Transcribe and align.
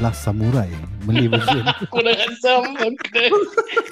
Last 0.00 0.22
Samurai 0.22 0.68
Malay 1.04 1.26
version. 1.26 1.64
Aku 1.88 1.98
dah 2.04 2.16
asam 2.28 2.62
Aku 2.76 3.06
dah 3.12 3.28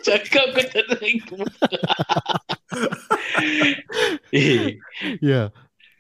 cakap 0.04 0.52
aku 0.52 0.62
tak 0.70 0.84
nak 0.88 1.02
ikut 1.02 1.48
Eh 4.36 4.78
yeah. 5.20 5.48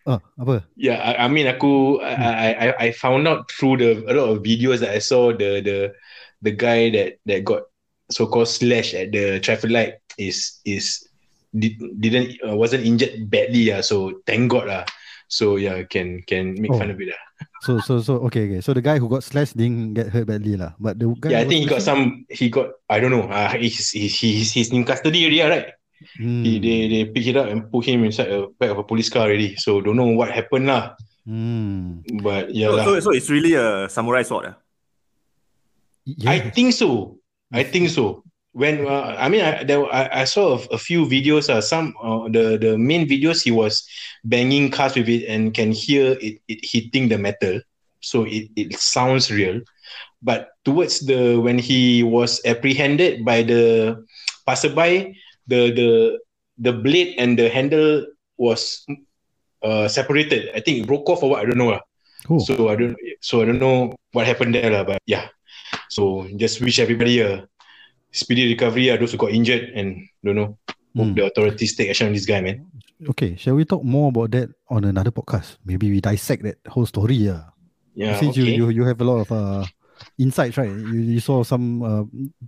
Oh, 0.04 0.20
apa? 0.36 0.68
Yeah, 0.76 1.00
I, 1.00 1.24
I 1.24 1.26
mean 1.32 1.48
aku 1.48 1.96
I, 2.04 2.52
I 2.52 2.66
I 2.76 2.88
found 2.92 3.24
out 3.24 3.48
through 3.48 3.80
the 3.80 4.04
a 4.04 4.12
lot 4.12 4.28
of 4.28 4.44
videos 4.44 4.84
that 4.84 4.92
I 4.92 5.00
saw 5.00 5.32
the 5.32 5.64
the 5.64 5.96
the 6.44 6.52
guy 6.52 6.92
that 6.92 7.16
that 7.24 7.48
got 7.48 7.72
so 8.12 8.28
called 8.28 8.52
slash 8.52 8.92
at 8.92 9.16
the 9.16 9.40
traffic 9.40 9.72
light 9.72 10.04
is 10.20 10.60
is 10.68 11.08
did, 11.56 11.80
didn't 12.04 12.36
uh, 12.44 12.52
wasn't 12.52 12.84
injured 12.84 13.32
badly 13.32 13.72
yeah 13.72 13.80
so 13.80 14.20
thank 14.28 14.52
god 14.52 14.68
lah 14.68 14.84
so 15.28 15.56
yeah 15.56 15.82
can 15.88 16.20
can 16.26 16.54
make 16.60 16.70
Oh. 16.72 16.78
fun 16.78 16.90
of 16.90 17.00
it 17.00 17.10
lah. 17.12 17.22
So 17.64 17.80
so 17.80 17.98
so 18.04 18.20
okay 18.28 18.44
okay. 18.46 18.60
So 18.60 18.76
the 18.76 18.84
guy 18.84 19.00
who 19.00 19.08
got 19.08 19.24
slashed 19.24 19.56
didn't 19.56 19.96
get 19.96 20.12
hurt 20.12 20.28
badly 20.28 20.54
lah. 20.60 20.76
But 20.76 21.00
the 21.00 21.08
guy 21.16 21.32
yeah 21.32 21.40
I 21.40 21.48
think 21.48 21.64
he 21.64 21.66
got 21.66 21.80
some 21.80 22.28
he 22.28 22.52
got 22.52 22.76
I 22.92 23.00
don't 23.00 23.08
know 23.10 23.24
uh, 23.24 23.56
he's, 23.56 23.88
he's 23.90 24.12
he's 24.20 24.52
he's 24.52 24.68
in 24.68 24.84
custody 24.84 25.24
already 25.24 25.40
ah, 25.42 25.48
right 25.48 25.68
Hmm. 26.20 26.44
He, 26.44 26.60
they 26.60 26.78
they 26.92 27.02
pick 27.08 27.24
it 27.24 27.36
up 27.40 27.48
and 27.48 27.64
put 27.72 27.88
him 27.88 28.04
inside 28.04 28.28
a 28.28 28.52
back 28.60 28.68
of 28.68 28.76
a 28.76 28.84
police 28.84 29.08
car 29.08 29.24
already. 29.24 29.56
So 29.56 29.80
don't 29.80 29.96
know 29.96 30.12
what 30.12 30.28
happened 30.28 30.68
lah. 30.68 31.00
Hmm. 31.24 32.04
But 32.20 32.52
yeah 32.52 32.68
So, 32.68 32.76
lah. 32.76 32.84
so, 32.84 32.90
so 33.00 33.10
it's 33.16 33.32
really 33.32 33.56
a 33.56 33.88
samurai 33.88 34.20
sword. 34.20 34.52
ah? 34.52 34.56
I 36.28 36.44
Yeah. 36.44 36.50
think 36.52 36.76
so. 36.76 37.16
I 37.48 37.64
think 37.64 37.88
so. 37.88 38.20
When 38.54 38.86
uh, 38.86 39.18
I 39.18 39.26
mean 39.28 39.42
I 39.42 39.66
there 39.66 39.82
I, 39.90 40.22
I 40.22 40.24
saw 40.24 40.54
a, 40.54 40.78
a 40.78 40.78
few 40.78 41.04
videos. 41.10 41.50
Uh, 41.50 41.60
some 41.60 41.94
uh, 41.98 42.30
the 42.30 42.54
the 42.54 42.78
main 42.78 43.06
videos 43.10 43.42
he 43.42 43.50
was 43.50 43.82
banging 44.22 44.70
cars 44.70 44.94
with 44.94 45.10
it 45.10 45.26
and 45.26 45.50
can 45.52 45.74
hear 45.74 46.14
it, 46.22 46.38
it 46.46 46.62
hitting 46.62 47.10
the 47.10 47.18
metal. 47.18 47.60
So 47.98 48.22
it, 48.24 48.50
it 48.54 48.78
sounds 48.78 49.30
real. 49.30 49.58
But 50.22 50.54
towards 50.64 51.02
the 51.02 51.36
when 51.42 51.58
he 51.58 52.06
was 52.06 52.40
apprehended 52.46 53.26
by 53.26 53.42
the 53.42 53.98
passerby, 54.46 55.18
the 55.50 55.74
the 55.74 55.90
the 56.58 56.72
blade 56.72 57.18
and 57.18 57.34
the 57.36 57.50
handle 57.50 58.06
was 58.38 58.86
uh, 59.66 59.88
separated. 59.88 60.54
I 60.54 60.60
think 60.60 60.78
it 60.78 60.86
broke 60.86 61.10
off 61.10 61.22
or 61.22 61.30
what 61.30 61.42
I 61.42 61.44
don't 61.44 61.58
know. 61.58 61.80
So 62.38 62.68
I 62.70 62.76
don't 62.76 62.96
so 63.20 63.42
I 63.42 63.44
don't 63.44 63.58
know 63.58 63.94
what 64.12 64.26
happened 64.26 64.54
there 64.54 64.84
but 64.84 65.02
yeah. 65.06 65.28
So 65.90 66.28
just 66.36 66.60
wish 66.62 66.78
everybody 66.78 67.20
a 67.20 67.48
speedy 68.14 68.46
recovery. 68.54 68.90
Uh, 68.90 68.96
those 68.96 69.10
who 69.12 69.18
got 69.18 69.32
injured 69.34 69.74
and 69.74 70.06
don't 70.22 70.36
know. 70.38 70.56
Hope 70.94 71.10
Hmm. 71.10 71.14
the 71.18 71.26
authorities 71.26 71.74
take 71.74 71.90
action 71.90 72.06
on 72.06 72.14
this 72.14 72.22
guy, 72.24 72.38
man. 72.40 72.62
Okay, 73.10 73.34
shall 73.34 73.58
we 73.58 73.66
talk 73.66 73.82
more 73.82 74.14
about 74.14 74.30
that 74.30 74.54
on 74.70 74.86
another 74.86 75.10
podcast? 75.10 75.58
Maybe 75.66 75.90
we 75.90 75.98
dissect 75.98 76.46
that 76.46 76.62
whole 76.70 76.86
story. 76.86 77.18
Yeah. 77.18 77.50
Yeah. 77.98 78.14
Since 78.22 78.38
okay. 78.38 78.54
you, 78.54 78.70
you 78.70 78.72
you 78.80 78.82
have 78.86 79.02
a 79.02 79.04
lot 79.04 79.26
of 79.26 79.28
uh 79.34 79.66
insights, 80.18 80.54
right? 80.54 80.70
You, 80.70 81.18
you 81.18 81.20
saw 81.20 81.42
some 81.42 81.82
uh, 81.82 82.04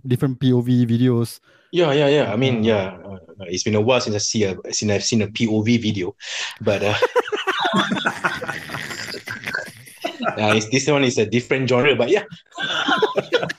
different 0.07 0.39
POV 0.39 0.87
videos. 0.87 1.43
Yeah, 1.75 1.91
yeah, 1.91 2.07
yeah. 2.07 2.31
I 2.31 2.39
mean, 2.39 2.63
Uh, 2.63 2.71
yeah. 2.71 2.85
Uh, 3.03 3.19
it's 3.51 3.63
been 3.67 3.75
a 3.75 3.83
while 3.83 3.99
since 3.99 4.15
I 4.15 4.23
see 4.23 4.43
a 4.47 4.55
since 4.71 4.87
I've 4.91 5.03
seen 5.03 5.19
a 5.21 5.27
POV 5.27 5.75
video, 5.83 6.15
but 6.63 6.79
uh, 6.83 6.95
uh, 10.39 10.55
this 10.71 10.87
one 10.87 11.03
is 11.03 11.17
a 11.17 11.25
different 11.27 11.67
genre. 11.67 11.95
But 11.95 12.09
yeah. 12.09 12.23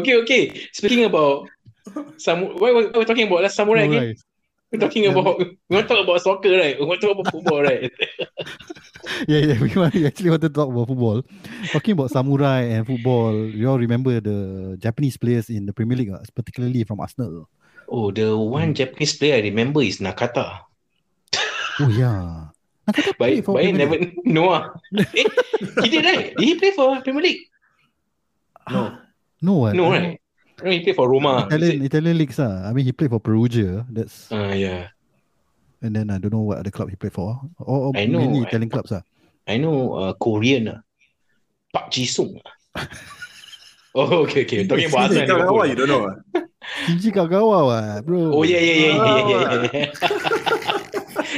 okay, 0.00 0.14
okay. 0.22 0.42
Speaking 0.72 1.04
about 1.04 1.48
some, 2.16 2.42
what, 2.58 2.74
what 2.74 2.94
we're 2.96 3.04
talking 3.04 3.26
about? 3.26 3.42
Last 3.42 3.56
samurai 3.56 3.82
again. 3.82 3.98
Alright. 4.00 4.20
We're 4.72 4.80
talking 4.80 5.04
Yeah. 5.04 5.14
about 5.14 5.38
we 5.38 5.54
want 5.70 5.86
to 5.86 5.94
talk 5.94 6.02
about 6.04 6.20
soccer, 6.22 6.50
right? 6.50 6.74
We 6.78 6.86
want 6.86 7.00
to 7.00 7.06
talk 7.06 7.18
about 7.18 7.30
football, 7.32 7.62
right? 7.62 7.90
Yeah, 9.28 9.38
yeah. 9.52 9.60
We, 9.60 9.68
want, 9.76 9.92
we 9.94 10.06
actually 10.06 10.30
want 10.30 10.42
to 10.42 10.48
talk 10.48 10.68
about 10.72 10.88
football. 10.88 11.22
Talking 11.72 11.92
about 11.92 12.10
samurai 12.10 12.60
and 12.72 12.86
football, 12.86 13.36
you 13.36 13.68
all 13.68 13.78
remember 13.78 14.18
the 14.18 14.76
Japanese 14.80 15.16
players 15.18 15.50
in 15.50 15.66
the 15.66 15.72
Premier 15.76 15.96
League, 15.96 16.10
uh, 16.10 16.18
particularly 16.34 16.82
from 16.84 17.00
Arsenal. 17.00 17.48
Oh, 17.86 18.10
the 18.10 18.32
one 18.36 18.72
Japanese 18.72 19.14
player 19.16 19.36
I 19.36 19.40
remember 19.44 19.82
is 19.82 19.98
Nakata. 20.00 20.60
Oh 21.80 21.88
yeah. 21.90 22.48
Nakata 22.88 23.12
But, 23.18 23.28
played 23.28 23.44
for 23.44 23.54
but 23.60 23.64
I 23.66 23.70
never 23.72 23.98
League. 23.98 24.14
know. 24.24 24.54
eh, 24.96 25.04
he 25.82 25.88
did 25.90 26.04
right? 26.04 26.32
Did 26.36 26.44
he 26.48 26.54
play 26.58 26.70
for 26.72 27.00
Premier 27.02 27.22
League? 27.22 27.42
No. 28.70 28.96
No? 29.44 29.68
No, 29.72 29.92
I 29.92 29.98
right? 30.00 30.20
No, 30.64 30.70
he 30.72 30.80
played 30.80 30.96
for 30.96 31.04
Roma. 31.12 31.44
Italian 31.52 31.84
Italian 31.84 32.16
leagues. 32.16 32.38
Uh. 32.40 32.64
I 32.64 32.72
mean, 32.72 32.84
he 32.88 32.92
played 32.96 33.10
for 33.12 33.20
Perugia. 33.20 33.84
That's 33.92 34.32
Ah, 34.32 34.56
yeah. 34.56 34.88
and 35.84 35.92
then 35.92 36.08
I 36.08 36.16
don't 36.16 36.32
know 36.32 36.40
what 36.48 36.58
other 36.64 36.72
club 36.72 36.88
he 36.88 36.96
played 36.96 37.12
for. 37.12 37.36
Or, 37.60 37.92
or 37.92 37.92
I 37.92 38.06
know, 38.08 38.24
mainly 38.24 38.40
I- 38.40 38.48
Italian 38.48 38.70
clubs. 38.72 38.88
Uh. 38.92 39.04
I 39.46 39.60
know 39.60 39.92
uh, 39.92 40.12
Korean. 40.16 40.72
ah. 40.72 40.80
Park 41.74 41.90
Ji-sung. 41.92 42.40
ah. 42.72 42.88
oh, 43.98 44.24
okay, 44.24 44.48
okay. 44.48 44.64
Talking 44.64 44.88
about 44.88 45.10
Arsenal. 45.12 45.36
Liverpool. 45.36 45.52
kawan, 45.52 45.66
you 45.68 45.76
don't 45.76 45.90
know. 45.92 46.02
ah? 46.08 46.16
Shinji 46.88 47.10
Kagawa, 47.12 47.58
what, 47.68 48.06
bro. 48.08 48.32
Oh, 48.32 48.42
yeah, 48.46 48.56
yeah, 48.56 48.78
yeah, 48.80 48.94
yeah, 48.96 49.20
yeah, 49.28 49.42
yeah, 49.52 49.68
yeah. 50.00 50.28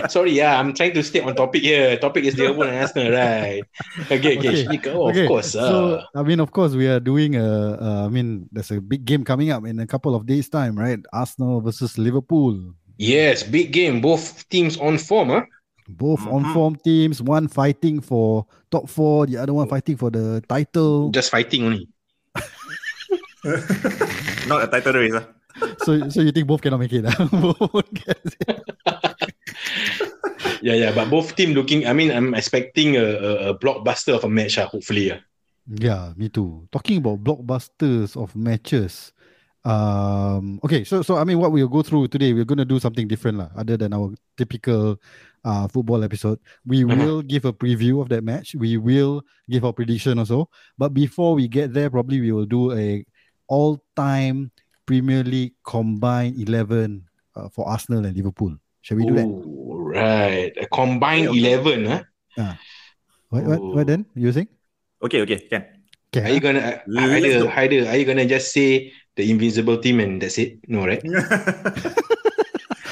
Sorry, 0.09 0.33
yeah, 0.33 0.59
I'm 0.61 0.75
trying 0.75 0.93
to 0.95 1.03
stay 1.03 1.21
on 1.21 1.35
topic 1.35 1.63
here. 1.63 1.97
Topic 1.97 2.25
is 2.25 2.37
Liverpool 2.37 2.65
and 2.65 2.77
Arsenal, 2.79 3.13
right? 3.13 3.63
Okay, 4.11 4.39
okay. 4.39 4.39
Okay. 4.39 4.65
Shika, 4.65 4.95
oh, 4.95 5.09
Okay, 5.11 5.25
Of 5.25 5.29
course. 5.29 5.53
So 5.53 5.97
Uh, 5.97 6.05
I 6.15 6.23
mean, 6.23 6.41
of 6.41 6.51
course, 6.53 6.75
we 6.75 6.87
are 6.87 7.01
doing 7.01 7.37
a. 7.37 7.79
Uh, 7.81 8.07
I 8.07 8.09
mean, 8.09 8.49
there's 8.53 8.71
a 8.71 8.81
big 8.81 9.05
game 9.05 9.25
coming 9.25 9.51
up 9.51 9.65
in 9.67 9.81
a 9.81 9.87
couple 9.87 10.15
of 10.15 10.27
days' 10.27 10.49
time, 10.49 10.77
right? 10.79 10.99
Arsenal 11.13 11.61
versus 11.61 11.97
Liverpool. 11.99 12.75
yes, 12.99 13.43
big 13.43 13.73
game. 13.73 14.01
Both 14.01 14.49
teams 14.49 14.77
on 14.79 14.99
form, 14.99 15.29
huh? 15.31 15.45
Both 15.89 16.21
Mhm. 16.27 16.33
on 16.33 16.43
form 16.53 16.75
teams. 16.83 17.23
One 17.23 17.47
fighting 17.47 18.01
for 18.01 18.47
top 18.71 18.89
four, 18.91 19.27
the 19.27 19.37
other 19.39 19.55
one 19.55 19.69
fighting 19.69 19.97
for 19.97 20.11
the 20.11 20.43
title. 20.49 21.11
Just 21.15 21.31
fighting 21.31 21.63
only. 21.65 21.87
Not 24.51 24.65
a 24.65 24.69
title 24.71 24.95
race. 24.95 25.15
ah. 25.15 25.27
so, 25.85 26.09
so 26.11 26.21
you 26.21 26.33
think 26.33 26.47
both 26.47 26.61
cannot 26.61 26.81
make 26.81 26.93
it? 26.93 27.07
ah? 27.07 27.15
Both 27.73 27.89
can- 27.95 28.96
Yeah, 30.63 30.75
yeah, 30.75 30.93
but 30.95 31.11
both 31.11 31.37
team 31.37 31.53
looking. 31.53 31.87
I 31.87 31.93
mean, 31.93 32.11
I'm 32.11 32.35
expecting 32.35 32.97
a, 32.97 33.05
a, 33.05 33.33
a 33.51 33.59
blockbuster 33.59 34.15
of 34.17 34.25
a 34.25 34.29
match. 34.29 34.59
Uh, 34.59 34.67
hopefully, 34.67 35.09
yeah. 35.09 35.21
Yeah, 35.67 36.13
me 36.17 36.29
too. 36.29 36.69
Talking 36.71 36.99
about 36.99 37.23
blockbusters 37.25 38.17
of 38.17 38.35
matches. 38.37 39.13
Um 39.67 40.63
okay, 40.63 40.85
so 40.87 41.03
so 41.03 41.19
I 41.19 41.25
mean 41.27 41.43
what 41.43 41.51
we'll 41.51 41.67
go 41.67 41.83
through 41.83 42.07
today, 42.07 42.31
we're 42.33 42.47
gonna 42.47 42.65
do 42.65 42.79
something 42.79 43.09
different 43.11 43.39
lah, 43.43 43.51
other 43.59 43.75
than 43.77 43.91
our 43.91 44.15
typical 44.39 44.95
uh 45.43 45.67
football 45.67 46.07
episode. 46.07 46.39
We 46.63 46.87
Mhm. 46.87 46.95
will 47.03 47.19
give 47.27 47.45
a 47.45 47.53
preview 47.53 47.99
of 47.99 48.07
that 48.15 48.23
match. 48.23 48.55
We 48.55 48.79
will 48.79 49.27
give 49.51 49.67
our 49.67 49.75
prediction 49.75 50.23
also. 50.23 50.47
But 50.79 50.95
before 50.95 51.35
we 51.35 51.51
get 51.51 51.75
there, 51.75 51.91
probably 51.91 52.23
we 52.23 52.31
will 52.31 52.47
do 52.47 52.71
a 52.79 53.03
all-time 53.51 54.55
Premier 54.87 55.27
League 55.27 55.55
combined 55.67 56.39
11 56.39 57.03
uh, 57.35 57.51
for 57.51 57.67
Arsenal 57.67 58.07
and 58.07 58.15
Liverpool. 58.15 58.55
Shall 58.87 58.99
we 58.99 59.07
do 59.07 59.15
that? 59.19 59.27
Right. 59.87 60.53
A 60.59 60.67
combined 60.67 61.29
Okay, 61.31 61.55
okay. 61.59 61.83
11, 61.85 61.87
huh? 61.87 62.03
What, 63.31 63.43
what, 63.45 63.61
what 63.63 63.83
Oh. 63.83 63.85
then? 63.85 64.07
You 64.15 64.33
think? 64.33 64.51
Okay, 65.03 65.23
okay, 65.23 65.39
can. 65.51 65.65
Okay. 66.15 66.23
Are 66.27 66.33
you 66.33 66.41
gonna 66.41 66.61
uh, 66.61 66.79
Let's 66.87 67.25
either, 67.27 67.45
go. 67.45 67.51
either 67.53 67.81
are 67.91 67.97
you 67.99 68.07
gonna 68.07 68.25
just 68.27 68.53
say 68.55 68.93
the 69.17 69.29
invisible 69.31 69.77
team 69.79 70.01
and 70.01 70.23
that's 70.23 70.39
it? 70.39 70.59
No, 70.69 70.87
right? 70.87 71.03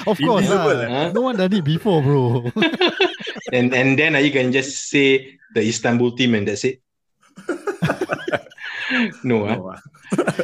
Of 0.05 0.21
course, 0.21 0.45
Invisible, 0.45 0.77
lah. 0.85 1.09
eh? 1.09 1.13
no 1.17 1.21
one 1.25 1.37
done 1.41 1.49
it 1.57 1.65
before, 1.65 2.05
bro. 2.05 2.45
and 3.57 3.73
and 3.73 3.97
then 3.97 4.13
are 4.13 4.21
you 4.21 4.29
can 4.29 4.53
just 4.53 4.93
say 4.93 5.41
the 5.57 5.65
Istanbul 5.65 6.13
team 6.13 6.37
and 6.37 6.45
that's 6.45 6.61
it? 6.69 6.85
no, 9.25 9.49
huh? 9.49 9.57
No, 9.57 9.73
ah. 9.73 9.81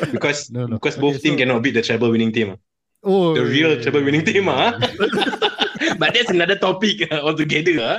because 0.08 0.48
No, 0.48 0.64
no. 0.66 0.80
because 0.80 0.96
both 0.96 1.20
Okay, 1.20 1.28
team 1.28 1.34
so- 1.36 1.44
cannot 1.44 1.60
beat 1.60 1.76
the 1.76 1.82
treble 1.84 2.08
winning 2.10 2.32
team. 2.32 2.56
Ah. 3.04 3.08
oh, 3.08 3.34
The 3.34 3.44
real 3.44 3.76
yeah, 3.76 3.82
treble 3.82 4.00
yeah, 4.00 4.04
winning 4.06 4.24
team, 4.24 4.44
yeah. 4.46 4.78
huh? 4.80 5.96
but 5.98 6.14
that's 6.14 6.30
another 6.30 6.56
topic 6.56 7.10
uh, 7.12 7.20
altogether. 7.20 7.98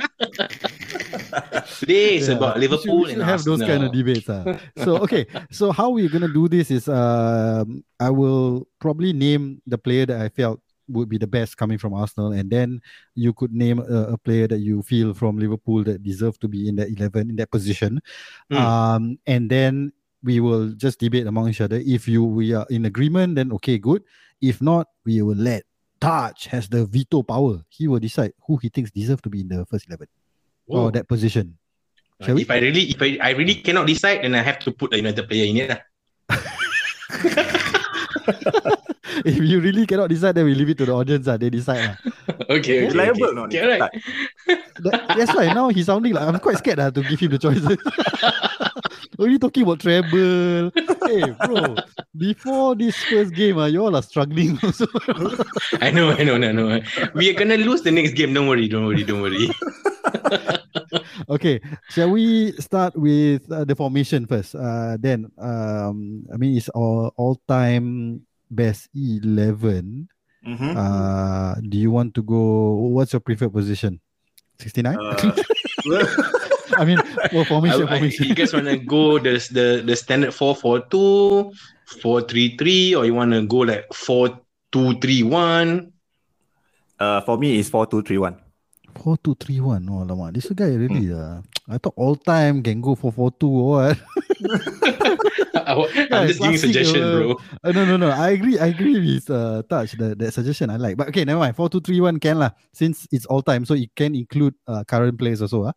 Today 1.78 2.16
is 2.16 2.28
Yeah, 2.28 2.34
about 2.36 2.56
we 2.56 2.62
should- 2.62 2.70
Liverpool 2.70 2.98
we 3.02 3.08
should 3.10 3.18
and 3.18 3.24
have 3.28 3.44
those 3.44 3.60
kind 3.60 3.84
of 3.84 3.92
debates. 3.92 4.28
ah. 4.28 4.58
So 4.82 4.96
okay, 5.04 5.26
so 5.50 5.72
how 5.72 5.90
we're 5.90 6.08
gonna 6.08 6.28
do 6.32 6.48
this 6.48 6.70
is 6.70 6.88
um 6.88 7.84
I 8.00 8.10
will 8.10 8.66
probably 8.80 9.12
name 9.12 9.60
the 9.66 9.78
player 9.78 10.06
that 10.06 10.20
I 10.20 10.28
felt 10.28 10.60
would 10.90 11.08
be 11.08 11.16
the 11.16 11.26
best 11.30 11.56
coming 11.56 11.78
from 11.78 11.94
Arsenal, 11.94 12.32
and 12.32 12.50
then 12.50 12.80
you 13.14 13.32
could 13.32 13.52
name 13.54 13.78
a, 13.78 14.14
a 14.14 14.18
player 14.18 14.46
that 14.48 14.58
you 14.58 14.82
feel 14.82 15.14
from 15.14 15.38
Liverpool 15.38 15.84
that 15.84 16.02
deserve 16.02 16.38
to 16.40 16.48
be 16.48 16.68
in 16.68 16.76
that 16.76 16.90
eleven 16.90 17.30
in 17.30 17.36
that 17.36 17.50
position. 17.50 18.00
Hmm. 18.50 18.56
Um, 18.58 19.02
and 19.26 19.48
then 19.50 19.92
we 20.22 20.40
will 20.40 20.70
just 20.78 20.98
debate 21.00 21.26
among 21.26 21.48
each 21.50 21.60
other. 21.60 21.82
If 21.84 22.06
you 22.08 22.22
we 22.24 22.54
are 22.54 22.66
in 22.70 22.84
agreement, 22.86 23.34
then 23.36 23.52
okay, 23.58 23.78
good. 23.78 24.02
If 24.40 24.62
not, 24.62 24.88
we 25.04 25.22
will 25.22 25.36
let 25.38 25.64
Taj 26.00 26.46
has 26.46 26.68
the 26.68 26.86
veto 26.86 27.22
power. 27.22 27.62
He 27.68 27.86
will 27.88 28.00
decide 28.00 28.32
who 28.46 28.56
he 28.58 28.68
thinks 28.68 28.90
deserve 28.90 29.22
to 29.22 29.30
be 29.30 29.40
in 29.42 29.48
the 29.48 29.66
first 29.66 29.86
eleven 29.88 30.06
Oh. 30.70 30.86
or 30.86 30.92
that 30.92 31.08
position. 31.08 31.58
Shall 32.22 32.34
we? 32.36 32.42
if 32.42 32.50
I 32.50 32.58
really, 32.58 32.82
if 32.94 33.02
I, 33.02 33.18
I 33.20 33.30
really 33.34 33.56
cannot 33.56 33.86
decide, 33.86 34.22
then 34.22 34.34
I 34.34 34.42
have 34.42 34.58
to 34.60 34.70
put 34.72 34.94
a 34.94 34.96
United 34.96 35.26
player 35.28 35.46
in 35.46 35.56
it. 35.58 35.80
if 39.26 39.38
you 39.42 39.60
really 39.60 39.86
cannot 39.86 40.08
decide, 40.08 40.34
then 40.36 40.44
we 40.46 40.54
leave 40.54 40.70
it 40.70 40.78
to 40.78 40.86
the 40.86 40.92
audience. 40.92 41.26
Uh, 41.26 41.36
they 41.36 41.50
decide. 41.50 41.82
lah. 41.82 41.96
okay, 42.50 42.86
okay, 42.86 42.94
Reliable 42.94 43.26
okay. 43.26 43.34
no? 43.34 43.42
Okay, 43.50 43.60
alright. 43.62 43.90
That- 44.86 45.02
that's 45.18 45.34
why 45.34 45.52
now 45.52 45.68
he's 45.68 45.86
sounding 45.86 46.14
like 46.14 46.26
I'm 46.26 46.38
quite 46.38 46.58
scared 46.58 46.78
uh, 46.78 46.90
to 46.90 47.02
give 47.02 47.18
him 47.20 47.30
the 47.32 47.38
choices. 47.38 47.66
Only 49.22 49.38
talking 49.38 49.62
about 49.62 49.78
treble. 49.78 50.74
Hey, 51.06 51.22
bro. 51.46 51.78
Before 52.10 52.74
this 52.74 52.98
first 53.06 53.30
game, 53.38 53.54
uh, 53.54 53.70
you 53.70 53.78
all 53.78 53.94
are 53.94 54.02
struggling 54.02 54.58
also. 54.58 54.90
I 55.78 55.94
know, 55.94 56.10
I 56.10 56.26
know, 56.26 56.34
I 56.42 56.50
know. 56.50 56.82
We 57.14 57.30
are 57.30 57.38
gonna 57.38 57.56
lose 57.56 57.82
the 57.86 57.94
next 57.94 58.18
game. 58.18 58.34
Don't 58.34 58.50
worry, 58.50 58.66
don't 58.66 58.82
worry, 58.82 59.06
don't 59.06 59.22
worry. 59.22 59.46
okay, 61.30 61.62
shall 61.94 62.10
we 62.10 62.50
start 62.58 62.98
with 62.98 63.46
uh, 63.46 63.62
the 63.62 63.78
formation 63.78 64.26
first? 64.26 64.58
Uh, 64.58 64.98
then, 64.98 65.30
um, 65.38 66.26
I 66.34 66.36
mean, 66.36 66.58
it's 66.58 66.68
our 66.74 67.14
all-time 67.14 68.26
best 68.50 68.90
eleven. 68.90 70.10
Mhm. 70.42 70.74
Uh, 70.74 71.62
do 71.62 71.78
you 71.78 71.94
want 71.94 72.18
to 72.18 72.26
go? 72.26 72.74
What's 72.90 73.14
your 73.14 73.22
preferred 73.22 73.54
position? 73.54 74.02
Sixty-nine. 74.58 74.98
Uh, 74.98 75.30
I 76.78 76.84
mean, 76.84 76.98
for 77.30 77.44
formation, 77.44 77.88
I- 77.88 77.96
I- 77.98 78.04
you 78.06 78.34
guys 78.34 78.52
wanna 78.52 78.76
go 78.78 79.18
the 79.18 79.34
the 79.52 79.82
the 79.84 79.96
standard 79.96 80.30
4-4-2, 80.30 81.52
4-3-3, 82.02 82.96
or 82.96 83.04
you 83.04 83.14
wanna 83.14 83.42
go 83.46 83.58
like 83.66 83.88
4-2-3-1? 83.90 85.90
uh, 87.00 87.20
for 87.22 87.36
me, 87.38 87.58
it's 87.58 87.68
four 87.68 87.86
two 87.86 88.02
three 88.02 88.18
one. 88.18 88.36
Four 89.02 89.16
two 89.18 89.34
three 89.34 89.58
one. 89.60 89.88
Oh, 89.90 90.02
lama. 90.06 90.30
This 90.30 90.46
guy 90.54 90.70
really. 90.74 91.12
Uh, 91.12 91.42
I 91.68 91.78
thought 91.78 91.94
all 91.96 92.14
time 92.16 92.62
can 92.62 92.80
go 92.80 92.94
for 92.94 93.10
four 93.10 93.30
two 93.32 93.50
or 93.50 93.90
what? 93.90 93.98
I'm 95.66 96.26
just 96.28 96.40
giving 96.40 96.58
suggestion, 96.58 97.02
uh, 97.02 97.18
bro. 97.18 97.36
Uh, 97.64 97.72
no, 97.72 97.84
no, 97.84 97.96
no. 97.96 98.10
I 98.10 98.30
agree. 98.30 98.58
I 98.58 98.66
agree 98.66 98.98
with 98.98 99.30
uh, 99.30 99.62
Touch. 99.68 99.92
The 99.98 100.14
that 100.16 100.32
suggestion 100.34 100.70
I 100.70 100.76
like. 100.76 100.96
But 100.96 101.08
okay, 101.08 101.24
never 101.24 101.40
mind. 101.40 101.56
Four 101.56 101.68
two 101.70 101.80
three 101.80 102.00
one 102.00 102.18
can 102.20 102.38
lah. 102.38 102.50
Since 102.72 103.08
it's 103.10 103.26
all 103.26 103.42
time, 103.42 103.64
so 103.64 103.74
it 103.74 103.90
can 103.96 104.14
include 104.14 104.54
uh, 104.68 104.84
current 104.84 105.18
players 105.18 105.42
also. 105.42 105.66
Ah, 105.70 105.74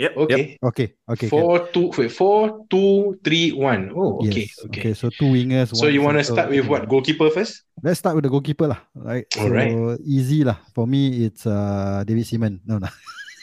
Yep. 0.00 0.12
Yep. 0.16 0.24
Okay. 0.24 0.56
okay, 0.64 0.86
okay. 1.04 1.28
can. 1.28 1.36
Four 1.36 1.68
two 1.68 1.92
wait 1.92 2.08
four 2.08 2.64
two 2.72 3.20
three 3.20 3.52
one. 3.52 3.92
Oh, 3.92 4.24
okay, 4.24 4.48
Yes, 4.48 4.64
okay. 4.64 4.92
So 4.96 5.12
two 5.12 5.28
wingers. 5.28 5.76
So 5.76 5.92
you 5.92 6.00
want 6.00 6.16
to 6.16 6.24
start 6.24 6.48
with 6.48 6.64
what 6.64 6.88
goalkeeper 6.88 7.28
first? 7.28 7.68
Let's 7.84 8.00
start 8.00 8.16
with 8.16 8.24
the 8.24 8.32
goalkeeper 8.32 8.72
lah. 8.72 8.80
Right. 8.96 9.28
So 9.28 9.44
Alright. 9.44 10.00
easy 10.00 10.48
lah. 10.48 10.56
For 10.72 10.88
me, 10.88 11.28
it's 11.28 11.44
uh 11.44 12.08
David 12.08 12.24
Seaman. 12.24 12.64
No, 12.64 12.80
no. 12.80 12.88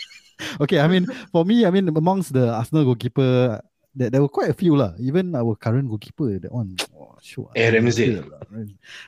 okay. 0.66 0.82
I 0.82 0.90
mean, 0.90 1.06
for 1.30 1.46
me, 1.46 1.70
I 1.70 1.70
mean, 1.70 1.86
amongst 1.94 2.34
the 2.34 2.50
Arsenal 2.50 2.82
goalkeeper, 2.82 3.62
there, 3.94 4.10
there 4.10 4.22
were 4.26 4.34
quite 4.34 4.50
a 4.50 4.58
few 4.58 4.74
lah. 4.74 4.98
Even 4.98 5.38
our 5.38 5.54
current 5.54 5.86
goalkeeper, 5.86 6.42
that 6.42 6.54
one. 6.54 6.76
Oh, 7.00 7.16
sure. 7.22 7.52
Eh, 7.56 7.68
Ramsdale. 7.72 8.26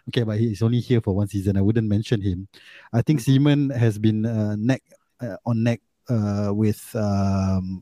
Okay, 0.09 0.23
but 0.23 0.37
he's 0.37 0.61
only 0.61 0.79
here 0.79 0.99
for 1.01 1.15
one 1.15 1.27
season. 1.27 1.55
I 1.55 1.61
wouldn't 1.61 1.87
mention 1.87 2.21
him. 2.21 2.47
I 2.91 3.01
think 3.01 3.19
Seaman 3.19 3.71
has 3.71 3.97
been 3.97 4.25
uh, 4.25 4.55
neck 4.59 4.83
uh, 5.21 5.37
on 5.45 5.63
neck 5.63 5.79
uh, 6.11 6.51
with 6.51 6.83
um, 6.95 7.79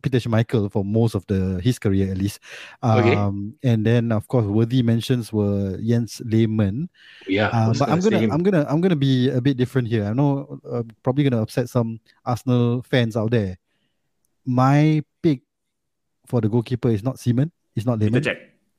Peter 0.00 0.18
Schmeichel 0.18 0.70
for 0.70 0.84
most 0.84 1.14
of 1.14 1.26
the 1.26 1.60
his 1.60 1.78
career 1.78 2.10
at 2.10 2.16
least. 2.18 2.40
Um, 2.82 2.98
Okay. 2.98 3.14
And 3.66 3.84
then 3.84 4.12
of 4.12 4.24
course 4.28 4.46
worthy 4.46 4.80
mentions 4.82 5.32
were 5.32 5.76
Jens 5.82 6.22
Lehmann. 6.24 6.88
Yeah, 7.26 7.48
Uh, 7.52 7.66
I 7.66 7.68
was 7.68 7.78
but 7.78 7.90
I'm 7.90 8.00
gonna 8.00 8.18
him. 8.18 8.30
I'm 8.30 8.42
gonna 8.42 8.64
I'm 8.70 8.80
gonna 8.80 8.96
be 8.96 9.28
a 9.28 9.40
bit 9.42 9.56
different 9.58 9.88
here. 9.88 10.04
I 10.06 10.12
know 10.14 10.60
uh, 10.64 10.82
probably 11.02 11.24
gonna 11.26 11.42
upset 11.42 11.68
some 11.68 12.00
Arsenal 12.24 12.82
fans 12.86 13.16
out 13.16 13.30
there. 13.34 13.58
My 14.46 15.02
pick 15.20 15.42
for 16.26 16.40
the 16.40 16.48
goalkeeper 16.48 16.88
is 16.88 17.02
not 17.02 17.18
Seaman. 17.18 17.50
It's 17.76 17.84
not 17.84 17.98
Peter 17.98 18.10
Lehmann. 18.22 18.22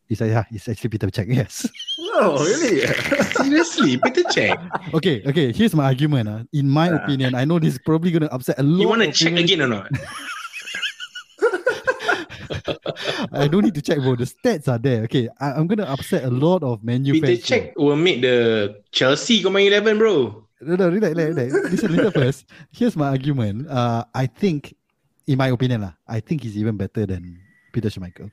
It's 0.10 0.22
uh, 0.22 0.26
yeah, 0.26 0.44
it's 0.52 0.68
actually 0.68 0.90
Peter 0.90 1.08
Cech, 1.08 1.28
Yes. 1.30 1.68
Oh, 2.22 2.44
really? 2.44 2.82
Seriously, 3.38 3.98
Peter 4.04 4.24
Cech. 4.24 4.58
okay, 4.94 5.22
okay. 5.26 5.54
Here's 5.54 5.74
my 5.76 5.86
argument. 5.86 6.28
Uh. 6.28 6.44
In 6.52 6.68
my 6.68 6.90
Ah. 6.92 6.96
opinion, 7.06 7.36
I 7.36 7.46
know 7.46 7.60
this 7.60 7.74
is 7.78 7.80
probably 7.80 8.12
gonna 8.12 8.26
upset 8.34 8.58
a 8.60 8.64
lot. 8.64 8.82
You 8.82 8.90
want 8.90 9.04
to 9.04 9.12
check 9.14 9.38
again 9.38 9.62
or 9.62 9.68
not? 9.68 9.88
I 13.32 13.48
don't 13.48 13.64
need 13.64 13.76
to 13.76 13.82
check, 13.82 14.00
bro. 14.00 14.16
The 14.16 14.26
stats 14.26 14.68
are 14.68 14.78
there. 14.78 15.04
Okay, 15.04 15.30
I, 15.40 15.52
I'm 15.54 15.68
gonna 15.68 15.86
upset 15.86 16.24
a 16.26 16.30
lot 16.30 16.64
of 16.64 16.84
Manu 16.84 17.14
Peter 17.14 17.28
fans. 17.28 17.44
Cech 17.46 17.74
will 17.78 17.96
make 17.96 18.22
the 18.22 18.82
Chelsea 18.92 19.42
combine 19.44 19.68
eleven, 19.68 19.98
bro. 19.98 20.46
No, 20.62 20.76
no, 20.76 20.90
relax, 20.90 21.16
relax, 21.16 21.36
relax. 21.54 21.72
Listen, 21.72 21.92
listen 21.96 22.12
first. 22.12 22.46
Here's 22.72 22.96
my 22.98 23.08
argument. 23.10 23.68
Uh, 23.70 24.04
I 24.14 24.26
think, 24.28 24.76
in 25.28 25.38
my 25.38 25.48
opinion, 25.50 25.82
lah, 25.82 25.94
I 26.08 26.20
think 26.20 26.44
he's 26.44 26.58
even 26.58 26.76
better 26.76 27.06
than 27.06 27.40
Peter 27.72 27.88
Schmeichel. 27.90 28.32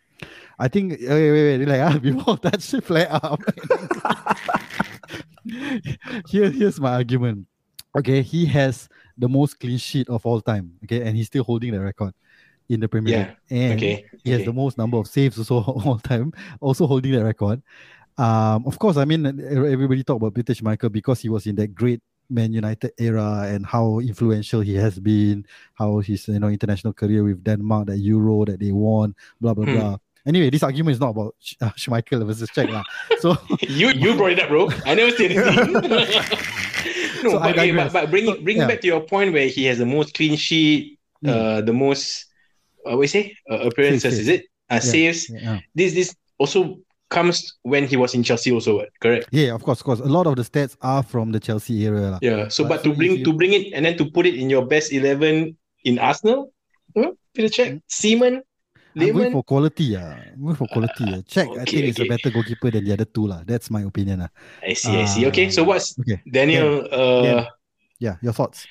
I 0.58 0.68
think. 0.68 0.92
Wait, 1.00 1.08
wait, 1.08 1.32
wait. 1.32 1.58
Relax. 1.58 1.94
Ah, 1.94 1.98
before 2.02 2.36
that 2.42 2.62
shit 2.62 2.84
flare 2.84 3.08
up. 3.10 3.40
Here, 6.28 6.50
here's 6.50 6.80
my 6.80 6.94
argument. 6.94 7.46
Okay, 7.96 8.22
he 8.22 8.46
has 8.46 8.88
the 9.16 9.28
most 9.28 9.58
clean 9.60 9.78
sheet 9.78 10.08
of 10.08 10.24
all 10.26 10.40
time. 10.40 10.72
Okay, 10.84 11.02
and 11.06 11.16
he's 11.16 11.26
still 11.28 11.44
holding 11.44 11.72
the 11.72 11.80
record 11.80 12.12
in 12.68 12.80
the 12.80 12.88
Premier 12.88 13.12
Yeah, 13.12 13.26
League. 13.28 13.36
And 13.62 13.72
Okay. 13.78 14.04
he 14.24 14.30
has 14.30 14.40
okay. 14.40 14.46
the 14.46 14.52
most 14.52 14.76
number 14.76 14.96
of 14.98 15.06
saves 15.06 15.38
also 15.38 15.60
all 15.86 15.98
time, 15.98 16.32
also 16.60 16.86
holding 16.86 17.12
that 17.12 17.24
record. 17.24 17.62
Um, 18.18 18.66
of 18.66 18.78
course, 18.78 18.96
I 18.96 19.04
mean 19.04 19.24
everybody 19.26 20.02
talk 20.02 20.16
about 20.16 20.34
Peter 20.34 20.52
Schmeichel 20.54 20.90
because 20.90 21.20
he 21.20 21.28
was 21.28 21.46
in 21.46 21.54
that 21.56 21.74
great 21.74 22.02
Man 22.28 22.52
United 22.52 22.92
era 22.98 23.44
and 23.46 23.64
how 23.64 24.00
influential 24.00 24.60
he 24.60 24.74
has 24.74 24.98
been, 24.98 25.46
how 25.74 26.00
his 26.00 26.26
you 26.26 26.40
know 26.40 26.48
international 26.48 26.92
career 26.92 27.22
with 27.22 27.44
Denmark, 27.44 27.86
that 27.86 27.98
Euro 27.98 28.44
that 28.46 28.58
they 28.58 28.72
won, 28.72 29.14
blah 29.40 29.54
blah 29.54 29.64
Hmm. 29.64 29.72
blah. 29.72 29.96
Anyway, 30.26 30.50
this 30.50 30.62
argument 30.62 30.94
is 30.94 31.00
not 31.00 31.10
about 31.10 31.34
Sch- 31.40 31.54
uh, 31.60 31.70
Schmeichel 31.76 32.26
versus 32.26 32.50
Cech 32.50 32.68
lah. 32.70 32.82
So 33.20 33.36
you 33.60 33.90
you 33.90 34.14
brought 34.16 34.32
it 34.32 34.40
up, 34.40 34.48
bro. 34.48 34.68
I 34.84 34.94
never 34.94 35.10
said 35.16 35.30
anything. 35.32 35.72
no, 37.22 37.30
So 37.30 37.38
but, 37.38 37.56
but 37.56 37.92
but 37.92 38.10
bring 38.10 38.26
So, 38.26 38.40
bring 38.42 38.58
yeah. 38.58 38.66
back 38.66 38.80
to 38.82 38.86
your 38.86 39.00
point 39.00 39.32
where 39.32 39.48
he 39.48 39.64
has 39.66 39.78
the 39.78 39.86
most 39.86 40.14
clean 40.14 40.36
sheet, 40.36 40.98
Mm. 41.24 41.30
uh, 41.32 41.60
the 41.64 41.72
most 41.72 42.26
uh, 42.84 42.92
what 42.94 43.02
you 43.02 43.08
say 43.08 43.34
uh, 43.50 43.64
appearances, 43.64 44.02
Saves, 44.02 44.18
is 44.20 44.28
it? 44.28 44.44
Uh, 44.68 44.80
saves. 44.80 45.30
yeah. 45.32 45.60
This 45.74 45.94
this 45.94 46.14
also 46.38 46.76
comes 47.08 47.56
when 47.62 47.86
he 47.88 47.96
was 47.96 48.12
in 48.14 48.22
Chelsea, 48.22 48.52
also, 48.52 48.84
correct? 49.00 49.24
yeah, 49.32 49.54
of 49.54 49.62
course, 49.64 49.80
of 49.80 49.86
course. 49.86 50.00
A 50.00 50.04
lot 50.04 50.26
of 50.26 50.36
the 50.36 50.42
stats 50.44 50.76
are 50.82 51.02
from 51.02 51.32
the 51.32 51.40
Chelsea 51.40 51.72
era. 51.88 52.18
Yeah. 52.20 52.48
So, 52.52 52.64
But 52.68 52.68
but 52.68 52.78
so 52.84 52.90
to 52.90 52.96
bring 53.00 53.12
you- 53.16 53.24
to 53.24 53.32
bring 53.32 53.54
it 53.56 53.72
and 53.72 53.86
then 53.86 53.96
to 53.96 54.04
put 54.12 54.26
it 54.28 54.34
in 54.36 54.50
your 54.52 54.66
best 54.68 54.92
eleven 54.92 55.56
in 55.88 55.98
Arsenal, 55.98 56.52
huh? 56.94 57.12
Peter 57.32 57.48
Cech 57.48 57.80
Seaman, 57.88 58.42
I'm 58.96 59.12
going 59.12 59.28
Lehmann. 59.28 59.32
for 59.36 59.44
quality. 59.44 59.92
Uh. 59.92 60.16
I'm 60.16 60.40
going 60.40 60.56
for 60.56 60.68
quality. 60.72 61.04
Uh. 61.04 61.20
Cech, 61.28 61.44
I 61.52 61.62
okay, 61.68 61.84
think, 61.84 61.92
is 61.92 62.00
a 62.00 62.08
better 62.08 62.30
goalkeeper 62.32 62.70
than 62.72 62.84
the 62.88 62.92
other 62.96 63.04
two. 63.04 63.28
lah. 63.28 63.44
That's 63.44 63.68
my 63.68 63.84
opinion. 63.84 64.24
lah. 64.24 64.30
I 64.64 64.72
see, 64.72 64.96
I 64.96 65.04
see. 65.04 65.28
Okay, 65.28 65.52
so 65.52 65.62
Ah, 65.68 65.76
what's 65.76 65.92
Okay. 66.00 66.24
Daniel? 66.24 66.88
Uh, 66.88 67.22
Then- 67.22 67.46
Yeah, 68.00 68.16
your 68.24 68.32
thoughts? 68.32 68.64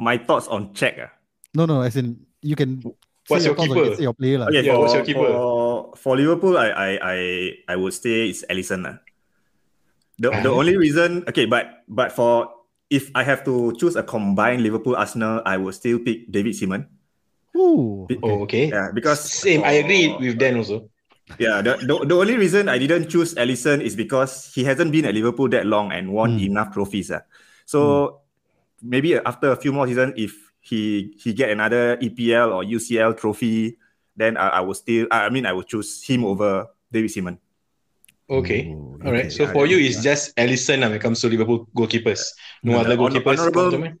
My 0.00 0.16
thoughts 0.16 0.48
on 0.48 0.72
Cech. 0.72 0.96
ah. 1.00 1.12
No, 1.52 1.68
no, 1.68 1.84
as 1.84 1.96
in, 1.96 2.24
you 2.40 2.56
can 2.56 2.80
What's 3.28 3.44
say 3.44 3.52
your 3.52 3.56
keeper? 3.56 3.76
you 3.76 3.92
can 3.96 4.02
your 4.02 4.16
player. 4.16 4.36
lah. 4.40 4.48
Okay, 4.48 4.64
Yeah, 4.64 4.76
for, 4.76 4.80
what's 4.80 4.94
your 4.96 5.04
keeper? 5.04 5.28
For, 5.28 5.92
for 5.96 6.12
Liverpool, 6.16 6.56
I, 6.56 6.68
I 6.72 6.88
I 7.00 7.18
I 7.68 7.74
would 7.76 7.92
say 7.92 8.32
it's 8.32 8.44
Alisson. 8.48 8.84
lah. 8.88 8.96
The 10.20 10.28
the 10.40 10.48
Ah. 10.52 10.56
only 10.56 10.76
reason, 10.76 11.24
okay, 11.28 11.44
but 11.48 11.84
but 11.88 12.12
for 12.12 12.48
if 12.92 13.08
I 13.16 13.24
have 13.24 13.44
to 13.48 13.72
choose 13.80 13.96
a 13.96 14.04
combined 14.04 14.60
Liverpool 14.64 14.96
Arsenal, 14.96 15.40
I 15.48 15.56
would 15.56 15.72
still 15.76 16.00
pick 16.00 16.28
David 16.28 16.52
Seaman. 16.56 16.88
Ooh, 17.56 18.04
okay. 18.10 18.18
oh, 18.22 18.42
okay. 18.48 18.66
Yeah, 18.68 18.90
because 18.94 19.20
Same. 19.20 19.62
I 19.64 19.72
agree 19.84 20.08
with 20.18 20.38
Dan 20.38 20.56
also. 20.56 20.88
Yeah, 21.38 21.62
the, 21.62 21.76
the, 21.80 22.04
the 22.06 22.16
only 22.16 22.36
reason 22.36 22.68
I 22.68 22.78
didn't 22.78 23.08
choose 23.08 23.34
Alisson 23.34 23.80
is 23.80 23.96
because 23.96 24.52
he 24.54 24.64
hasn't 24.64 24.92
been 24.92 25.04
at 25.06 25.14
Liverpool 25.14 25.48
that 25.50 25.64
long 25.66 25.92
and 25.92 26.12
won 26.12 26.36
Mm. 26.38 26.44
enough 26.50 26.72
trophies. 26.72 27.10
ah. 27.10 27.22
So 27.64 28.20
maybe 28.82 29.16
after 29.16 29.52
a 29.52 29.56
few 29.56 29.72
more 29.72 29.86
seasons, 29.86 30.12
if 30.16 30.32
he 30.60 31.14
he 31.22 31.32
get 31.32 31.50
another 31.50 31.96
EPL 32.02 32.52
or 32.52 32.62
UCL 32.64 33.16
trophy, 33.16 33.78
then 34.16 34.36
I, 34.36 34.48
I 34.48 34.60
will 34.60 34.74
still 34.74 35.06
I 35.10 35.30
mean 35.30 35.46
I 35.46 35.52
will 35.52 35.62
choose 35.64 36.02
him 36.04 36.24
over 36.24 36.66
David 36.90 37.10
Seaman. 37.10 37.38
Okay. 38.28 38.68
Ooh, 38.68 38.98
All 39.04 39.12
right. 39.12 39.26
okay. 39.26 39.30
So 39.30 39.44
yeah, 39.44 39.52
for 39.52 39.66
you, 39.66 39.78
it's 39.78 40.02
just 40.02 40.36
Alisson 40.36 40.82
uh, 40.84 40.88
when 40.88 40.96
it 40.96 41.02
comes 41.02 41.20
to 41.22 41.28
Liverpool 41.28 41.68
goalkeepers. 41.74 42.32
No 42.62 42.72
Yeah, 42.72 42.80
other 42.80 42.96
goalkeepers. 42.96 43.38
honourable- 43.38 43.70
come 43.70 43.70
to 43.72 43.78
mind? 43.78 43.98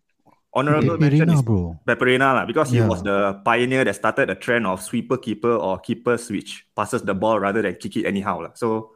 Honorable 0.54 1.00
Pepe 1.00 1.16
mention 1.16 1.28
is 1.32 1.40
bro. 1.40 1.80
Pepe 1.86 2.04
Reina 2.04 2.34
lah, 2.36 2.44
because 2.44 2.68
he 2.68 2.80
was 2.84 3.00
the 3.02 3.40
pioneer 3.40 3.84
that 3.88 3.96
started 3.96 4.28
the 4.28 4.36
trend 4.36 4.66
of 4.68 4.82
sweeper 4.84 5.16
keeper 5.16 5.48
or 5.56 5.80
keepers 5.80 6.28
which 6.28 6.68
passes 6.76 7.00
the 7.02 7.14
ball 7.16 7.40
rather 7.40 7.62
than 7.64 7.72
kick 7.80 7.96
it 7.96 8.04
anyhow. 8.04 8.36
lah. 8.44 8.52
So 8.52 8.92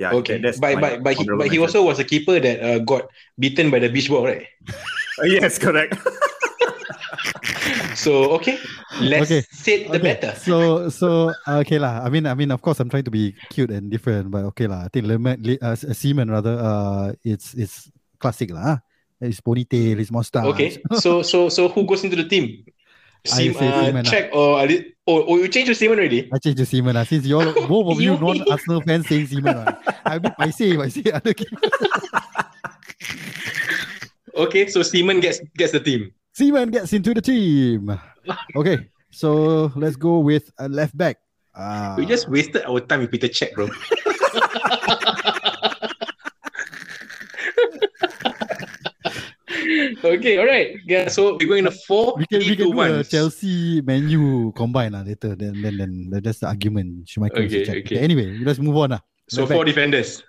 yeah, 0.00 0.16
Okay. 0.16 0.40
that- 0.40 0.56
that's 0.56 0.58
But 0.58 0.80
my 0.80 0.80
but 0.80 0.92
but 1.04 1.12
he, 1.12 1.28
honourable 1.28 1.44
but 1.44 1.52
he 1.52 1.58
also 1.60 1.84
was 1.84 2.00
a 2.00 2.08
keeper 2.08 2.40
that 2.40 2.56
uh, 2.64 2.78
got 2.88 3.04
beaten 3.36 3.68
by 3.68 3.84
the 3.84 3.92
beach 3.92 4.08
ball, 4.08 4.24
right? 4.24 4.48
yes, 5.28 5.60
correct. 5.60 5.92
so 7.94 8.32
okay, 8.40 8.56
let's 9.02 9.28
Okay. 9.30 9.42
set 9.52 9.92
the 9.92 9.98
better. 10.00 10.32
So 10.40 10.88
so 10.88 11.36
uh, 11.46 11.60
okay 11.66 11.76
lah. 11.78 12.00
I 12.00 12.08
mean 12.08 12.24
I 12.24 12.32
mean 12.32 12.50
of 12.50 12.62
course 12.62 12.80
I'm 12.80 12.88
trying 12.88 13.04
to 13.04 13.12
be 13.12 13.34
cute 13.52 13.70
and 13.70 13.90
different, 13.90 14.30
but 14.32 14.44
okay 14.56 14.66
lah. 14.66 14.86
I 14.86 14.88
think 14.88 15.04
lemon, 15.06 15.36
le- 15.44 15.60
uh, 15.60 15.76
Seaman 15.76 16.30
rather 16.32 16.56
uh 16.56 17.12
it's 17.24 17.52
it's 17.52 17.90
classic 18.22 18.50
lah. 18.56 18.80
His 19.20 19.40
ponytail, 19.40 19.98
his 19.98 20.10
mustache. 20.12 20.46
Okay, 20.54 20.78
so 21.02 21.22
so 21.22 21.48
so 21.48 21.68
who 21.68 21.82
goes 21.84 22.04
into 22.04 22.14
the 22.16 22.28
team? 22.28 22.62
I 23.26 23.50
say 23.50 23.50
uh, 23.50 23.84
Seaman 23.84 24.04
Cech 24.06 24.30
or 24.32 24.62
are 24.62 24.66
it- 24.70 24.94
oh, 25.06 25.24
oh 25.26 25.36
you 25.42 25.48
changed 25.50 25.68
to 25.68 25.74
Simon 25.74 25.98
already? 25.98 26.30
I 26.32 26.38
changed 26.38 26.58
to 26.62 26.66
Seaman 26.66 26.94
lah. 26.94 27.02
Since 27.02 27.26
you 27.26 27.34
all 27.34 27.50
both 27.66 27.92
of 27.92 28.00
you 28.00 28.14
You- 28.14 28.20
non 28.22 28.46
Arsenal 28.46 28.80
fans 28.86 29.10
saying 29.10 29.26
Seaman 29.26 29.58
lah. 29.58 29.74
I 30.06 30.22
mean 30.22 30.32
I 30.38 30.50
say 30.54 30.78
I 30.78 30.86
say 30.88 31.02
other. 31.10 31.34
Okay, 34.38 34.70
so 34.70 34.86
Simon 34.86 35.18
gets 35.18 35.42
gets 35.58 35.74
the 35.74 35.82
team. 35.82 36.14
Seaman 36.38 36.70
gets 36.70 36.94
into 36.94 37.10
the 37.10 37.20
team. 37.20 37.90
Okay, 38.54 38.86
so 39.10 39.72
let's 39.74 39.98
go 39.98 40.22
with 40.22 40.46
a 40.62 40.70
left 40.70 40.94
back. 40.94 41.18
Uh, 41.58 41.98
We 41.98 42.06
just 42.06 42.30
wasted 42.30 42.62
our 42.70 42.78
time 42.78 43.02
with 43.02 43.10
Peter 43.10 43.26
Cech, 43.26 43.50
bro. 43.58 43.66
okay, 50.04 50.38
all 50.38 50.46
right. 50.46 50.76
Yeah, 50.86 51.08
so 51.08 51.36
we're 51.36 51.48
going 51.48 51.64
to 51.64 51.74
four, 51.86 52.16
we 52.16 52.26
can 52.26 52.40
we 52.40 52.56
can 52.56 52.70
do 52.72 52.80
a. 52.80 53.04
Chelsea 53.04 53.80
Manu 53.82 54.52
combine 54.52 54.92
lah 54.92 55.02
later. 55.04 55.34
Then 55.36 55.60
then 55.60 55.76
then 55.78 56.20
that's 56.22 56.40
the 56.40 56.48
argument. 56.48 57.04
Okay, 57.08 57.64
Jack. 57.64 57.84
okay. 57.84 57.98
Anyway, 58.00 58.38
let's 58.42 58.58
move 58.58 58.76
on 58.76 58.96
lah. 58.96 59.02
So 59.28 59.44
Left 59.44 59.52
four 59.52 59.64
back. 59.64 59.74
defenders. 59.74 60.22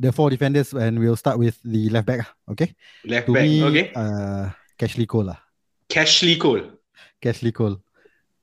The 0.00 0.12
four 0.12 0.32
defenders, 0.32 0.72
and 0.72 0.96
we'll 0.96 1.16
start 1.16 1.36
with 1.36 1.60
the 1.64 1.88
left 1.92 2.08
back. 2.08 2.24
Okay. 2.48 2.72
Left 3.04 3.28
To 3.28 3.32
back. 3.36 3.44
me, 3.44 3.60
okay. 3.68 3.86
uh, 3.92 4.48
Cashley 4.80 5.04
Cole 5.04 5.28
lah. 5.28 5.40
Cashley 5.92 6.40
Cole. 6.40 6.72
Cashley 7.20 7.52
Cole. 7.52 7.76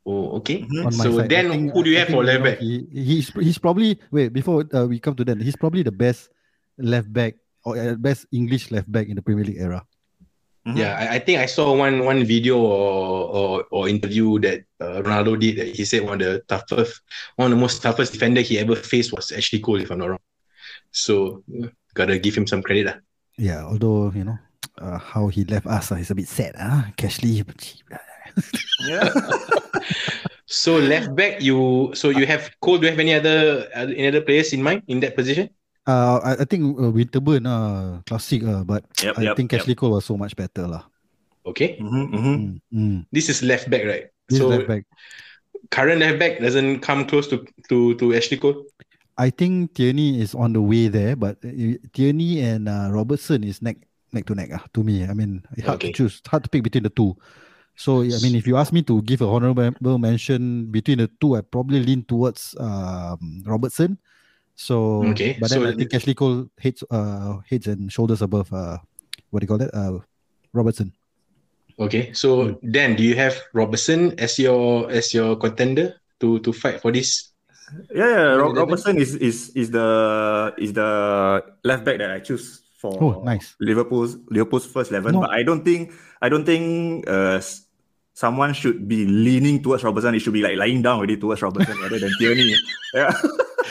Oh, 0.05 0.38
okay. 0.39 0.63
Mhm. 0.69 0.86
My 0.86 1.03
So 1.03 1.17
side. 1.17 1.29
Then 1.33 1.50
think- 1.50 1.74
who 1.74 1.81
do 1.81 1.89
you 1.89 1.97
I 1.97 2.05
have 2.05 2.13
for 2.13 2.21
left 2.24 2.43
back? 2.45 2.57
He, 2.62 2.86
he's 2.93 3.27
he's 3.33 3.57
probably 3.57 3.97
wait 4.13 4.29
before 4.31 4.63
uh, 4.69 4.86
we 4.86 5.01
come 5.01 5.17
to 5.17 5.25
that. 5.25 5.41
He's 5.41 5.57
probably 5.57 5.81
the 5.81 5.91
best 5.91 6.29
left 6.77 7.09
back 7.12 7.36
or 7.65 7.74
uh, 7.75 7.97
best 7.97 8.29
English 8.31 8.69
left 8.69 8.88
back 8.88 9.09
in 9.09 9.17
the 9.17 9.25
Premier 9.25 9.43
League 9.43 9.57
era. 9.59 9.81
Mhm. 10.67 10.75
Yeah, 10.75 11.00
I, 11.00 11.15
I 11.15 11.19
think 11.24 11.39
I 11.39 11.47
saw 11.47 11.71
one 11.71 12.03
one 12.03 12.27
video 12.27 12.59
or 12.59 13.24
or, 13.31 13.51
or 13.71 13.81
interview 13.88 14.36
that 14.43 14.67
uh, 14.83 15.00
Ronaldo 15.00 15.39
did. 15.39 15.55
That 15.55 15.71
he 15.71 15.88
said 15.88 16.03
one 16.03 16.19
of 16.19 16.27
the 16.27 16.43
toughest, 16.43 17.00
one 17.39 17.47
of 17.47 17.55
the 17.55 17.62
most 17.62 17.79
toughest 17.79 18.12
defender 18.12 18.43
he 18.43 18.59
ever 18.59 18.75
faced 18.75 19.15
was 19.15 19.31
actually 19.31 19.63
Cole, 19.63 19.79
if 19.79 19.91
I'm 19.91 20.03
not 20.03 20.12
wrong. 20.12 20.25
So 20.91 21.43
yeah, 21.47 21.71
gotta 21.95 22.19
give 22.19 22.36
him 22.36 22.43
some 22.43 22.59
credit, 22.59 22.86
lah. 22.91 23.00
Yeah, 23.39 23.63
although 23.63 24.12
you 24.12 24.27
know 24.27 24.36
uh, 24.83 25.00
how 25.00 25.31
he 25.31 25.47
left 25.47 25.71
us 25.71 25.95
uh, 25.95 26.03
is 26.03 26.12
a 26.12 26.15
bit 26.19 26.27
sad. 26.27 26.59
Ah, 26.59 26.91
Cashley. 27.00 27.47
Yeah. 28.83 29.07
So 30.47 30.79
left 30.79 31.12
back, 31.12 31.43
you 31.43 31.91
so 31.91 32.07
you 32.07 32.24
have 32.25 32.47
Cole. 32.63 32.79
Do 32.79 32.88
you 32.88 32.91
have 32.95 33.03
any 33.03 33.13
other 33.15 33.67
uh, 33.75 33.91
any 33.91 34.07
other 34.07 34.24
players 34.24 34.55
in 34.55 34.63
mind 34.63 34.83
in 34.88 35.03
that 35.03 35.12
position? 35.12 35.51
Uh, 35.88 36.20
I, 36.20 36.32
I 36.44 36.46
think 36.46 36.75
uh, 36.77 36.91
Winterburn, 36.91 37.48
uh, 37.48 38.01
classic, 38.03 38.44
uh, 38.44 38.63
but 38.67 38.84
Yep, 39.01 39.17
I 39.17 39.22
yep, 39.32 39.36
think 39.39 39.53
yep. 39.56 39.77
Cole 39.77 39.96
was 39.96 40.03
so 40.06 40.17
much 40.20 40.36
better 40.36 40.67
lah. 40.67 40.84
Okay, 41.48 41.79
Mhm, 41.79 42.12
mhm. 42.12 42.36
Mm, 42.36 42.60
mm. 42.75 42.98
this 43.15 43.32
is 43.32 43.39
left 43.39 43.72
back, 43.72 43.88
right? 43.88 44.12
This 44.27 44.44
so 44.44 44.51
left 44.51 44.67
back. 44.67 44.84
current 45.72 46.00
left 46.03 46.20
back 46.20 46.44
doesn't 46.44 46.84
come 46.84 47.08
close 47.08 47.27
to 47.32 47.48
to 47.72 47.96
to 47.96 48.12
Ashley 48.12 48.36
Cole. 48.36 48.67
I 49.17 49.32
think 49.32 49.74
Tierney 49.74 50.20
is 50.20 50.36
on 50.36 50.53
the 50.53 50.62
way 50.62 50.91
there, 50.91 51.15
but 51.15 51.39
uh, 51.41 51.79
Tierney 51.96 52.44
and 52.44 52.67
uh, 52.70 52.91
Robertson 52.91 53.48
is 53.48 53.63
neck 53.63 53.79
neck 54.12 54.27
to 54.27 54.36
neck. 54.36 54.51
Uh, 54.51 54.62
to 54.75 54.84
me, 54.84 55.08
I 55.08 55.15
mean, 55.15 55.41
hard 55.63 55.79
Okay. 55.79 55.96
to 55.96 56.03
choose, 56.03 56.20
hard 56.27 56.44
to 56.44 56.50
pick 56.51 56.67
between 56.67 56.84
the 56.84 56.91
two. 56.94 57.15
So 57.79 58.03
I 58.03 58.20
mean, 58.22 58.36
if 58.36 58.44
you 58.46 58.58
ask 58.60 58.74
me 58.75 58.84
to 58.91 59.01
give 59.08 59.22
a 59.24 59.27
honorable 59.29 59.98
mention 59.98 60.67
between 60.67 61.00
the 61.00 61.10
two, 61.24 61.39
I 61.39 61.41
probably 61.41 61.79
lean 61.79 62.03
towards 62.03 62.60
um, 62.60 63.41
Robertson. 63.48 63.98
So, 64.57 65.05
Okay, 65.13 65.37
but 65.39 65.53
then 65.53 65.61
so 65.61 65.69
I 65.69 65.73
think 65.77 65.93
Ashley 65.93 66.17
Cole 66.17 66.49
heads 66.57 66.81
uh, 66.89 67.37
heads 67.45 67.67
and 67.69 67.93
shoulders 67.93 68.25
above 68.25 68.49
uh, 68.51 68.81
what 69.29 69.39
do 69.39 69.43
you 69.45 69.47
call 69.47 69.61
that? 69.61 69.69
Uh, 69.69 70.01
Robertson. 70.51 70.91
Okay, 71.77 72.09
so 72.17 72.57
Hmm. 72.57 72.71
Dan, 72.73 72.95
do 72.97 73.03
you 73.05 73.13
have 73.21 73.37
Robertson 73.53 74.17
as 74.17 74.39
your 74.41 74.89
as 74.89 75.13
your 75.13 75.37
contender 75.37 76.01
to 76.19 76.41
to 76.41 76.49
fight 76.49 76.81
for 76.81 76.89
this? 76.89 77.29
Yeah, 77.93 78.09
yeah. 78.09 78.33
Ro- 78.41 78.57
Robertson 78.57 78.97
is 78.97 79.13
is 79.21 79.53
is 79.53 79.69
the 79.69 79.85
is 80.57 80.73
the 80.73 80.89
left 81.61 81.85
back 81.85 82.01
that 82.01 82.09
I 82.09 82.19
choose 82.25 82.65
for 82.81 82.97
Oh, 82.97 83.21
nice. 83.21 83.53
Liverpool's 83.61 84.17
Liverpool's 84.33 84.65
first 84.65 84.89
eleven. 84.89 85.13
No. 85.13 85.21
But 85.21 85.37
I 85.37 85.45
don't 85.45 85.61
think 85.61 85.93
I 86.17 86.33
don't 86.33 86.45
think 86.49 87.05
uh 87.05 87.37
someone 88.17 88.57
should 88.57 88.87
be 88.89 89.05
leaning 89.05 89.61
towards 89.61 89.83
Robertson. 89.85 90.15
It 90.17 90.25
should 90.25 90.33
be 90.33 90.41
like 90.41 90.57
lying 90.57 90.81
down 90.81 90.97
already 90.97 91.17
towards 91.21 91.45
Robertson 91.45 91.77
rather 91.77 92.01
than 92.01 92.09
Tierney. 92.17 92.57
Yeah, 92.97 93.13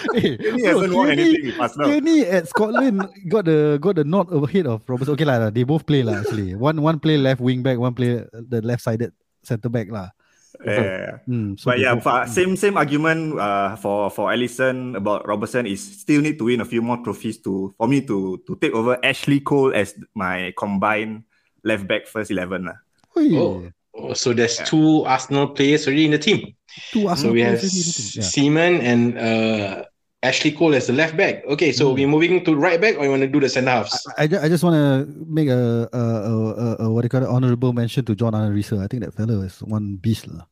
Hey, 0.16 0.36
bro, 0.36 0.56
hasn't 0.64 0.92
won 0.94 1.06
Tierney- 1.08 1.22
anything 1.22 1.58
with. 1.58 1.72
Tierney 1.84 2.18
at 2.26 2.44
Scotland 2.48 2.98
got 3.28 3.44
the 3.46 3.78
got 3.80 3.96
the 3.96 4.04
nod 4.04 4.28
ahead 4.32 4.66
of 4.66 4.82
Robertson. 4.86 5.14
Okay 5.14 5.24
lah, 5.24 5.50
they 5.50 5.64
both 5.64 5.84
play 5.86 6.02
lah 6.02 6.20
actually. 6.24 6.54
One 6.54 6.80
one 6.82 6.98
play 7.00 7.16
left 7.16 7.40
wing 7.40 7.62
back, 7.62 7.78
one 7.78 7.94
play 7.94 8.24
the 8.32 8.60
left 8.62 8.82
sided 8.84 9.12
centre 9.42 9.68
back 9.72 9.88
lah. 9.90 10.10
Yeah. 10.64 11.20
Hmm, 11.28 11.60
so 11.60 11.68
But 11.68 11.84
yeah, 11.84 11.94
both- 12.00 12.04
fa- 12.08 12.24
same 12.24 12.56
same 12.56 12.80
argument 12.80 13.36
uh, 13.36 13.76
for 13.76 14.08
for 14.08 14.32
Alisson 14.32 14.96
about 14.96 15.28
Robertson 15.28 15.68
is 15.68 15.84
still 15.84 16.24
need 16.24 16.40
to 16.40 16.48
win 16.48 16.64
a 16.64 16.68
few 16.68 16.80
more 16.80 16.96
trophies 17.04 17.36
to 17.44 17.76
for 17.76 17.84
me 17.84 18.00
to 18.08 18.40
to 18.48 18.56
take 18.56 18.72
over 18.72 18.96
Ashley 19.04 19.44
Cole 19.44 19.76
as 19.76 19.92
my 20.16 20.56
combined 20.56 21.28
left 21.60 21.84
back 21.84 22.08
first 22.08 22.32
eleven 22.32 22.72
lah. 22.72 22.78
Oh. 23.16 23.68
Oh, 23.98 24.12
so 24.12 24.32
there's 24.32 24.58
Yeah. 24.58 24.64
two 24.66 25.04
Arsenal 25.06 25.48
players 25.48 25.86
already 25.86 26.04
in 26.04 26.12
the 26.12 26.18
team. 26.18 26.52
two 26.92 27.08
So 27.16 27.32
we 27.32 27.40
have 27.40 27.58
players 27.58 27.72
already 27.72 27.80
in 27.80 27.86
the 27.88 27.92
team. 27.96 28.12
Yeah. 28.14 28.22
Seaman 28.28 28.74
and 28.84 29.02
uh, 29.18 29.84
Ashley 30.22 30.52
Cole 30.52 30.74
as 30.74 30.86
the 30.88 30.92
left 30.92 31.16
back. 31.16 31.44
Okay, 31.46 31.72
so 31.72 31.88
Hmm. 31.90 31.94
we're 31.94 32.08
moving 32.08 32.44
to 32.44 32.54
right 32.56 32.80
back, 32.80 32.96
or 32.98 33.04
you 33.04 33.10
want 33.10 33.22
to 33.22 33.28
do 33.28 33.40
the 33.40 33.48
centre 33.48 33.70
halves? 33.70 33.94
I, 34.18 34.26
ju- 34.26 34.38
I 34.42 34.48
just 34.48 34.64
want 34.64 34.74
to 34.76 35.06
make 35.28 35.48
a, 35.48 35.88
a, 35.92 35.98
a, 35.98 36.32
a, 36.34 36.76
a 36.84 36.90
what 36.92 37.02
do 37.02 37.06
you 37.06 37.12
call 37.14 37.22
it 37.22 37.28
honorable 37.28 37.72
mention 37.72 38.04
to 38.04 38.14
John 38.14 38.34
Arne 38.34 38.52
Riise. 38.52 38.76
I 38.76 38.88
think 38.88 39.04
that 39.04 39.14
fellow 39.14 39.40
is 39.42 39.62
one 39.62 39.96
beast 39.96 40.26
lah. 40.28 40.44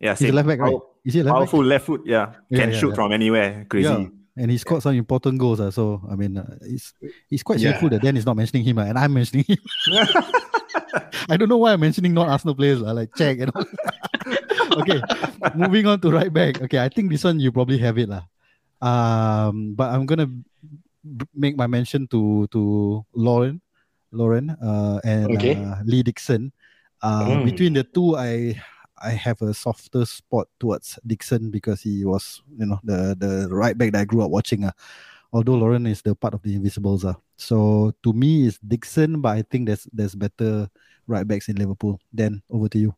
Yeah, 0.00 0.16
He's 0.16 0.30
a 0.30 0.32
left 0.32 0.48
back, 0.48 0.58
right? 0.60 0.72
Pow- 0.72 0.84
Is 1.04 1.14
he 1.14 1.20
a 1.20 1.24
left 1.24 1.32
back? 1.32 1.38
Powerful 1.48 1.64
left 1.64 1.84
foot, 1.86 2.02
yeah. 2.04 2.32
Yeah, 2.48 2.58
Can 2.60 2.72
yeah, 2.72 2.78
shoot 2.80 2.88
yeah. 2.90 2.94
from 2.96 3.12
anywhere. 3.12 3.64
Crazy. 3.68 3.88
Yeah. 3.88 4.06
And 4.36 4.50
he 4.50 4.56
scored 4.56 4.82
some 4.82 4.94
important 4.96 5.38
goals. 5.38 5.60
Uh, 5.60 5.70
so 5.70 6.00
I 6.10 6.16
mean, 6.16 6.38
uh, 6.38 6.56
it's 6.62 6.94
it's 7.30 7.42
quite 7.42 7.60
Yeah. 7.60 7.72
shameful 7.72 7.90
that 7.90 8.00
Dan 8.02 8.16
is 8.16 8.24
not 8.24 8.36
mentioning 8.36 8.64
him, 8.64 8.78
uh, 8.78 8.84
and 8.88 8.96
I'm 8.98 9.12
mentioning 9.12 9.44
him. 9.46 9.58
I 11.28 11.36
don't 11.36 11.48
know 11.48 11.58
why 11.58 11.72
I'm 11.72 11.80
mentioning 11.80 12.14
non 12.14 12.28
Arsenal 12.28 12.54
players, 12.54 12.82
uh, 12.82 12.94
like 12.94 13.10
Cech 13.16 13.40
and 13.42 13.50
all. 13.54 13.66
okay, 14.82 15.00
moving 15.54 15.86
on 15.86 16.00
to 16.00 16.10
right 16.10 16.32
back. 16.32 16.60
Okay, 16.62 16.78
I 16.78 16.88
think 16.88 17.10
this 17.10 17.24
one 17.24 17.40
you 17.40 17.52
probably 17.52 17.78
have 17.78 17.98
it, 17.98 18.08
lah. 18.08 18.24
Um, 18.80 19.74
but 19.74 19.90
I'm 19.92 20.06
gonna 20.06 20.26
b- 21.04 21.30
make 21.34 21.56
my 21.56 21.66
mention 21.66 22.06
to 22.08 22.46
to 22.52 23.04
Lauren, 23.12 23.60
Lauren, 24.12 24.50
uh, 24.56 25.00
and 25.04 25.36
Okay. 25.36 25.54
uh, 25.56 25.80
Lee 25.84 26.02
Dixon. 26.02 26.52
Uh, 27.02 27.40
Mm. 27.40 27.44
Between 27.48 27.72
the 27.74 27.84
two, 27.84 28.16
I 28.16 28.56
I 29.00 29.16
have 29.16 29.40
a 29.40 29.52
softer 29.56 30.04
spot 30.04 30.48
towards 30.60 31.00
Dixon 31.06 31.48
because 31.50 31.80
he 31.80 32.04
was, 32.04 32.44
you 32.52 32.66
know, 32.68 32.80
the 32.84 33.16
the 33.16 33.48
right 33.48 33.76
back 33.76 33.92
that 33.96 34.04
I 34.04 34.08
grew 34.08 34.20
up 34.22 34.30
watching. 34.30 34.64
Uh. 34.64 34.72
Although 35.32 35.56
Lauren 35.62 35.86
is 35.86 36.02
the 36.02 36.12
part 36.14 36.34
of 36.34 36.42
the 36.42 36.52
Invisibles. 36.58 37.04
Uh. 37.04 37.14
So 37.40 37.96
to 38.04 38.12
me, 38.12 38.46
it's 38.46 38.60
Dixon, 38.60 39.24
but 39.24 39.40
I 39.40 39.42
think 39.42 39.66
there's 39.66 39.88
there's 39.92 40.12
better 40.14 40.68
right 41.08 41.24
backs 41.26 41.48
in 41.48 41.56
Liverpool. 41.56 41.96
Then 42.12 42.44
over 42.52 42.68
to 42.68 42.78
you. 42.78 42.92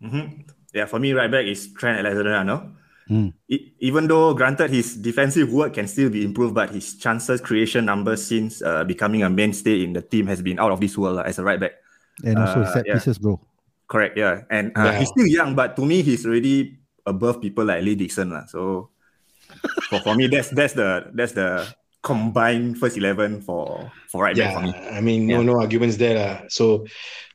Mhm. 0.00 0.48
Yeah, 0.72 0.88
for 0.88 0.98
me, 0.98 1.12
right 1.12 1.30
back 1.30 1.44
is 1.46 1.70
Trent 1.76 2.00
Alexander-Arnold. 2.02 2.74
Mm. 3.06 3.30
E- 3.46 3.76
even 3.84 4.08
though, 4.08 4.32
granted, 4.34 4.72
his 4.72 4.96
defensive 4.96 5.52
work 5.52 5.76
can 5.76 5.86
still 5.86 6.08
be 6.08 6.24
improved, 6.24 6.56
but 6.56 6.72
his 6.72 6.96
chances 6.96 7.38
creation 7.38 7.84
numbers 7.84 8.24
since 8.24 8.58
uh, 8.64 8.82
becoming 8.82 9.22
a 9.22 9.28
mainstay 9.30 9.84
in 9.84 9.92
the 9.92 10.00
team 10.02 10.26
has 10.26 10.40
been 10.40 10.58
out 10.58 10.72
of 10.72 10.80
this 10.80 10.96
world 10.98 11.20
uh, 11.20 11.28
as 11.28 11.38
a 11.38 11.44
right 11.44 11.60
back. 11.60 11.78
And 12.24 12.40
also 12.40 12.64
Uh, 12.64 12.72
set 12.72 12.88
yeah. 12.88 12.94
pieces, 12.96 13.20
bro. 13.20 13.38
Correct, 13.86 14.16
yeah. 14.16 14.48
And 14.50 14.72
uh, 14.74 14.88
Yeah. 14.90 14.98
he's 14.98 15.12
still 15.12 15.28
young, 15.28 15.54
but 15.54 15.76
to 15.76 15.84
me, 15.84 16.00
he's 16.02 16.24
already 16.26 16.80
above 17.04 17.38
people 17.44 17.68
like 17.68 17.84
Lee 17.84 17.94
Dixon. 17.94 18.32
lah. 18.32 18.48
So 18.48 18.88
for, 19.92 20.00
for 20.00 20.14
me, 20.16 20.26
that's 20.26 20.48
that's 20.50 20.72
the 20.72 21.12
that's 21.14 21.36
the 21.36 21.68
combined 22.04 22.76
first 22.78 22.96
eleven 23.00 23.40
for 23.40 23.90
for 24.12 24.22
right 24.28 24.36
back 24.36 24.52
yeah, 24.52 24.54
for 24.54 24.62
me. 24.62 24.72
I 24.92 25.00
mean, 25.00 25.26
no, 25.26 25.40
Yeah. 25.40 25.48
no 25.48 25.54
arguments 25.58 25.96
there. 25.96 26.14
lah. 26.20 26.34
So, 26.52 26.84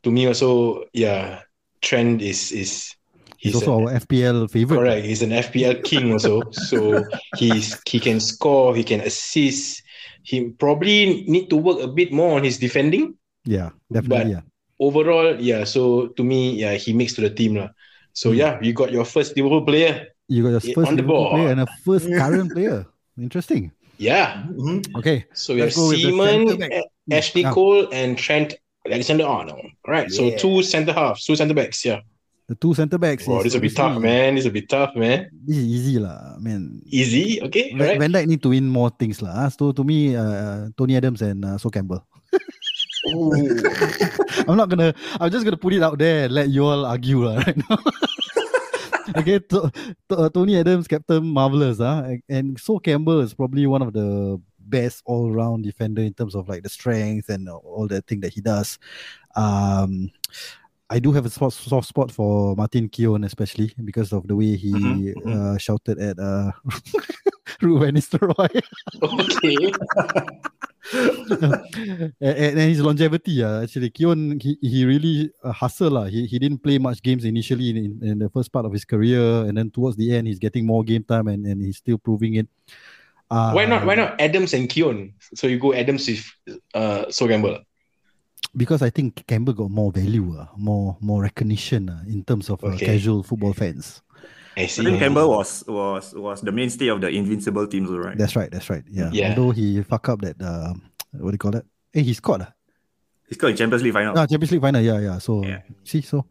to 0.05 0.09
me 0.13 0.29
also, 0.29 0.85
yeah, 0.93 1.41
Trent 1.81 2.21
is 2.21 2.53
is 2.53 2.93
He's, 3.39 3.55
he's 3.55 3.63
also 3.63 3.71
a- 3.71 3.77
our 3.87 3.99
FPL 4.03 4.51
favorite. 4.51 4.77
correct. 4.77 5.03
He's 5.07 5.23
an 5.23 5.31
FPL 5.31 5.79
king 5.87 6.11
also. 6.11 6.43
so 6.51 7.03
he's 7.39 7.79
he 7.87 7.97
can 7.99 8.19
score, 8.19 8.75
he 8.75 8.83
can 8.83 8.99
assist. 9.01 9.81
He 10.27 10.51
probably 10.59 11.23
need 11.25 11.47
to 11.49 11.55
work 11.57 11.79
a 11.79 11.87
bit 11.87 12.11
more 12.11 12.35
on 12.37 12.43
his 12.43 12.59
defending. 12.59 13.15
Yeah, 13.47 13.71
definitely. 13.89 14.35
yeah. 14.37 14.43
Overall, 14.77 15.39
yeah. 15.39 15.63
So 15.63 16.11
to 16.19 16.23
me, 16.23 16.59
yeah, 16.59 16.75
he 16.75 16.91
makes 16.91 17.15
to 17.15 17.23
the 17.23 17.31
team 17.31 17.55
lah. 17.63 17.71
So 18.11 18.35
Hmm. 18.35 18.39
yeah, 18.43 18.51
you 18.59 18.75
got 18.75 18.91
your 18.91 19.07
first 19.07 19.33
Liverpool 19.39 19.63
player. 19.63 20.11
You 20.27 20.43
got 20.43 20.59
your 20.59 20.75
first 20.75 20.91
on 20.91 20.99
the 20.99 21.01
Liverpool 21.01 21.31
player 21.31 21.47
ball. 21.47 21.51
and 21.55 21.59
a 21.63 21.67
first 21.87 22.11
current 22.11 22.51
player. 22.51 22.83
Interesting. 23.15 23.71
Yeah. 23.99 24.47
Mhm. 24.55 24.95
Okay. 24.95 25.27
So 25.35 25.53
we 25.53 25.59
have 25.59 25.75
Let's 25.75 25.77
go 25.77 25.91
with 25.91 25.99
the 25.99 26.09
Seaman, 26.09 26.47
centre 26.47 26.57
back. 26.57 26.71
A- 26.71 26.89
Ashley 27.19 27.43
Ah. 27.43 27.51
Cole, 27.51 27.87
and 27.91 28.15
Trent 28.17 28.55
Alexander 28.87 29.27
Arnold. 29.27 29.59
All 29.83 29.91
right, 29.91 30.07
so 30.09 30.31
Yeah. 30.31 30.39
two 30.39 30.63
center 30.63 30.95
halves, 30.95 31.27
two 31.27 31.35
center 31.35 31.53
backs. 31.53 31.83
Yeah. 31.83 31.99
The 32.47 32.55
two 32.57 32.73
centre 32.73 32.97
backs. 32.97 33.27
Wow, 33.27 33.43
is 33.43 33.51
this 33.51 33.53
will 33.53 33.61
be 33.61 33.69
tough, 33.69 33.99
man. 34.01 34.33
This 34.33 34.45
will 34.47 34.55
be 34.55 34.65
tough, 34.65 34.95
man. 34.97 35.29
This 35.45 35.57
is 35.61 35.67
easy 35.69 35.95
lah. 36.01 36.33
I 36.33 36.39
mean, 36.41 36.81
Easy. 36.89 37.37
Okay. 37.45 37.75
All 37.75 37.77
Van, 37.77 37.87
right. 37.93 37.99
Van 38.01 38.09
Dijk 38.15 38.25
need 38.25 38.41
to 38.41 38.49
win 38.49 38.65
more 38.65 38.89
things 38.89 39.21
lah. 39.21 39.45
ah. 39.45 39.49
So 39.53 39.69
to 39.69 39.83
me, 39.85 40.15
uh, 40.17 40.73
Tony 40.73 40.97
Adams 40.97 41.21
and 41.21 41.45
uh, 41.45 41.57
So 41.61 41.69
Campbell. 41.69 42.01
I'm 44.49 44.57
not 44.57 44.69
gonna. 44.69 44.93
I'm 45.21 45.29
just 45.29 45.45
gonna 45.45 45.57
put 45.61 45.73
it 45.77 45.81
out 45.85 45.97
there 45.99 46.25
and 46.25 46.33
let 46.33 46.49
you 46.49 46.65
all 46.65 46.85
argue 46.89 47.21
lah 47.25 47.37
right 47.45 47.57
now. 47.69 47.77
okay, 49.17 49.39
to, 49.39 49.71
to, 50.09 50.15
uh, 50.17 50.29
Tony 50.29 50.57
Adams, 50.57 50.87
Captain 50.87 51.23
Marvelous, 51.25 51.79
ah, 51.79 52.03
and- 52.27 52.59
So 52.59 52.79
Campbell 52.79 53.21
is 53.21 53.33
probably 53.33 53.65
one 53.67 53.81
of 53.81 53.93
the 53.93 54.39
best 54.59 55.01
all-round 55.05 55.63
defender 55.63 56.01
in 56.01 56.13
terms 56.13 56.35
of 56.35 56.47
like 56.47 56.61
the 56.63 56.69
strength 56.69 57.29
and 57.29 57.49
all 57.49 57.87
the 57.87 58.01
thing 58.03 58.19
that 58.21 58.33
he 58.33 58.41
does. 58.41 58.77
Um, 59.35 60.11
I 60.91 60.99
do 60.99 61.11
have 61.11 61.25
a 61.25 61.29
soft, 61.29 61.57
soft 61.57 61.87
spot 61.87 62.11
for 62.11 62.55
Martin 62.55 62.89
Keown, 62.89 63.23
especially 63.23 63.71
because 63.83 64.11
of 64.13 64.27
the 64.27 64.35
way 64.35 64.55
he 64.55 64.71
Mhm, 64.71 65.13
mhm. 65.15 65.55
Uh, 65.55 65.57
shouted 65.57 65.99
at 65.99 66.17
uh, 66.19 66.51
Ruud 67.61 67.79
van 67.81 67.93
Nistelrooy. 67.95 68.61
okay. 69.03 69.71
and, 70.93 72.13
and 72.19 72.59
his 72.59 72.81
longevity, 72.81 73.43
uh, 73.43 73.63
actually, 73.63 73.89
Keown, 73.89 74.39
he, 74.39 74.57
he 74.61 74.85
really 74.85 75.31
uh, 75.43 75.51
hustle. 75.51 75.97
Uh. 75.97 76.05
He, 76.05 76.25
he 76.25 76.39
didn't 76.39 76.59
play 76.59 76.77
much 76.77 77.01
games 77.01 77.25
initially 77.25 77.69
in, 77.69 77.99
in 78.01 78.19
the 78.19 78.29
first 78.29 78.51
part 78.51 78.65
of 78.65 78.73
his 78.73 78.85
career, 78.85 79.21
and 79.45 79.57
then 79.57 79.69
towards 79.71 79.97
the 79.97 80.15
end, 80.15 80.27
he's 80.27 80.39
getting 80.39 80.65
more 80.65 80.83
game 80.83 81.03
time 81.03 81.27
and, 81.27 81.45
and 81.45 81.61
he's 81.61 81.77
still 81.77 81.97
proving 81.97 82.35
it. 82.35 82.47
Uh, 83.29 83.51
Why 83.51 83.65
not? 83.65 83.85
Why 83.85 83.95
not 83.95 84.19
Adams 84.19 84.53
and 84.53 84.67
Keon? 84.67 85.13
So 85.35 85.45
you 85.45 85.59
go 85.59 85.73
Adams 85.73 86.07
with 86.07 86.25
uh 86.73 87.05
So 87.11 87.27
Campbell. 87.27 87.59
Because 88.57 88.81
I 88.81 88.89
think 88.89 89.27
Campbell 89.27 89.53
got 89.53 89.69
more 89.69 89.91
value, 89.91 90.35
uh, 90.35 90.47
more 90.57 90.97
more 90.99 91.21
recognition 91.21 91.89
uh, 91.89 92.01
in 92.07 92.23
terms 92.23 92.49
of 92.49 92.63
uh, 92.63 92.69
Okay. 92.69 92.87
casual 92.87 93.21
football 93.21 93.53
fans. 93.53 94.01
I 94.59 94.63
I 94.63 94.65
see. 94.67 94.83
think 94.83 94.99
Campbell 94.99 95.29
was 95.31 95.63
was 95.67 96.13
was 96.13 96.41
the 96.41 96.51
mainstay 96.51 96.87
of 96.91 96.99
the 97.01 97.07
invincible 97.09 97.65
teams, 97.67 97.89
right? 97.89 98.17
That's 98.17 98.35
right. 98.35 98.51
That's 98.51 98.69
right. 98.69 98.83
Yeah. 98.91 99.09
Yeah. 99.13 99.29
Although 99.37 99.51
he 99.51 99.81
fuck 99.83 100.09
up 100.09 100.21
that 100.21 100.35
uh, 100.41 100.73
what 101.15 101.31
do 101.31 101.35
you 101.35 101.37
call 101.39 101.51
that? 101.51 101.65
Hey, 101.93 102.03
he 102.03 102.13
scored. 102.13 102.41
Uh. 102.43 102.51
He's 103.29 103.37
got 103.37 103.51
in 103.51 103.57
Champions 103.57 103.83
League 103.83 103.93
final. 103.93 104.17
Ah, 104.17 104.25
Champions 104.25 104.51
League 104.51 104.61
final. 104.61 104.81
Yeah, 104.81 104.99
yeah. 104.99 105.17
So 105.19 105.45
Yeah. 105.45 105.61
see, 105.85 106.01
so 106.01 106.25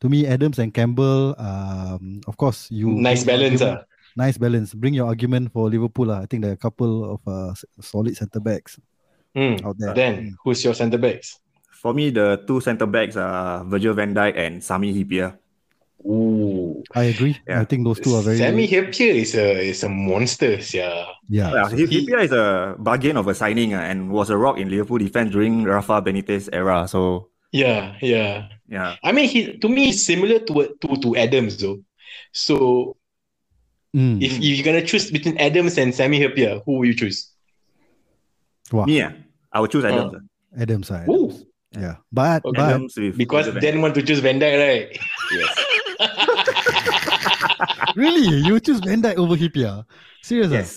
to 0.00 0.08
me, 0.08 0.26
Adams 0.26 0.58
and 0.58 0.72
Campbell. 0.72 1.36
Um, 1.38 2.20
of 2.26 2.36
course, 2.36 2.70
you 2.72 2.88
Nice 2.88 3.24
balance, 3.24 3.60
argument- 3.60 3.84
ah. 3.84 3.86
Nice 4.16 4.38
balance. 4.38 4.74
Bring 4.74 4.94
your 4.94 5.06
argument 5.06 5.52
for 5.52 5.68
Liverpool. 5.70 6.10
Uh. 6.10 6.22
I 6.22 6.26
think 6.26 6.42
there 6.42 6.50
are 6.50 6.58
a 6.58 6.64
couple 6.64 7.14
of 7.14 7.20
uh, 7.28 7.54
solid 7.80 8.16
centre 8.16 8.40
backs 8.40 8.80
Hmm. 9.36 9.56
out 9.64 9.76
there. 9.78 9.94
Then 9.94 10.34
who's 10.42 10.64
your 10.64 10.74
center 10.74 10.98
backs? 10.98 11.38
For 11.80 11.94
me, 11.94 12.10
the 12.10 12.42
two 12.48 12.60
centre 12.60 12.86
backs 12.88 13.16
are 13.16 13.62
Virgil 13.64 13.94
van 13.94 14.12
Dijk 14.12 14.36
and 14.36 14.64
Sami 14.64 14.92
Hyypiä. 14.92 15.36
Ooh. 16.06 16.82
I 16.94 17.04
agree. 17.04 17.36
Yeah. 17.46 17.60
I 17.60 17.64
think 17.64 17.84
those 17.84 18.00
two 18.00 18.14
are 18.16 18.22
very. 18.22 18.38
Sami 18.38 18.66
Hyypiä 18.66 19.14
is 19.14 19.34
a 19.34 19.60
is 19.60 19.84
a 19.84 19.88
monster, 19.88 20.58
yeah. 20.72 21.04
Yeah. 21.28 21.52
Yeah, 21.52 21.68
Hy- 21.68 21.86
Hyypiä 21.86 22.24
is 22.24 22.32
a 22.32 22.74
bargain 22.78 23.16
of 23.16 23.26
a 23.28 23.34
signing 23.34 23.74
uh, 23.74 23.80
and 23.80 24.10
was 24.10 24.30
a 24.30 24.36
rock 24.36 24.58
in 24.58 24.70
Liverpool 24.70 24.98
defense 24.98 25.30
during 25.30 25.64
Rafa 25.64 26.00
Benitez 26.02 26.48
era. 26.52 26.88
So 26.88 27.28
Yeah, 27.52 27.96
yeah. 28.00 28.48
yeah, 28.68 28.94
I 29.02 29.12
mean, 29.12 29.28
he 29.28 29.58
to 29.58 29.68
me 29.68 29.86
he's 29.86 30.06
similar 30.06 30.38
to 30.38 30.54
to 30.80 30.88
to 31.02 31.16
Adams 31.16 31.56
though. 31.58 31.80
So 32.32 32.96
Mm. 33.92 34.22
if, 34.22 34.38
if 34.38 34.42
you're 34.54 34.62
gonna 34.64 34.86
choose 34.86 35.10
between 35.10 35.36
Adams 35.38 35.76
and 35.76 35.92
Sami 35.92 36.20
Hyypiä, 36.20 36.62
who 36.64 36.78
will 36.78 36.86
you 36.86 36.94
choose? 36.94 37.26
Wow. 38.72 38.84
me, 38.86 39.02
uh, 39.02 39.10
I 39.52 39.58
would 39.60 39.72
choose 39.72 39.84
Adams. 39.84 40.14
uh. 40.14 40.62
Adams. 40.62 40.90
Uh, 40.92 41.04
Ooh. 41.10 41.26
Adams. 41.26 41.44
Yeah. 41.74 41.96
But 42.12 42.44
Okay. 42.46 42.54
but 42.56 42.68
Adams 42.70 42.94
with 42.96 43.18
Because 43.18 43.46
Virgil 43.50 43.60
van 43.60 43.72
Dan 43.74 43.82
want 43.82 43.94
to 43.98 44.02
choose 44.02 44.20
Van 44.22 44.38
Dijk, 44.38 44.54
right? 44.62 44.86
Yes. 45.34 45.50
really, 47.96 48.40
you 48.46 48.60
choose 48.60 48.80
Van 48.80 49.02
Dijk 49.02 49.18
over 49.18 49.36
Hyypiä? 49.36 49.84
Serious? 50.22 50.52
ah? 50.52 50.56
Yes. 50.56 50.70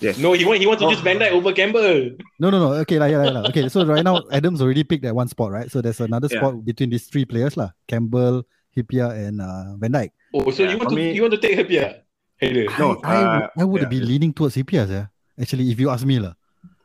Yes. 0.00 0.18
No, 0.18 0.32
he 0.32 0.44
want 0.44 0.60
he 0.60 0.66
want 0.66 0.78
to 0.80 0.86
Oh. 0.86 0.90
choose 0.92 1.02
Van 1.02 1.18
Dijk 1.18 1.32
over 1.32 1.52
Campbell. 1.52 2.14
No, 2.38 2.50
no, 2.50 2.58
no. 2.58 2.68
Okay, 2.82 2.98
lah, 2.98 3.06
yeah, 3.10 3.24
yeah, 3.24 3.32
lah. 3.34 3.42
Okay, 3.48 3.68
so 3.68 3.84
right 3.84 4.04
now 4.04 4.22
Adams 4.30 4.60
already 4.62 4.84
picked 4.84 5.02
that 5.02 5.14
one 5.14 5.26
spot, 5.28 5.50
right? 5.50 5.70
So 5.70 5.80
there's 5.82 6.00
another 6.00 6.28
Yeah. 6.30 6.40
spot 6.40 6.62
between 6.64 6.90
these 6.90 7.06
three 7.10 7.24
players, 7.24 7.56
lah. 7.56 7.70
Campbell, 7.88 8.44
Hyypiä, 8.76 9.10
and 9.10 9.40
uh, 9.42 9.74
Van 9.80 9.92
Dijk. 9.92 10.10
Oh, 10.34 10.44
so 10.52 10.62
Yeah, 10.62 10.72
you 10.72 10.78
want 10.78 10.90
to 10.90 10.96
me- 10.96 11.12
you 11.16 11.22
want 11.24 11.34
to 11.34 11.40
take 11.40 11.56
Hyypiä? 11.56 12.04
Hey, 12.38 12.68
No, 12.78 13.02
I, 13.02 13.10
I, 13.10 13.18
would- 13.18 13.42
uh, 13.42 13.48
I 13.58 13.64
would 13.64 13.82
yeah. 13.82 13.90
be 13.90 13.98
leaning 13.98 14.30
towards 14.32 14.54
Hyypiä, 14.54 14.86
yeah. 14.86 15.06
Actually, 15.40 15.70
if 15.72 15.80
you 15.80 15.90
ask 15.90 16.06
me, 16.06 16.18
lah. 16.22 16.34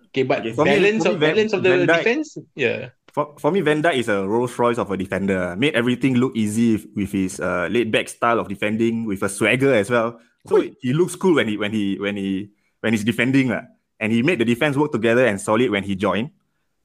Okay, 0.10 0.24
but 0.26 0.40
Okay, 0.42 0.54
for 0.54 0.66
me- 0.66 0.78
balance 0.78 1.06
of 1.06 1.14
me, 1.18 1.20
Van- 1.22 1.36
balance 1.36 1.54
of 1.54 1.62
the 1.62 1.70
Van 1.70 1.86
Dijk- 1.86 1.98
defense, 2.02 2.38
yeah. 2.58 2.90
For, 3.14 3.38
for 3.38 3.52
me, 3.54 3.62
Van 3.62 3.78
Dijk 3.82 3.94
is 4.02 4.10
a 4.10 4.26
Rolls 4.26 4.58
Royce 4.58 4.80
of 4.82 4.90
a 4.90 4.98
defender. 4.98 5.54
Made 5.56 5.76
everything 5.78 6.18
look 6.18 6.34
easy 6.36 6.74
with- 6.74 6.88
with 6.98 7.12
his 7.14 7.38
uh, 7.40 7.70
laid 7.70 7.94
back 7.94 8.10
style 8.10 8.40
of 8.42 8.50
defending, 8.50 9.06
with 9.06 9.22
a 9.22 9.30
swagger 9.30 9.70
as 9.74 9.90
well. 9.94 10.18
So 10.50 10.66
he 10.82 10.92
looks 10.98 11.16
cool 11.16 11.36
when 11.38 11.48
he 11.48 11.56
when 11.56 11.72
he 11.72 11.96
when 12.02 12.18
he 12.18 12.50
when 12.82 12.92
he's 12.92 13.06
defending, 13.06 13.54
lah. 13.54 13.70
And 14.02 14.12
he 14.12 14.26
made 14.26 14.42
the 14.42 14.46
defense 14.50 14.76
work 14.76 14.92
together 14.92 15.24
and 15.30 15.40
solid 15.40 15.70
when 15.72 15.86
he 15.86 15.96
joined. 15.96 16.34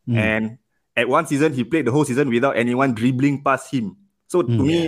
Mm. 0.07 0.15
And 0.17 0.45
at 0.95 1.09
one 1.09 1.27
season, 1.27 1.57
he 1.57 1.65
played 1.65 1.89
the 1.89 1.91
whole 1.91 2.05
season 2.05 2.29
without 2.31 2.55
anyone 2.61 2.93
dribbling 2.95 3.43
past 3.43 3.73
him. 3.73 3.97
So 4.29 4.43
to 4.45 4.53
Mm. 4.53 4.67
me, 4.69 4.79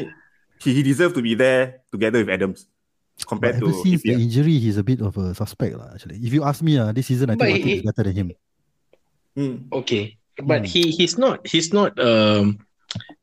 he, 0.62 0.74
he 0.76 0.82
deserved 0.84 1.16
to 1.16 1.22
be 1.24 1.34
there 1.34 1.80
together 1.90 2.20
with 2.20 2.28
Adams 2.30 2.68
compared 3.26 3.56
ever 3.56 3.72
to 3.72 3.82
since 3.82 4.04
the 4.04 4.12
injury, 4.12 4.60
he's 4.60 4.76
a 4.76 4.84
bit 4.84 5.00
of 5.00 5.16
a 5.16 5.34
suspect, 5.34 5.74
lah. 5.74 5.90
Actually, 5.96 6.20
if 6.22 6.30
you 6.36 6.44
ask 6.44 6.60
me, 6.62 6.76
uh, 6.78 6.92
this 6.92 7.08
season 7.08 7.32
I 7.32 7.34
But 7.34 7.48
think 7.48 7.58
Matip 7.58 7.66
he- 7.66 7.76
is 7.80 7.82
better 7.88 8.04
than 8.04 8.14
him. 8.14 8.28
Mm. 9.36 9.54
Okay, 9.72 10.19
but 10.44 10.60
Hmm. 10.60 10.70
he 10.72 10.82
he's 10.90 11.18
not 11.18 11.46
he's 11.46 11.72
not 11.72 11.98
um 12.00 12.58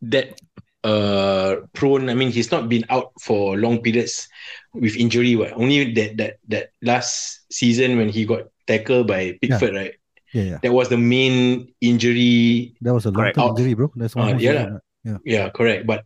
that 0.02 0.40
uh 0.84 1.68
prone. 1.74 2.10
I 2.10 2.14
mean, 2.14 2.32
he's 2.32 2.52
not 2.52 2.70
been 2.70 2.86
out 2.90 3.12
for 3.20 3.58
long 3.58 3.82
periods 3.82 4.28
with 4.74 4.96
injury. 4.96 5.36
What 5.36 5.54
only 5.54 5.94
that 5.94 6.18
that 6.18 6.34
that 6.48 6.70
last 6.82 7.44
season 7.52 7.98
when 7.98 8.10
he 8.10 8.26
got 8.26 8.48
tackled 8.68 9.08
by 9.08 9.38
Pickford, 9.42 9.74
right? 9.76 9.96
Yeah, 10.34 10.44
yeah. 10.44 10.60
That 10.62 10.74
was 10.74 10.90
the 10.90 10.98
main 11.00 11.72
injury. 11.82 12.76
That 12.82 12.94
was 12.94 13.06
a 13.06 13.12
long 13.12 13.32
term 13.32 13.56
injury, 13.56 13.74
bro. 13.74 13.92
That's 13.96 14.16
one. 14.16 14.36
Uh, 14.36 14.40
yeah 14.40 14.80
right? 15.06 15.20
Yeah, 15.24 15.50
correct. 15.50 15.88
But 15.88 16.04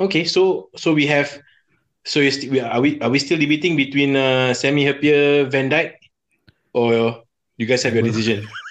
okay, 0.00 0.24
so 0.24 0.68
so 0.76 0.92
we 0.92 1.06
have. 1.08 1.32
So 2.04 2.18
is, 2.18 2.44
we 2.50 2.60
are 2.60 2.80
we 2.80 3.00
are 3.00 3.08
we 3.08 3.18
still 3.18 3.38
debating 3.38 3.76
between 3.76 4.16
uh, 4.16 4.52
Sami 4.54 4.84
Hyypiä, 4.84 5.46
Van 5.50 5.70
Dijk, 5.70 5.94
or 6.74 7.22
you 7.56 7.66
guys 7.66 7.82
have 7.86 7.94
your 7.94 8.02
decision? 8.02 8.42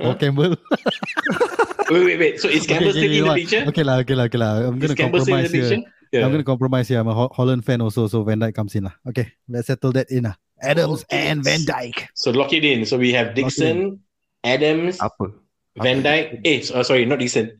Or 0.00 0.14
Campbell. 0.14 0.56
wait, 1.90 2.04
wait, 2.04 2.18
wait. 2.18 2.34
So 2.40 2.48
is 2.48 2.66
Campbell 2.66 2.90
Okay, 2.90 3.04
still 3.04 3.10
okay, 3.10 3.18
in 3.18 3.24
the 3.24 3.28
what? 3.28 3.38
picture? 3.38 3.64
Okay, 3.68 3.84
lah, 3.84 3.96
okay, 4.00 4.14
lah, 4.14 4.24
okay, 4.24 4.38
lah. 4.38 4.52
I'm 4.64 4.78
gonna 4.78 4.94
Campbell 4.96 5.20
still 5.20 5.36
in 5.36 5.44
compromise 5.44 5.52
the 5.52 5.76
here. 5.76 5.84
Yeah. 6.12 6.24
I'm 6.24 6.30
gonna 6.32 6.46
compromise 6.46 6.86
here. 6.88 7.00
I'm 7.00 7.08
a 7.08 7.14
Holland 7.28 7.64
fan 7.64 7.80
also, 7.80 8.06
so 8.06 8.22
Van 8.24 8.40
Dijk 8.40 8.54
comes 8.54 8.74
in 8.74 8.84
lah. 8.84 8.94
Okay, 9.08 9.32
let's 9.48 9.66
settle 9.68 9.92
that 9.92 10.10
in 10.10 10.24
lah. 10.24 10.34
Adams 10.62 11.04
Okay. 11.04 11.28
and 11.28 11.44
Van 11.44 11.60
Dijk. 11.66 12.08
So 12.14 12.30
lock 12.30 12.52
it 12.52 12.64
in. 12.64 12.86
So 12.86 12.96
we 12.96 13.12
have 13.12 13.34
Dixon, 13.34 14.00
Adams, 14.44 15.00
Apa? 15.02 15.34
Van 15.76 16.00
Dijk. 16.02 16.40
Eh, 16.46 16.62
so, 16.62 16.80
uh, 16.80 16.82
sorry, 16.82 17.04
not 17.04 17.18
Dixon. 17.18 17.52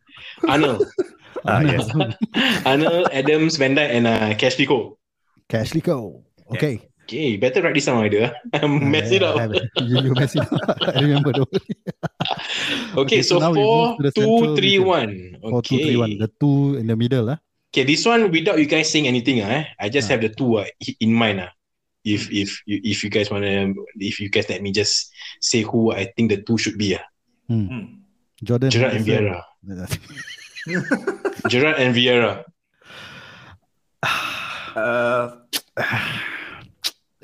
Arnold, 0.48 0.86
Ah, 1.44 1.60
yes. 1.60 1.90
Arnold, 2.68 3.10
Adams, 3.12 3.56
Van 3.60 3.74
Dijk, 3.76 3.90
and 3.90 4.06
uh, 4.06 4.32
Cashley 4.38 4.64
Cole. 4.66 4.96
Cashley 5.50 5.82
Cole. 5.84 6.24
Okay. 6.54 6.80
Okay, 7.04 7.36
better 7.36 7.60
write 7.60 7.74
this 7.76 7.84
down, 7.84 8.00
either. 8.08 8.32
Mess 8.64 9.12
it 9.12 9.20
Yeah, 9.20 9.36
up. 9.36 9.52
It. 9.52 9.68
You, 9.84 10.00
you 10.08 10.12
mess 10.16 10.32
it 10.34 10.40
up. 10.40 10.56
I 10.96 11.00
remember 11.04 11.32
though. 11.36 11.50
Okay, 12.96 13.20
Okay, 13.20 13.22
so 13.22 13.38
so, 13.40 13.52
four, 13.52 13.98
two, 14.14 14.56
three, 14.56 14.78
one. 14.80 15.36
Four, 15.42 15.60
two, 15.60 15.76
Okay. 15.76 15.84
three, 15.84 15.96
one. 16.00 16.16
The 16.16 16.30
two 16.40 16.76
in 16.80 16.86
the 16.88 16.96
middle, 16.96 17.28
ah. 17.28 17.38
Okay, 17.68 17.84
this 17.84 18.06
one 18.08 18.30
without 18.32 18.56
you 18.56 18.64
guys 18.64 18.88
saying 18.88 19.04
anything, 19.06 19.42
ah, 19.44 19.52
eh? 19.52 19.64
I 19.78 19.88
just 19.92 20.08
Ah. 20.08 20.16
have 20.16 20.22
the 20.24 20.30
two 20.32 20.64
uh, 20.64 20.66
in 21.00 21.12
mind. 21.12 21.40
Uh, 21.44 21.52
if 22.04 22.32
if 22.32 22.62
you 22.64 22.80
if 22.84 23.04
you 23.04 23.10
guys 23.12 23.28
wanna 23.28 23.72
if 24.00 24.20
you 24.20 24.28
guys 24.32 24.48
let 24.48 24.62
me 24.64 24.72
just 24.72 25.12
say 25.44 25.60
who 25.60 25.92
I 25.92 26.08
think 26.16 26.30
the 26.32 26.40
two 26.40 26.56
should 26.56 26.78
be. 26.80 26.96
Uh. 26.96 27.04
Mm. 27.52 28.00
Jordan. 28.40 28.70
Gerard 28.72 28.96
and. 28.96 29.04
Vieira. 29.04 29.44
Gerard 31.52 31.76
and 31.80 31.92
Vieira. 31.92 32.44
Uh, 34.72 35.36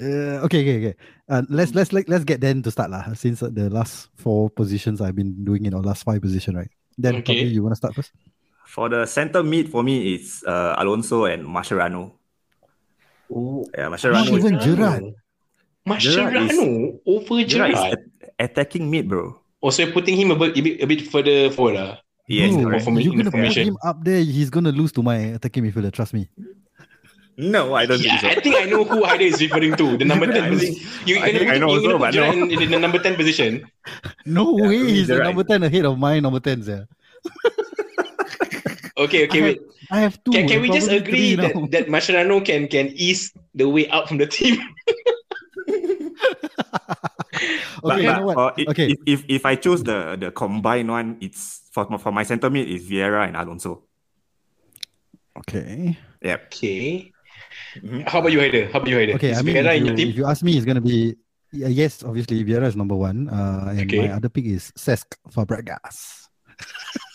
Uh, 0.01 0.41
okay, 0.49 0.65
okay, 0.65 0.77
okay. 0.81 0.95
Uh, 1.29 1.43
let's 1.53 1.75
let's 1.77 1.93
like 1.93 2.09
let's 2.09 2.25
get 2.25 2.41
then 2.41 2.63
to 2.65 2.71
start 2.73 2.89
lah. 2.91 3.13
Since 3.13 3.43
uh, 3.45 3.53
the 3.53 3.69
last 3.69 4.09
four 4.17 4.49
positions 4.49 5.01
I've 5.05 5.15
been 5.15 5.45
doing 5.45 5.67
in 5.69 5.75
our 5.77 5.83
last 5.85 6.05
five 6.09 6.23
position, 6.25 6.57
right? 6.57 6.71
Then 6.97 7.17
Okay. 7.21 7.45
probably 7.45 7.53
you 7.53 7.63
wanna 7.63 7.77
start 7.77 7.95
first. 7.95 8.13
for 8.71 8.89
the 8.89 9.05
center 9.05 9.43
mid, 9.43 9.69
for 9.69 9.83
me, 9.83 10.15
it's 10.15 10.41
uh, 10.47 10.75
Alonso 10.79 11.27
and 11.27 11.43
Mascherano. 11.45 12.15
Oh, 13.29 13.67
yeah, 13.77 13.91
Mascherano. 13.91 14.25
Not 14.25 14.29
even 14.31 14.55
is, 14.57 14.65
Gerrard. 14.65 15.05
Mascherano 15.87 16.99
over 17.07 17.45
Gerrard 17.45 17.73
is 17.73 17.79
Gerrard. 17.79 17.99
at- 17.99 18.07
attacking 18.39 18.91
mid, 18.91 19.09
bro. 19.09 19.37
Also 19.61 19.91
putting 19.93 20.17
him 20.17 20.31
a 20.31 20.37
bit, 20.37 20.57
a 20.57 20.61
bit, 20.63 20.83
a 20.83 20.87
bit 20.87 21.01
further 21.11 21.51
forward. 21.51 21.77
Uh. 21.77 21.97
Yes, 22.31 22.55
Bro, 22.55 22.79
you're 23.03 23.17
gonna 23.17 23.31
put 23.35 23.57
him 23.59 23.77
up 23.83 24.05
there. 24.05 24.23
He's 24.23 24.51
gonna 24.51 24.71
lose 24.71 24.93
to 24.93 25.03
my 25.03 25.35
attacking 25.35 25.65
midfielder. 25.67 25.91
Trust 25.91 26.15
me. 26.15 26.31
No, 27.41 27.73
I 27.75 27.87
don't 27.87 28.01
Yeah, 28.05 28.21
think 28.21 28.21
so. 28.21 28.29
I 28.29 28.43
think 28.45 28.57
I 28.61 28.65
know 28.69 28.85
who 28.85 29.01
Haider 29.03 29.23
is 29.33 29.41
referring 29.41 29.75
to. 29.77 29.97
The 29.97 30.05
number 30.05 30.27
10 30.33 30.51
position. 30.53 30.75
You, 31.09 31.17
you're 31.17 31.25
I 31.25 31.33
gonna 31.33 31.39
think 31.39 31.49
put, 31.49 31.57
I 31.57 31.59
know 31.59 31.69
you're 31.73 31.77
also, 31.77 31.91
put 31.97 32.01
but 32.01 32.13
Gerrard 32.13 32.37
no. 32.37 32.45
in, 32.45 32.63
in 32.63 32.71
the 32.71 32.79
number 32.79 32.99
10 32.99 33.17
position. 33.17 33.65
No 34.27 34.59
Yeah, 34.59 34.69
way. 34.69 34.77
He's 34.93 35.09
the 35.09 35.15
Gerrard 35.15 35.27
number 35.33 35.45
ten 35.45 35.63
ahead 35.65 35.85
of 35.87 35.99
my 35.99 36.21
number 36.21 36.41
ten. 36.41 36.61
Yeah. 36.63 36.85
Okay, 39.01 39.25
okay, 39.25 39.41
I 39.41 39.45
wait. 39.57 39.61
I 39.91 40.01
have 40.05 40.23
two. 40.25 40.33
Can, 40.33 40.45
can 40.47 40.61
we 40.61 40.69
just 40.69 40.91
agree 40.93 41.33
that, 41.35 41.57
now. 41.57 41.65
that 41.73 41.89
Mascherano 41.89 42.45
can 42.45 42.69
can 42.69 42.93
ease 42.93 43.33
the 43.57 43.65
way 43.67 43.89
out 43.89 44.09
from 44.13 44.19
the 44.21 44.27
team? 44.29 44.61
okay, 45.65 46.13
you 46.13 47.81
but, 47.81 47.97
know 48.21 48.27
what? 48.29 48.37
uh, 48.37 48.53
i- 48.61 48.67
Okay. 48.69 48.93
If, 48.93 48.99
if 49.07 49.41
if 49.41 49.43
I 49.49 49.57
choose 49.57 49.81
the 49.83 50.21
the 50.21 50.29
combined 50.37 50.91
one, 50.93 51.17
it's 51.25 51.65
for 51.73 51.89
for 51.97 52.13
my 52.13 52.29
center 52.29 52.51
mid 52.53 52.69
is 52.69 52.85
Vieira 52.85 53.25
and 53.25 53.41
Alonso. 53.41 53.89
Okay. 55.49 55.97
Yep. 56.21 56.41
Okay. 56.53 57.09
Mhm. 57.81 58.09
How 58.09 58.19
about 58.21 58.33
you, 58.33 58.39
Haider? 58.41 58.71
How 58.73 58.79
about 58.81 58.89
you, 58.91 58.97
Haider? 58.99 59.15
Okay, 59.15 59.31
Is 59.31 59.39
I 59.39 59.43
mean, 59.43 59.55
Vieira 59.57 59.73
if 59.73 59.77
in 59.77 59.83
you, 59.83 59.87
your 59.87 59.97
team? 59.97 60.09
if 60.11 60.17
you 60.17 60.27
ask 60.27 60.43
me, 60.43 60.57
it's 60.57 60.67
gonna 60.67 60.81
be 60.83 61.15
yeah, 61.53 61.67
yes, 61.69 62.03
obviously 62.05 62.45
Vieira 62.45 62.67
is 62.67 62.77
number 62.77 62.95
one. 62.95 63.29
Uh, 63.29 63.75
and 63.75 63.91
Okay. 63.91 64.07
my 64.07 64.15
other 64.15 64.29
pick 64.29 64.47
is 64.47 64.71
Cesc 64.79 65.07
Fabregas. 65.31 66.27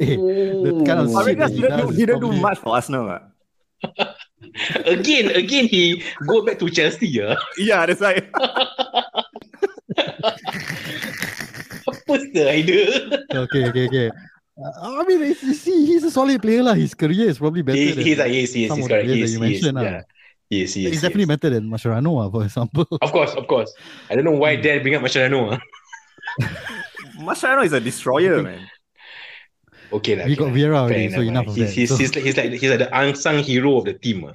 Eh, 0.00 0.16
the 0.64 0.72
kind 0.88 1.04
of 1.04 1.12
Fabregas 1.12 1.52
he 1.52 1.60
didn't, 1.60 1.76
do, 1.76 1.84
does 1.84 1.90
is 1.92 1.96
didn't 2.00 2.20
do 2.24 2.32
much 2.32 2.58
for 2.58 2.72
Arsenal. 2.74 3.12
ah. 3.12 3.20
again, 4.88 5.28
again, 5.36 5.68
he 5.68 6.00
go 6.26 6.40
back 6.44 6.58
to 6.58 6.68
Chelsea. 6.72 7.08
Yeah. 7.08 7.36
Yeah, 7.60 7.84
that's 7.84 8.00
right. 8.00 8.24
Apa 11.90 12.12
the 12.32 12.44
idea? 12.48 12.88
Okay, 13.28 13.68
okay, 13.68 13.84
okay. 13.88 14.08
Uh, 14.60 15.00
I 15.00 15.04
mean, 15.04 15.20
you 15.20 15.54
see, 15.54 15.86
he's 15.86 16.04
a 16.04 16.10
solid 16.10 16.42
player 16.42 16.62
lah. 16.62 16.74
His 16.74 16.94
career 16.94 17.28
is 17.28 17.38
probably 17.38 17.62
better. 17.62 17.78
He, 17.78 17.92
than 17.92 18.04
he's 18.04 18.18
like, 18.18 18.32
yes, 18.32 18.54
yes, 18.54 18.68
some 18.68 18.76
he's 18.78 18.86
of 18.86 18.88
the 18.88 18.94
correct. 18.94 19.06
players 19.08 19.20
that 19.20 19.38
you 19.38 19.44
yes, 19.44 19.62
mentioned, 19.62 19.78
ah. 19.78 19.82
yeah. 19.82 20.02
Yes, 20.50 20.74
yes, 20.74 20.74
he's 20.74 20.92
yes. 20.92 21.02
definitely 21.02 21.26
better 21.26 21.48
than 21.50 21.70
Mascherano, 21.70 22.20
ah, 22.20 22.28
for 22.30 22.44
example. 22.48 22.86
Of 23.00 23.12
course, 23.12 23.34
of 23.34 23.46
course. 23.46 23.72
I 24.10 24.14
don't 24.16 24.24
know 24.24 24.36
why. 24.36 24.56
Dan 24.56 24.82
bring 24.82 24.94
up 24.94 25.02
Mascherano. 25.02 25.56
ah. 25.56 25.60
Mascherano 27.20 27.64
is 27.64 27.72
a 27.72 27.80
destroyer, 27.80 28.42
man. 28.42 28.66
Okay, 29.92 30.14
lah. 30.16 30.26
We 30.26 30.34
okay 30.34 30.36
got 30.36 30.48
lah. 30.48 30.54
Vieira 30.54 30.78
Fair 30.88 31.08
already, 31.08 31.08
so 31.10 31.20
enough 31.20 31.24
enough, 31.24 31.46
ah. 31.46 31.50
of 31.50 31.56
he's, 31.56 31.66
that. 31.66 31.74
He's, 31.74 31.88
So- 31.88 31.96
he's, 31.96 32.14
like, 32.14 32.24
he's 32.24 32.36
like 32.36 32.52
he's 32.52 32.70
like 32.70 32.82
the 32.84 32.90
unsung 32.92 33.38
hero 33.38 33.78
of 33.78 33.84
the 33.86 33.94
team. 33.94 34.24
ah. 34.26 34.34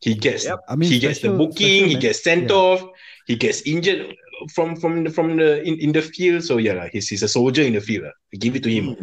He 0.00 0.14
gets 0.14 0.44
Yep. 0.46 0.60
I 0.68 0.76
mean, 0.76 0.88
he 0.88 0.98
gets 0.98 1.20
the 1.20 1.28
booking, 1.28 1.84
special 1.84 1.88
he 1.88 1.96
gets 1.96 2.22
sent 2.24 2.48
yeah. 2.48 2.56
off, 2.56 2.80
he 3.26 3.36
gets 3.36 3.60
injured 3.68 4.16
from 4.54 4.76
from 4.76 5.04
the, 5.04 5.10
from 5.10 5.36
the 5.36 5.62
in, 5.62 5.78
in 5.78 5.92
the 5.92 6.02
field. 6.02 6.44
So 6.44 6.56
yeah, 6.58 6.88
he's, 6.92 7.08
he's 7.08 7.22
a 7.22 7.28
soldier 7.28 7.62
in 7.62 7.74
the 7.74 7.80
field. 7.80 8.04
lah. 8.04 8.12
Give 8.38 8.56
it 8.56 8.62
to 8.64 8.70
him. 8.70 8.94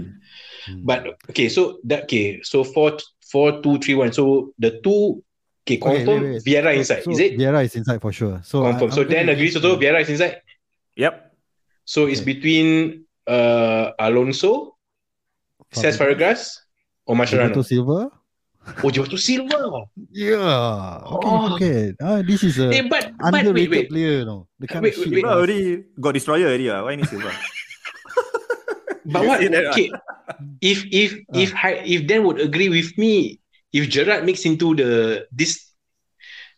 Hmm. 0.66 0.84
But 0.84 1.18
okay, 1.30 1.50
so 1.50 1.80
that 1.86 2.04
okay, 2.04 2.42
so 2.44 2.64
four 2.64 2.98
four 3.32 3.62
two 3.62 3.80
three 3.80 3.96
one. 3.96 4.12
So 4.12 4.52
the 4.60 4.80
two 4.84 5.24
okay, 5.64 5.78
Okay, 5.78 5.78
confirm 5.78 6.24
wait, 6.24 6.32
wait. 6.32 6.44
Vieira 6.44 6.76
inside. 6.76 7.04
so 7.04 7.12
is 7.12 7.20
it? 7.20 7.38
Vieira 7.38 7.64
is 7.64 7.76
inside 7.76 8.02
for 8.02 8.12
sure. 8.12 8.42
So 8.44 8.64
Confirm. 8.64 8.92
I- 8.92 8.96
so 8.96 9.02
I'm 9.04 9.08
Dan 9.10 9.26
gonna 9.28 9.32
agrees 9.34 9.54
give 9.54 9.64
also 9.66 9.80
Vieira 9.80 10.02
is 10.02 10.10
inside. 10.10 10.42
Yep. 10.96 11.36
So 11.86 12.08
it's 12.08 12.22
between 12.22 13.04
uh 13.28 13.92
Alonso, 14.00 14.76
Cesc 15.76 16.00
Fabregas, 16.00 16.60
or 17.06 17.16
Mascherano. 17.16 17.52
Gilberto 17.52 17.64
Silva. 17.66 18.12
Oh, 18.84 18.90
Gilberto 18.92 19.18
Silva. 19.18 19.88
Yeah. 20.12 21.00
Okay, 21.08 21.28
Oh. 21.32 21.56
okay. 21.56 21.80
Ah, 22.04 22.20
this 22.22 22.44
is 22.44 22.60
a 22.60 22.70
Eh, 22.70 22.84
but 22.86 23.10
but 23.18 23.32
wait 23.34 23.48
underrated 23.48 23.72
wait. 23.72 23.90
player, 23.90 24.26
no. 24.28 24.48
The 24.60 24.68
kind 24.68 24.84
Wait, 24.84 24.94
of 24.94 25.04
shit. 25.04 25.10
wait, 25.14 25.24
Silva 25.24 25.34
already 25.34 25.62
got 26.00 26.14
destroyer 26.14 26.48
already. 26.52 26.68
ah. 26.70 26.84
Why 26.84 26.96
need 27.00 27.08
Silva? 27.08 27.32
But 29.08 29.24
what? 29.24 29.40
say 29.40 29.48
that, 29.48 29.66
ah. 29.66 29.72
Okay, 29.72 29.88
if 30.60 30.84
if 30.92 31.10
Ah. 31.32 31.40
if 31.40 31.50
Hi- 31.56 31.84
if 31.88 32.04
Dan 32.12 32.28
would 32.28 32.44
agree 32.44 32.68
with 32.68 32.92
me, 33.00 33.40
if 33.72 33.88
Gerrard 33.88 34.28
makes 34.28 34.44
into 34.44 34.76
the 34.76 35.24
this 35.32 35.64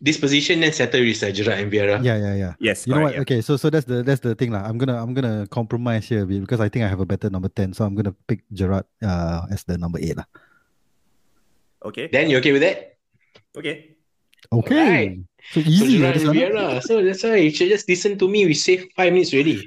this 0.02 0.18
position, 0.18 0.66
then 0.66 0.74
settle 0.74 1.06
is 1.06 1.22
uh, 1.22 1.30
Gerrard 1.30 1.62
and 1.62 1.70
Vieira. 1.70 2.02
Yeah, 2.02 2.18
yeah, 2.18 2.34
yeah. 2.34 2.54
Yes. 2.58 2.88
You 2.90 2.98
know 2.98 3.06
what? 3.06 3.14
correct, 3.14 3.30
Okay, 3.30 3.40
so 3.46 3.54
so 3.62 3.70
that's 3.70 3.86
the 3.86 4.02
that's 4.02 4.26
the 4.26 4.34
thing 4.34 4.50
lah. 4.50 4.66
I'm 4.66 4.82
gonna 4.82 4.98
I'm 4.98 5.14
gonna 5.14 5.46
compromise 5.54 6.10
here 6.10 6.24
a 6.24 6.28
bit 6.28 6.42
because 6.42 6.58
I 6.58 6.74
think 6.74 6.84
I 6.84 6.90
have 6.90 7.04
a 7.04 7.06
better 7.06 7.30
number 7.30 7.54
ten. 7.54 7.72
So 7.78 7.86
I'm 7.86 7.94
gonna 7.94 8.18
pick 8.26 8.42
Gerrard 8.50 8.90
uh 9.06 9.46
as 9.54 9.62
the 9.70 9.78
number 9.78 10.02
eight 10.02 10.18
lah. 10.18 10.26
Okay. 11.86 12.08
Dan, 12.12 12.30
you 12.30 12.38
okay 12.40 12.52
with 12.52 12.62
that? 12.62 13.00
Okay. 13.56 13.96
Okay. 14.52 14.76
Alright. 14.76 15.12
So 15.54 15.62
So 15.62 15.68
easy. 15.70 16.00
Lah, 16.00 16.12
and 16.12 16.28
one. 16.28 16.36
Vieira. 16.36 16.66
So 16.84 17.02
that's 17.02 17.24
why 17.24 17.40
you 17.40 17.52
should 17.52 17.70
just 17.70 17.88
listen 17.88 18.18
to 18.20 18.28
me. 18.28 18.46
We 18.46 18.54
save 18.54 18.92
five 18.96 19.14
minutes 19.14 19.34
already. 19.34 19.64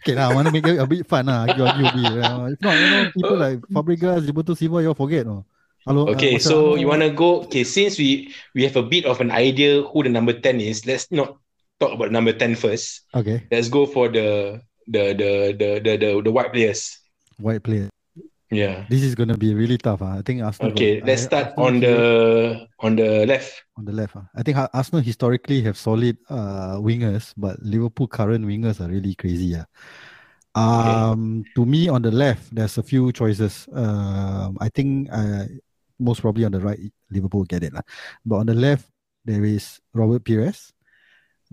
Okay, 0.00 0.14
now 0.14 0.30
I 0.30 0.34
want 0.34 0.46
to 0.46 0.54
make 0.54 0.66
it 0.66 0.78
a 0.78 0.86
bit 0.86 1.04
fun 1.10 1.26
lah. 1.26 1.44
Argue 1.50 1.66
a 1.66 1.74
bit. 1.74 1.90
Uh, 2.22 2.54
if 2.54 2.60
not, 2.62 2.74
you 2.78 2.88
know, 2.90 3.04
people 3.12 3.36
like 3.36 3.58
Fabregas, 3.66 4.22
Gilberto 4.22 4.54
Silva, 4.54 4.78
you 4.80 4.94
all 4.94 4.98
forget. 4.98 5.26
No. 5.26 5.44
Hello. 5.86 6.06
Okay, 6.14 6.38
so 6.38 6.74
you 6.78 6.86
wanna 6.86 7.10
go? 7.10 7.46
Okay, 7.46 7.62
since 7.66 7.98
we 7.98 8.30
we 8.54 8.62
have 8.62 8.78
a 8.78 8.82
bit 8.86 9.06
of 9.06 9.18
an 9.20 9.30
idea 9.34 9.82
who 9.82 10.02
the 10.06 10.10
number 10.10 10.34
ten 10.34 10.62
is, 10.62 10.86
let's 10.86 11.10
not 11.10 11.38
talk 11.78 11.92
about 11.92 12.10
number 12.10 12.32
10 12.32 12.54
first. 12.56 13.02
Okay, 13.14 13.44
Let's 13.50 13.68
go 13.68 13.86
for 13.86 14.08
the 14.08 14.60
the 14.88 15.12
the 15.12 15.30
the 15.54 15.68
the 15.82 15.92
the, 15.98 16.10
the 16.22 16.32
white 16.32 16.52
players. 16.52 16.98
white 17.38 17.62
player. 17.62 17.90
Yeah. 18.50 18.86
This 18.88 19.02
is 19.02 19.14
gonna 19.18 19.36
be 19.36 19.54
really 19.54 19.76
tough. 19.78 20.02
Ah, 20.02 20.18
I 20.18 20.22
think 20.22 20.42
Arsenal. 20.42 20.70
Okay, 20.72 21.00
got- 21.02 21.06
let's 21.10 21.22
I- 21.22 21.26
start 21.26 21.46
Arsenal 21.58 21.66
on 21.66 21.74
the 21.80 21.96
on 22.78 22.90
the 22.96 23.26
left. 23.26 23.50
on 23.76 23.84
the 23.84 23.92
left. 23.92 24.14
ah. 24.14 24.26
I 24.38 24.42
think 24.46 24.56
Arsenal 24.72 25.02
historically 25.02 25.62
have 25.66 25.74
solid 25.76 26.14
uh, 26.30 26.78
wingers, 26.78 27.34
but 27.36 27.58
Liverpool 27.62 28.06
current 28.06 28.46
wingers 28.46 28.78
are 28.78 28.86
really 28.88 29.14
crazy. 29.18 29.58
Yeah. 29.58 29.66
Um, 30.54 31.44
to 31.54 31.66
me 31.66 31.88
on 31.88 32.00
the 32.02 32.10
left, 32.10 32.54
there's 32.54 32.78
a 32.78 32.82
few 32.82 33.12
choices. 33.12 33.68
Um, 33.74 34.56
I 34.60 34.70
think 34.70 35.08
uh, 35.12 35.44
most 35.98 36.22
probably 36.22 36.44
on 36.46 36.52
the 36.52 36.60
right, 36.60 36.80
Liverpool 37.10 37.44
get 37.44 37.62
it 37.62 37.74
lah. 37.74 37.82
But 38.24 38.36
on 38.36 38.46
the 38.46 38.54
left, 38.56 38.88
there 39.24 39.44
is 39.44 39.80
Robert 39.92 40.24
Pires. 40.24 40.72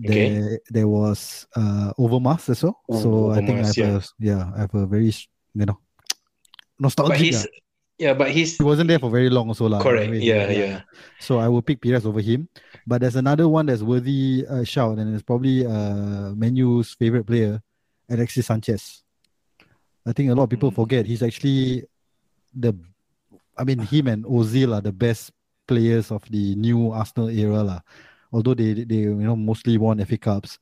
Okay. 0.00 0.40
There, 0.40 0.58
there 0.70 0.88
was 0.88 1.46
uh, 1.54 1.92
Overmars 1.98 2.48
as 2.50 2.62
well. 2.64 2.80
Oh, 2.88 3.00
so 3.02 3.10
I 3.30 3.44
think 3.44 3.60
I 3.60 3.68
Overmars, 3.68 3.76
have 3.84 3.94
a 4.00 4.08
yeah, 4.18 4.42
I 4.56 4.60
have 4.64 4.74
a 4.74 4.86
very 4.86 5.12
you 5.54 5.66
know 5.68 5.78
But 6.78 6.82
nostalgic. 6.82 7.18
he's 7.18 7.46
ah. 7.46 7.50
yeah, 7.98 8.14
but 8.14 8.30
he's 8.30 8.58
He 8.58 8.64
wasn't 8.64 8.88
there 8.88 8.98
for 8.98 9.10
very 9.10 9.30
long 9.30 9.48
also 9.48 9.68
lah. 9.68 9.80
correct. 9.82 10.08
Anyway, 10.10 10.24
Yeah, 10.24 10.50
yeah. 10.50 10.80
so 11.20 11.38
I 11.38 11.48
will 11.48 11.62
pick 11.62 11.80
Pires 11.80 12.04
over 12.06 12.20
him. 12.20 12.48
But 12.86 13.00
there's 13.02 13.16
another 13.16 13.48
one 13.48 13.66
that's 13.66 13.82
worthy 13.82 14.44
uh, 14.46 14.64
shout, 14.64 14.98
and 14.98 15.14
it's 15.14 15.22
probably 15.22 15.64
uh, 15.64 16.34
Manu's 16.34 16.92
favorite 16.94 17.24
player, 17.26 17.62
Alexis 18.10 18.46
Sanchez. 18.46 19.02
I 20.04 20.12
think 20.12 20.30
a 20.30 20.34
lot 20.34 20.44
of 20.44 20.50
people 20.50 20.70
Mm. 20.70 20.74
forget 20.76 21.06
he's 21.06 21.22
actually 21.22 21.84
the, 22.52 22.74
I 23.56 23.64
mean, 23.64 23.78
him 23.80 24.08
and 24.08 24.24
Ozil 24.24 24.74
are 24.76 24.82
the 24.82 24.92
best 24.92 25.32
players 25.66 26.10
of 26.12 26.20
the 26.28 26.54
new 26.60 26.92
Arsenal 26.92 27.30
era 27.32 27.62
lah. 27.64 27.80
Although 28.34 28.52
they 28.58 28.84
they 28.84 29.06
you 29.08 29.14
know 29.16 29.36
mostly 29.38 29.78
won 29.78 30.02
FA 30.04 30.18
Cups. 30.18 30.58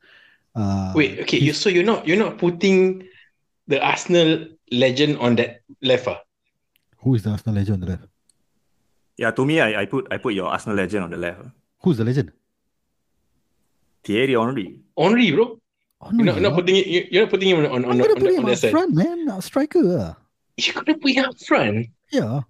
Uh, 0.55 0.93
Wait, 0.95 1.19
okay. 1.25 1.41
You, 1.41 1.57
so 1.57 1.73
you're 1.73 1.83
not 1.89 2.07
you're 2.07 2.21
not 2.21 2.37
putting 2.39 3.03
the 3.69 3.81
Arsenal 3.83 4.47
legend 4.71 5.19
on 5.19 5.37
that 5.37 5.61
left. 5.83 6.09
ah? 6.09 6.21
who 6.99 7.15
is 7.15 7.23
the 7.23 7.31
Arsenal 7.31 7.55
legend 7.57 7.75
on 7.75 7.81
the 7.81 7.87
left? 7.87 8.05
Yeah, 9.17 9.31
to 9.31 9.45
me, 9.45 9.61
I, 9.61 9.83
I 9.83 9.87
put 9.87 10.09
I 10.11 10.17
put 10.19 10.35
your 10.35 10.47
Arsenal 10.49 10.77
legend 10.77 11.05
on 11.05 11.11
the 11.11 11.17
left. 11.17 11.41
Who's 11.83 11.99
the 11.99 12.05
legend? 12.05 12.33
Thierry 14.05 14.35
Henry. 14.35 14.81
Henry, 14.99 15.31
bro. 15.31 15.59
Oh, 16.01 16.11
You're 16.13 16.25
not, 16.25 16.41
not 16.43 16.55
putting 16.55 16.77
it. 16.77 16.87
you- 16.87 17.07
You're 17.11 17.23
not 17.25 17.31
putting 17.31 17.49
him 17.51 17.59
on 17.59 17.67
on 17.67 17.73
on, 17.73 17.85
I'm 17.85 17.91
on, 17.91 17.99
gonna 17.99 18.15
put 18.15 18.23
the- 18.31 18.35
him 18.35 18.45
on 18.47 18.53
up 18.53 18.59
front, 18.59 18.95
man. 18.95 19.29
Uh, 19.29 19.41
striker. 19.41 19.83
ah. 20.01 20.17
You're 20.57 20.75
gonna 20.83 20.99
put 20.99 21.11
him 21.13 21.25
up 21.27 21.39
front. 21.47 21.87
Yeah. 22.11 22.41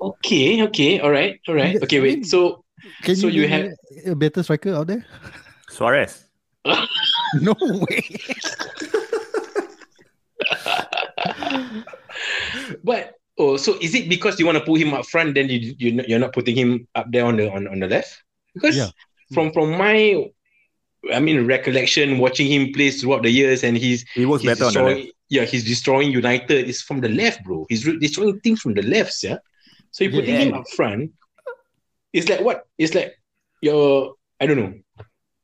Okay, 0.00 0.62
okay, 0.64 1.00
all 1.00 1.10
right, 1.10 1.40
all 1.48 1.54
right. 1.54 1.82
Okay, 1.82 2.00
wait. 2.00 2.18
mean- 2.22 2.24
So 2.24 2.64
Can 3.02 3.14
So 3.16 3.26
you, 3.28 3.42
you 3.42 3.48
name 3.48 3.74
me 3.90 4.10
a 4.10 4.14
better 4.14 4.42
striker 4.42 4.74
out 4.74 4.86
there? 4.86 5.04
Suarez. 5.70 6.26
No 7.40 7.54
way. 7.88 8.02
But 12.84 13.14
oh, 13.38 13.56
so 13.56 13.76
is 13.80 13.94
it 13.94 14.08
because 14.08 14.38
you 14.38 14.46
want 14.46 14.58
to 14.58 14.64
put 14.64 14.80
him 14.80 14.94
up 14.94 15.06
front, 15.06 15.34
then 15.34 15.48
you 15.48 15.74
you 15.78 16.02
you're 16.06 16.18
not 16.18 16.32
putting 16.32 16.56
him 16.56 16.86
up 16.94 17.10
there 17.10 17.24
on 17.24 17.36
the 17.36 17.50
on, 17.50 17.66
on 17.68 17.80
the 17.80 17.88
left? 17.88 18.22
Because 18.54 18.76
Yeah. 18.76 18.88
from 19.34 19.52
from 19.52 19.70
my, 19.78 20.26
I 21.12 21.20
mean 21.20 21.46
recollection, 21.46 22.18
watching 22.18 22.46
him 22.50 22.72
play 22.72 22.90
throughout 22.90 23.22
the 23.22 23.30
years, 23.30 23.64
and 23.64 23.76
he's 23.76 24.04
He 24.14 24.26
works 24.26 24.44
better 24.44 24.64
on 24.64 24.72
the 24.72 24.80
destroying, 24.80 24.98
left. 25.04 25.12
yeah, 25.30 25.44
he's 25.44 25.64
destroying 25.64 26.12
United. 26.12 26.68
It's 26.68 26.82
from 26.82 27.00
the 27.00 27.08
left, 27.08 27.42
bro. 27.44 27.66
He's 27.68 27.86
re- 27.86 27.98
destroying 27.98 28.40
things 28.40 28.60
from 28.60 28.74
the 28.74 28.82
left, 28.82 29.22
yeah. 29.22 29.38
So 29.90 30.04
you're 30.04 30.12
putting 30.12 30.34
Yeah. 30.34 30.40
him 30.42 30.54
up 30.54 30.68
front. 30.76 31.12
It's 32.12 32.28
like 32.28 32.40
what? 32.40 32.66
It's 32.78 32.94
like 32.94 33.14
your 33.62 34.14
I 34.40 34.46
don't 34.46 34.58
know. 34.58 34.74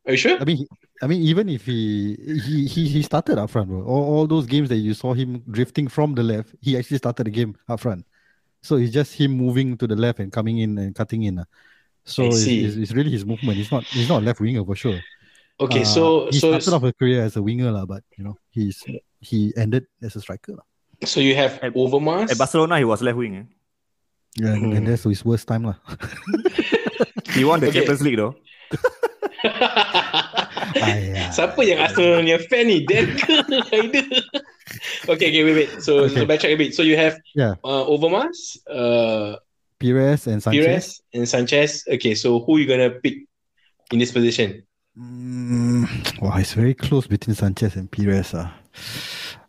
Are 0.07 0.13
you 0.13 0.17
sure? 0.19 0.39
I 0.41 0.45
mean, 0.45 0.67
I 1.01 1.07
mean, 1.07 1.23
even 1.23 1.49
if 1.49 1.65
he 1.67 2.17
he 2.47 2.67
he, 2.67 2.89
he 2.89 3.03
started 3.03 3.39
up 3.39 3.51
front, 3.51 3.69
bro. 3.69 3.83
All, 3.85 4.05
all 4.19 4.27
those 4.27 4.47
games 4.47 4.69
that 4.71 4.77
you 4.83 4.95
saw 4.95 5.15
him 5.15 5.43
drifting 5.51 5.87
from 5.89 6.15
the 6.15 6.23
left, 6.23 6.55
he 6.61 6.77
actually 6.77 6.99
started 6.99 7.25
the 7.27 7.31
game 7.31 7.55
up 7.69 7.81
front. 7.81 8.05
So 8.63 8.77
it's 8.77 8.93
just 8.93 9.15
him 9.15 9.33
moving 9.39 9.77
to 9.79 9.87
the 9.87 9.95
left 9.95 10.19
and 10.19 10.33
coming 10.33 10.59
in 10.59 10.77
and 10.79 10.95
cutting 10.95 11.23
in. 11.23 11.39
ah. 11.39 11.45
So 12.05 12.25
it's, 12.27 12.47
it's, 12.47 12.75
it's 12.77 12.93
really 12.93 13.11
his 13.13 13.25
movement. 13.25 13.59
He's 13.59 13.71
not 13.71 13.85
he's 13.93 14.09
not 14.09 14.23
a 14.23 14.25
left 14.27 14.41
winger 14.41 14.65
for 14.65 14.75
sure. 14.75 14.99
Okay, 15.61 15.83
Uh, 15.83 15.85
so 15.85 16.03
he 16.31 16.39
so 16.41 16.59
started 16.59 16.75
off 16.75 16.83
a 16.83 16.93
career 16.93 17.23
as 17.23 17.37
a 17.37 17.43
winger, 17.43 17.71
lah, 17.71 17.87
but 17.87 18.03
you 18.17 18.25
know 18.25 18.35
he's 18.51 18.83
he 19.21 19.53
ended 19.57 19.87
as 20.03 20.17
a 20.17 20.21
striker. 20.21 20.55
lah. 20.59 20.67
so 21.05 21.21
you 21.21 21.35
have 21.39 21.59
At- 21.63 21.75
Overmars. 21.75 22.31
At 22.31 22.39
Barcelona, 22.39 22.79
he 22.79 22.85
was 22.87 23.03
left 23.03 23.19
wing. 23.19 23.37
eh? 23.37 23.47
Yeah, 24.39 24.55
and, 24.55 24.73
and 24.75 24.83
Mhm. 24.83 24.91
that's 24.91 25.03
his 25.07 25.23
worst 25.25 25.47
time, 25.47 25.63
lah. 25.67 25.79
He 27.35 27.45
won 27.45 27.61
the 27.61 27.69
Okay. 27.71 27.81
Champions 27.87 28.03
League 28.03 28.17
though. 28.19 28.35
Siapa 31.33 31.61
yang 31.63 31.79
Arsenal 31.85 32.21
punya 32.25 32.39
fan 32.51 32.65
ni? 32.67 32.83
Dan 32.85 33.15
ke 33.17 33.33
Haider? 33.73 34.07
okay, 35.09 35.29
okay, 35.31 35.43
wait, 35.45 35.55
wait. 35.57 35.71
So, 35.83 36.05
Okay. 36.07 36.15
so 36.15 36.27
backtrack 36.27 36.55
a 36.55 36.59
bit. 36.59 36.73
So 36.75 36.83
you 36.83 36.97
have 36.97 37.17
Yeah. 37.35 37.55
uh, 37.65 37.85
Overmars, 37.87 38.59
uh, 38.69 39.37
Pires 39.79 40.27
and 40.27 40.43
Sanchez. 40.43 40.67
Pires, 40.67 40.87
and 41.15 41.25
Sanchez. 41.29 41.71
Okay, 41.87 42.15
so 42.15 42.41
who 42.43 42.59
you 42.59 42.67
gonna 42.67 42.91
pick 42.99 43.25
in 43.93 43.99
this 44.03 44.11
position? 44.11 44.63
Mm, 44.99 45.87
wow, 46.19 46.35
it's 46.37 46.53
very 46.59 46.75
close 46.75 47.07
between 47.07 47.35
Sanchez 47.39 47.77
and 47.79 47.87
Pires. 47.87 48.35
Uh. 48.35 48.51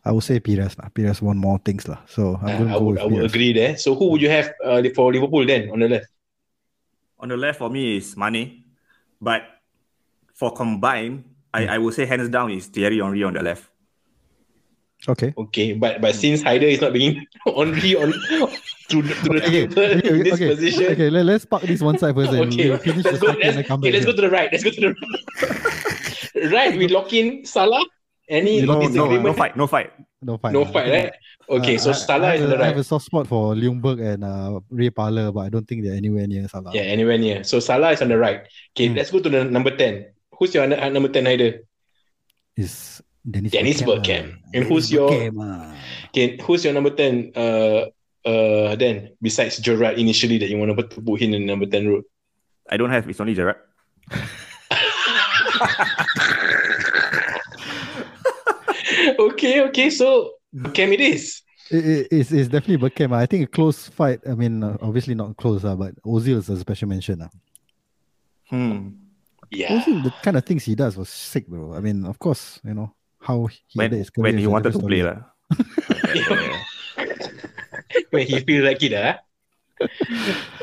I 0.05 0.13
would 0.13 0.23
say 0.23 0.39
Pires. 0.39 0.77
lah. 0.77 0.89
Pires 0.93 1.21
won 1.21 1.37
more 1.41 1.57
things. 1.59 1.89
lah. 1.89 1.99
So 2.05 2.37
I'm 2.39 2.45
Uh, 2.45 2.57
going 2.61 2.69
to 2.69 2.73
I 2.73 2.77
go 2.77 2.83
would, 2.85 2.93
with 2.93 3.01
I 3.01 3.05
would 3.09 3.19
Pires. 3.25 3.31
agree 3.33 3.51
there. 3.53 3.73
So 3.77 3.97
who 3.97 4.13
would 4.13 4.21
you 4.21 4.29
have 4.29 4.53
uh, 4.63 4.79
for 4.93 5.09
Liverpool 5.11 5.43
then 5.49 5.69
on 5.73 5.81
the 5.81 5.89
left? 5.89 6.07
On 7.19 7.27
the 7.27 7.35
left 7.35 7.59
for 7.59 7.67
me 7.67 7.97
is 7.99 8.15
Mane, 8.15 8.63
but 9.19 9.43
for 10.39 10.51
combined, 10.55 11.25
I, 11.53 11.75
I 11.75 11.77
would 11.77 11.93
say 11.93 12.05
hands 12.05 12.29
down 12.29 12.51
is 12.51 12.67
Thierry 12.67 12.99
Henry 12.99 13.23
on 13.23 13.33
the 13.33 13.43
left. 13.43 13.67
Okay. 15.07 15.33
Okay, 15.37 15.73
but 15.73 16.01
but 16.01 16.13
since 16.15 16.43
Haider 16.43 16.67
is 16.67 16.81
not 16.81 16.91
being 16.91 17.25
only 17.47 17.95
on 17.95 18.11
to, 18.11 19.01
the- 19.01 19.15
to 19.23 19.29
the 19.31 19.43
Okay, 19.43 19.67
table 19.67 19.83
okay, 19.99 20.23
this 20.23 20.33
okay, 20.35 20.49
position. 20.55 20.85
okay, 20.91 21.09
let, 21.09 21.23
let's 21.25 21.45
park 21.45 21.63
this 21.63 21.81
one 21.81 21.97
side 21.97 22.15
first 22.15 22.31
and 22.31 22.51
Okay, 22.51 22.69
we'll 22.69 22.77
finish 22.79 23.03
the 23.03 23.11
let's 23.11 23.23
go. 23.23 23.27
Let's, 23.31 23.55
and 23.57 23.65
come 23.65 23.79
okay, 23.79 23.91
let's 23.93 24.05
go 24.05 24.11
to 24.11 24.21
the 24.21 24.29
right. 24.29 24.49
Let's 24.51 24.63
go 24.63 24.71
to 24.71 24.81
the 24.81 24.91
right. 24.95 26.51
Right, 26.51 26.77
we 26.77 26.87
lock 26.87 27.11
in 27.13 27.43
Salah. 27.45 27.83
Any 28.29 28.61
No, 28.61 28.79
no, 28.87 29.17
no 29.19 29.33
fight, 29.33 29.57
no 29.57 29.65
fight. 29.67 29.91
No 30.21 30.37
fight. 30.37 30.53
No 30.53 30.63
fight, 30.65 30.87
right? 30.91 31.13
Okay, 31.49 31.75
Uh, 31.75 31.79
so 31.79 31.91
Salah 31.93 32.27
I, 32.27 32.33
is 32.35 32.41
on 32.43 32.49
have 32.49 32.59
the 32.59 32.63
a- 32.63 32.65
I 32.65 32.67
have 32.69 32.77
a 32.77 32.83
soft 32.83 33.05
spot 33.05 33.25
for 33.27 33.55
Ljungberg 33.55 33.99
and 34.03 34.23
uh, 34.23 34.59
Ray 34.69 34.89
Parlour, 34.91 35.31
but 35.31 35.41
I 35.41 35.49
don't 35.49 35.65
think 35.67 35.83
they're 35.83 35.95
anywhere 35.95 36.27
near 36.27 36.47
Salah. 36.47 36.71
Yeah, 36.75 36.83
anywhere 36.83 37.17
near. 37.17 37.43
So 37.43 37.59
Salah 37.59 37.91
is 37.91 38.01
on 38.03 38.09
the 38.09 38.17
right. 38.19 38.41
Okay, 38.75 38.87
Hmm. 38.89 38.95
let's 38.95 39.09
go 39.11 39.19
to 39.19 39.29
the 39.29 39.43
number 39.45 39.71
ten. 39.75 40.11
Who's 40.39 40.53
your 40.55 40.63
n- 40.63 40.93
number 40.93 41.09
ten, 41.09 41.25
Haider? 41.25 41.59
Is 42.55 43.01
Dennis, 43.29 43.51
Dennis 43.51 43.81
Bergkamp, 43.81 44.31
Bergkamp. 44.31 44.35
And 44.53 44.63
who's 44.65 44.91
your- 44.91 45.09
Bergkamp, 45.11 45.37
ah. 45.43 45.75
Okay, 46.09 46.37
who's 46.41 46.63
your 46.65 46.73
number 46.73 46.89
ten? 46.91 47.31
Uh, 47.35 47.85
uh, 48.25 48.75
then 48.75 49.11
besides 49.21 49.57
Gerrard 49.59 49.97
initially 49.99 50.37
that 50.39 50.49
you 50.49 50.57
want 50.57 50.69
to 50.71 50.75
put, 50.75 50.91
to 50.91 51.01
put 51.01 51.21
him 51.21 51.33
in 51.33 51.45
number 51.45 51.65
ten 51.65 51.87
row. 51.87 52.01
I 52.69 52.77
don't 52.77 52.89
have. 52.89 53.07
It's 53.09 53.19
only 53.19 53.35
Gerrard. 53.35 53.57
okay, 59.19 59.61
okay. 59.67 59.89
So 59.89 60.33
Cam 60.73 60.93
it 60.93 61.01
is. 61.01 61.41
It, 61.71 61.85
it, 61.85 62.07
it's, 62.11 62.31
it's 62.31 62.49
definitely 62.49 62.89
Bergkamp. 62.89 63.13
ah. 63.13 63.19
I 63.19 63.25
think 63.25 63.43
a 63.43 63.47
close 63.47 63.87
fight. 63.87 64.19
I 64.27 64.33
mean, 64.33 64.63
uh, 64.63 64.77
obviously 64.81 65.15
not 65.15 65.37
close, 65.37 65.63
uh, 65.63 65.75
but 65.75 65.95
Ozil 66.03 66.37
is 66.37 66.49
a 66.49 66.57
special 66.57 66.87
mention. 66.89 67.21
Uh. 67.21 67.29
Hmm. 68.49 68.89
Yeah. 69.51 69.79
Ozil, 69.81 70.03
the 70.03 70.11
kind 70.21 70.37
of 70.37 70.45
things 70.45 70.63
he 70.65 70.75
does 70.75 70.95
was 70.97 71.09
sick, 71.09 71.47
bro. 71.47 71.73
I 71.73 71.79
mean, 71.79 72.05
of 72.05 72.19
course, 72.19 72.59
you 72.63 72.73
know 72.73 72.93
how 73.21 73.47
he 73.47 73.59
When, 73.73 73.91
his 73.91 74.11
when 74.15 74.37
he 74.37 74.47
wanted 74.47 74.73
to 74.73 74.79
play. 74.79 75.01
lah. 75.03 75.25
when 78.11 78.25
he 78.27 78.39
feels 78.41 78.65
like 78.65 78.81
it, 78.83 78.93
huh? 78.93 79.17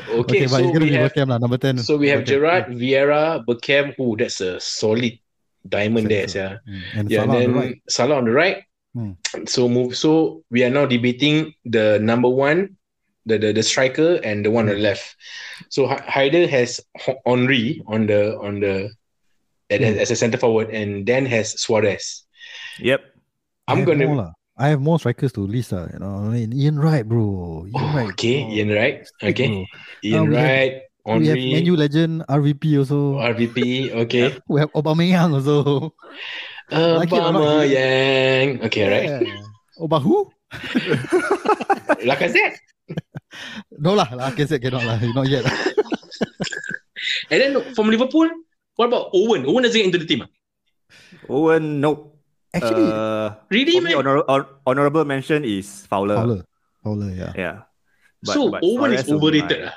Okay, 0.07 0.19
Okay, 0.19 0.41
but 0.47 0.63
so 0.63 0.71
we 0.71 0.79
be 0.87 0.95
have 0.95 1.11
lah, 1.27 1.37
number 1.37 1.57
ten. 1.57 1.77
so 1.79 1.97
we 1.97 2.07
have 2.07 2.21
Bergkamp. 2.23 2.27
Gerard, 2.31 2.65
Vieira, 2.79 3.43
Bergkamp. 3.45 3.95
Who 3.97 4.15
that's 4.15 4.39
a 4.39 4.55
solid 4.61 5.19
diamond 5.67 6.07
there, 6.07 6.27
Central. 6.29 6.59
yeah. 6.63 6.79
Mm, 6.79 6.99
And 6.99 7.05
Yeah, 7.11 7.19
Salah 7.19 7.33
on 7.35 7.39
then 7.41 7.51
the 7.51 7.59
right. 7.59 7.75
Salah 7.89 8.15
on 8.15 8.25
the 8.25 8.31
right. 8.31 8.63
Hmm. 8.95 9.11
So 9.45 9.67
move. 9.67 9.97
So 9.99 10.43
we 10.49 10.63
are 10.63 10.69
now 10.71 10.85
debating 10.87 11.51
the 11.65 11.99
number 11.99 12.29
one, 12.31 12.76
the 13.27 13.37
the, 13.37 13.49
the 13.53 13.63
striker, 13.63 14.15
and 14.23 14.41
the 14.47 14.51
one 14.51 14.65
on 14.71 14.75
the 14.75 14.81
Hmm. 14.81 14.87
left. 14.89 15.15
So 15.69 15.91
H- 15.91 15.99
Haider 16.07 16.47
has 16.49 16.79
Ho- 17.03 17.19
Henry 17.27 17.83
on 17.85 18.07
the 18.07 18.39
on 18.39 18.59
the 18.63 18.89
as, 19.69 19.79
Hmm. 19.83 19.99
as 19.99 20.09
a 20.11 20.15
center 20.15 20.39
forward, 20.39 20.71
and 20.71 21.03
then 21.05 21.27
has 21.27 21.59
Suarez. 21.59 22.23
Yep. 22.79 23.01
I 23.67 23.71
I'm 23.75 23.77
have 23.83 23.87
gonna. 23.87 24.07
more. 24.07 24.31
I 24.57 24.69
have 24.73 24.81
more 24.81 24.97
strikers 24.97 25.29
to 25.37 25.45
list. 25.45 25.69
Uh, 25.75 25.85
you 25.93 25.99
know, 25.99 26.23
I 26.25 26.33
mean, 26.33 26.49
Ian 26.55 26.79
Wright, 26.81 27.05
bro. 27.05 27.67
Ian 27.69 27.75
Oh, 27.77 27.93
Wright. 27.93 28.09
okay, 28.17 28.41
bro. 28.41 28.53
Ian 28.57 28.69
Wright. 28.73 28.97
Sick, 29.05 29.29
Okay, 29.35 29.47
bro. 29.53 29.65
Ian 30.01 30.23
we 30.31 30.33
have- 30.33 30.33
Wright, 30.33 30.73
We 31.07 31.27
have 31.27 31.37
Henry, 31.39 31.53
Manu 31.53 31.73
legend 31.77 32.13
RVP 32.27 32.63
also. 32.81 33.15
RVP. 33.21 33.91
Okay, 34.07 34.33
We 34.49 34.59
have 34.59 34.71
Aubameyang 34.73 35.35
also. 35.37 35.93
Like 36.71 37.11
it 37.11 37.21
or 37.21 37.31
not, 37.31 37.37
Obama 37.37 37.63
Yang. 37.69 38.47
Okay, 38.67 38.83
right. 38.89 39.09
Yeah. 39.23 39.39
Oh, 39.79 39.87
but 39.87 40.01
who? 40.01 40.31
Lacazette. 42.03 42.57
No 43.79 43.93
lah, 43.93 44.07
lah, 44.13 44.31
Lacazette 44.31 44.61
cannot 44.61 44.83
lah. 44.85 44.97
Not 45.13 45.27
yet. 45.27 45.45
And 47.31 47.39
then 47.41 47.51
from 47.75 47.89
Liverpool, 47.89 48.27
what 48.75 48.87
about 48.87 49.11
Owen? 49.13 49.45
Owen 49.45 49.63
doesn't 49.63 49.77
get 49.77 49.85
into 49.85 49.97
the 49.99 50.07
team. 50.07 50.23
ah? 50.23 50.29
Owen, 51.29 51.79
nope. 51.81 52.15
Actually, 52.53 52.87
uh, 52.89 53.35
Really, 53.51 53.79
man? 53.83 53.95
honor- 53.99 54.23
hon- 54.27 54.49
honorable 54.65 55.05
mention 55.05 55.43
is 55.43 55.85
Fowler. 55.85 56.15
Fowler. 56.15 56.41
Fowler, 56.83 57.11
yeah. 57.11 57.33
Yeah. 57.35 57.57
so 58.23 58.49
Owen 58.63 58.93
is 58.95 59.05
overrated. 59.11 59.67
my- 59.67 59.71
ah. 59.71 59.75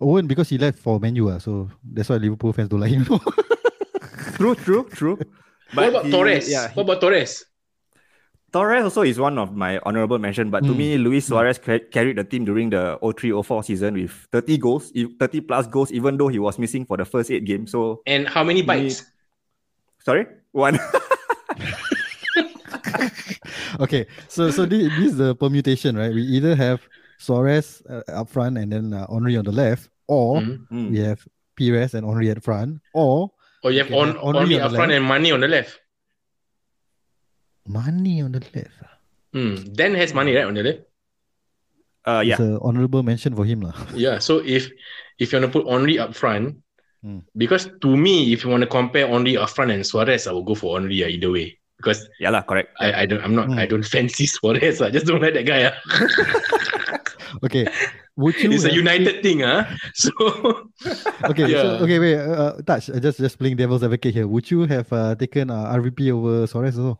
Owen 0.00 0.24
because 0.26 0.48
he 0.48 0.56
left 0.56 0.78
for 0.80 0.96
Manu, 0.98 1.28
uh, 1.28 1.38
so 1.38 1.68
that's 1.84 2.08
why 2.08 2.16
Liverpool 2.16 2.52
fans 2.56 2.68
don't 2.72 2.80
like 2.80 2.90
him. 2.90 3.04
True, 4.40 4.56
true, 4.56 4.88
true. 4.96 5.16
What 5.76 5.92
about 5.92 6.04
he- 6.08 6.10
Torres? 6.10 6.48
Yeah, 6.48 6.72
What 6.72 6.88
about 6.88 7.00
Torres? 7.04 7.44
Torres 8.52 8.82
also 8.84 9.02
is 9.02 9.18
one 9.18 9.38
of 9.38 9.54
my 9.54 9.78
honorable 9.86 10.18
mention, 10.18 10.50
but 10.50 10.64
to 10.64 10.70
Mm. 10.72 10.76
me, 10.76 10.98
Luis 10.98 11.26
Suarez 11.26 11.58
ca- 11.58 11.78
carried 11.90 12.16
the 12.18 12.24
team 12.24 12.44
during 12.44 12.70
the 12.70 12.98
03-04 13.02 13.62
season 13.62 13.94
with 13.94 14.10
30 14.32 14.58
goals, 14.58 14.90
e- 14.94 15.06
30 15.18 15.40
plus 15.40 15.66
goals, 15.68 15.92
even 15.92 16.16
though 16.16 16.26
he 16.28 16.38
was 16.40 16.58
missing 16.58 16.84
for 16.84 16.96
the 16.96 17.04
first 17.04 17.30
eight 17.30 17.44
games. 17.44 17.70
So, 17.70 18.02
And 18.06 18.26
how 18.26 18.42
many 18.42 18.62
bites? 18.62 19.04
sorry, 20.04 20.26
one. 20.50 20.78
okay, 23.80 24.06
so 24.28 24.50
so 24.50 24.66
this, 24.66 24.88
this 24.98 25.12
is 25.14 25.16
the 25.16 25.34
permutation, 25.36 25.96
right? 25.96 26.12
We 26.12 26.22
either 26.22 26.54
have 26.56 26.80
Suarez 27.18 27.82
uh, 27.88 28.02
up 28.10 28.28
front 28.28 28.58
and 28.58 28.72
then 28.72 28.92
uh, 28.94 29.06
Henry 29.12 29.36
on 29.36 29.44
the 29.44 29.52
left, 29.52 29.88
or 30.08 30.40
Mhm. 30.40 30.66
Mm. 30.72 30.90
we 30.90 30.98
have 31.00 31.20
Pires 31.58 31.94
and 31.94 32.06
Henry 32.06 32.30
at 32.30 32.42
front, 32.42 32.80
or 32.94 33.30
Or 33.62 33.70
you 33.70 33.78
have 33.84 33.92
Okay, 33.92 34.00
on, 34.00 34.06
then 34.08 34.16
Henry 34.16 34.40
only 34.42 34.56
on 34.58 34.62
up 34.66 34.72
front 34.74 34.90
left. 34.90 34.98
and 34.98 35.06
Mane 35.08 35.32
on 35.34 35.40
the 35.40 35.48
left. 35.48 35.78
Mane 37.70 38.24
on 38.26 38.32
the 38.34 38.42
left. 38.54 38.74
Hmm. 39.32 39.54
Dan 39.72 39.94
has 39.94 40.10
Mane 40.14 40.34
right 40.34 40.44
on 40.46 40.54
the 40.54 40.62
left. 40.62 40.80
Uh, 42.06 42.22
yeah. 42.24 42.34
It's 42.34 42.40
a 42.42 42.58
honorable 42.64 43.02
mention 43.02 43.36
for 43.36 43.44
him, 43.44 43.60
lah. 43.62 43.76
Yeah. 43.94 44.18
So 44.18 44.40
if 44.42 44.66
if 45.22 45.30
you 45.32 45.38
want 45.38 45.52
to 45.52 45.54
put 45.54 45.70
Henry 45.70 45.98
up 45.98 46.14
front, 46.14 46.58
Hmm. 47.00 47.24
because 47.32 47.64
to 47.80 47.96
me, 47.96 48.28
if 48.36 48.44
you 48.44 48.52
want 48.52 48.60
to 48.60 48.68
compare 48.68 49.08
Henry 49.08 49.32
up 49.40 49.48
front 49.48 49.72
and 49.72 49.80
Suarez, 49.86 50.28
I 50.28 50.32
will 50.36 50.44
go 50.44 50.52
for 50.52 50.76
Henry 50.76 51.00
uh, 51.00 51.08
either 51.08 51.32
way. 51.32 51.56
Because 51.80 52.04
Yeah, 52.20 52.28
lah, 52.28 52.44
correct. 52.44 52.76
I, 52.76 52.92
I 52.92 53.04
don't 53.08 53.24
I'm 53.24 53.32
not 53.32 53.48
Hmm. 53.48 53.56
I 53.56 53.64
don't 53.64 53.86
fancy 53.96 54.28
Suarez. 54.28 54.84
I 54.84 54.92
just 54.92 55.08
don't 55.08 55.20
like 55.24 55.32
that 55.32 55.48
guy. 55.48 55.64
ah. 55.72 55.76
Okay, 57.46 57.64
would 58.20 58.34
you? 58.42 58.50
it's 58.52 58.66
a 58.66 58.68
have 58.68 58.76
United 58.76 59.22
thing, 59.22 59.40
huh? 59.46 59.64
So 59.94 60.10
Okay, 61.30 61.46
Yeah. 61.48 61.78
so, 61.80 61.88
okay, 61.88 61.96
wait. 62.02 62.18
Uh, 62.20 62.58
touch. 62.66 62.90
uh, 62.90 62.98
Just 63.00 63.16
just 63.22 63.38
playing 63.38 63.56
devil's 63.56 63.80
advocate 63.86 64.12
here. 64.12 64.26
Would 64.28 64.50
you 64.50 64.66
have 64.68 64.90
uh, 64.92 65.14
taken 65.16 65.48
uh, 65.48 65.72
RVP 65.72 66.10
over 66.12 66.44
Suarez 66.50 66.76
also? 66.76 66.98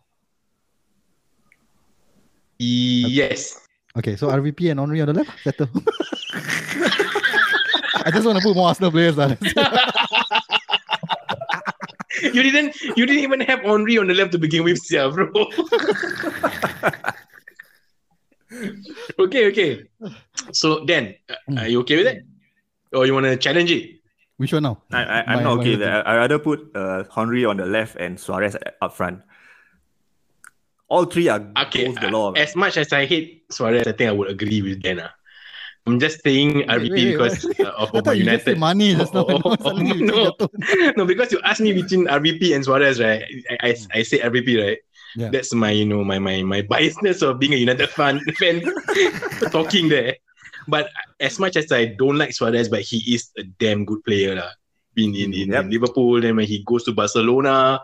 Yes. 2.60 3.56
Okay, 3.96 4.14
so 4.16 4.28
RVP 4.28 4.70
and 4.70 4.78
Henry 4.78 5.00
on 5.00 5.08
the 5.08 5.14
left, 5.14 5.30
settle. 5.42 5.68
I 8.04 8.10
just 8.12 8.24
want 8.24 8.38
to 8.38 8.42
put 8.44 8.54
more 8.54 8.68
Arsenal 8.68 8.90
players. 8.92 9.16
lah. 9.16 9.34
you 12.22 12.42
didn't 12.42 12.76
you 12.96 13.04
didn't 13.06 13.24
even 13.24 13.40
have 13.40 13.60
Henry 13.60 13.98
on 13.98 14.06
the 14.06 14.14
left 14.14 14.32
to 14.32 14.38
begin 14.38 14.64
with, 14.64 14.80
yeah, 14.90 15.08
bro. 15.08 15.26
okay, 19.18 19.48
okay. 19.50 19.82
So 20.52 20.84
then, 20.84 21.14
uh, 21.28 21.60
are 21.60 21.68
you 21.68 21.80
okay 21.80 21.96
with 21.96 22.06
it, 22.06 22.24
Or 22.92 23.06
you 23.06 23.14
want 23.14 23.26
to 23.26 23.36
challenge 23.36 23.70
it? 23.70 23.98
Which 24.36 24.52
one 24.52 24.62
now? 24.64 24.82
I, 24.92 25.02
I, 25.02 25.24
I'm 25.26 25.36
My- 25.36 25.42
not 25.42 25.58
okay 25.60 25.70
with 25.76 25.80
that. 25.80 26.06
I, 26.06 26.12
I 26.12 26.16
rather 26.16 26.38
put 26.38 26.70
uh, 26.74 27.04
Henry 27.14 27.44
on 27.44 27.56
the 27.58 27.66
left 27.66 27.96
and 27.96 28.18
Suarez 28.18 28.56
up 28.80 28.94
front. 28.94 29.22
All 30.90 31.04
three 31.06 31.28
are 31.30 31.40
Okay. 31.66 31.84
goals 31.86 31.96
uh, 31.98 32.00
galore. 32.02 32.32
as 32.36 32.56
much 32.58 32.76
as 32.76 32.92
I 32.92 33.06
hate 33.06 33.46
Suarez, 33.50 33.86
I 33.86 33.92
think 33.94 34.08
I 34.10 34.12
would 34.12 34.28
agree 34.30 34.60
with 34.60 34.82
Dan. 34.82 35.00
ah. 35.00 35.14
I'm 35.86 35.96
just 36.02 36.20
saying 36.22 36.66
RVP 36.68 36.90
wait, 36.92 36.92
wait, 36.92 37.12
because 37.16 37.36
wait. 37.46 37.60
uh, 37.64 37.72
of, 37.78 37.88
I 37.94 37.98
of 37.98 38.06
you 38.18 38.24
United. 38.28 38.58
money 38.58 38.92
just 38.94 39.14
now. 39.14 39.24
Oh, 39.30 39.40
oh, 39.44 39.54
Now 39.54 39.64
suddenly 39.64 39.96
you 39.96 40.04
no. 40.04 40.12
change 40.12 40.26
your 40.26 40.34
tone. 40.36 40.92
no, 40.98 41.04
because 41.06 41.32
you 41.32 41.40
asked 41.46 41.62
me 41.62 41.72
between 41.72 42.04
RVP 42.06 42.54
and 42.54 42.62
Suarez, 42.66 43.00
right? 43.00 43.22
I, 43.62 43.70
I, 43.70 43.76
I 43.94 44.02
say 44.02 44.18
RVP, 44.18 44.50
right? 44.60 44.78
Yeah. 45.16 45.30
That's 45.30 45.54
my, 45.54 45.70
you 45.70 45.86
know, 45.86 46.04
my 46.04 46.18
my 46.18 46.42
my 46.42 46.62
biasness 46.62 47.22
of 47.22 47.38
being 47.40 47.54
a 47.54 47.56
United 47.56 47.88
fan 47.90 48.20
fan 48.38 48.60
talking 49.50 49.88
there. 49.88 50.16
But 50.68 50.90
as 51.18 51.38
much 51.40 51.56
as 51.56 51.72
I 51.72 51.86
don't 51.98 52.18
like 52.18 52.32
Suarez, 52.32 52.68
but 52.68 52.82
he 52.82 52.98
is 53.14 53.30
a 53.38 53.42
damn 53.42 53.84
good 53.84 54.04
player, 54.04 54.34
lah. 54.36 54.50
Been 54.94 55.14
in, 55.14 55.32
in, 55.34 55.52
Yep. 55.52 55.64
in 55.64 55.70
Liverpool, 55.70 56.20
then 56.20 56.36
when 56.36 56.46
he 56.46 56.62
goes 56.66 56.84
to 56.84 56.92
Barcelona, 56.92 57.80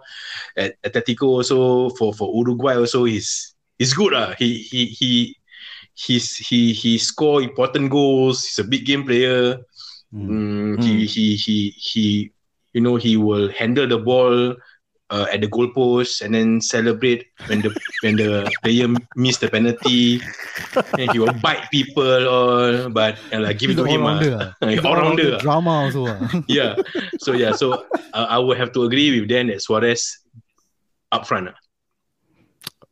at 0.57 0.75
Atletico 0.83 1.39
also 1.39 1.91
for 1.91 2.13
for 2.13 2.33
Uruguay 2.35 2.75
also, 2.77 3.05
he's 3.05 3.55
he's 3.79 3.95
good, 3.95 4.13
lah. 4.13 4.35
He 4.39 4.59
he 4.59 4.87
he 4.87 5.11
he's 5.95 6.37
he 6.37 6.73
he 6.73 6.99
score 6.99 7.43
important 7.43 7.91
goals. 7.91 8.43
He's 8.45 8.59
a 8.59 8.67
big 8.67 8.85
game 8.85 9.05
player. 9.05 9.59
Mm. 10.15 10.77
Mm, 10.79 10.83
he, 10.83 11.07
he 11.07 11.37
he 11.37 11.57
he 11.77 12.05
you 12.73 12.81
know 12.81 12.97
he 12.97 13.17
will 13.17 13.49
handle 13.51 13.87
the 13.87 13.99
ball 13.99 14.55
uh, 15.11 15.27
at 15.33 15.41
the 15.41 15.49
goalpost 15.49 16.23
and 16.23 16.35
then 16.35 16.61
celebrate 16.61 17.27
when 17.47 17.61
the 17.63 17.71
when 18.03 18.17
the 18.17 18.51
player 18.63 18.89
miss 19.15 19.39
the 19.39 19.49
penalty. 19.49 20.21
and 20.99 21.11
he 21.13 21.19
will 21.19 21.33
bite 21.43 21.71
people 21.71 22.29
all, 22.29 22.91
but 22.91 23.19
uh, 23.33 23.41
like 23.41 23.59
give 23.59 23.71
it 23.71 23.77
to 23.77 23.85
him. 23.85 24.05
ah. 24.05 24.19
He's 24.67 24.79
an 24.79 24.87
all-rounder. 24.87 24.87
all-rounder 24.87 25.39
Drama 25.39 25.71
also. 25.87 26.07
ah. 26.09 26.19
yeah. 26.49 26.75
So 27.19 27.33
yeah. 27.33 27.53
So 27.53 27.87
uh, 28.13 28.27
I 28.29 28.39
would 28.39 28.59
have 28.59 28.73
to 28.73 28.85
agree 28.85 29.21
with 29.21 29.29
Dan 29.29 29.47
that 29.49 29.63
Suarez 29.63 30.19
up 31.13 31.27
front. 31.27 31.49
ah. 31.51 31.59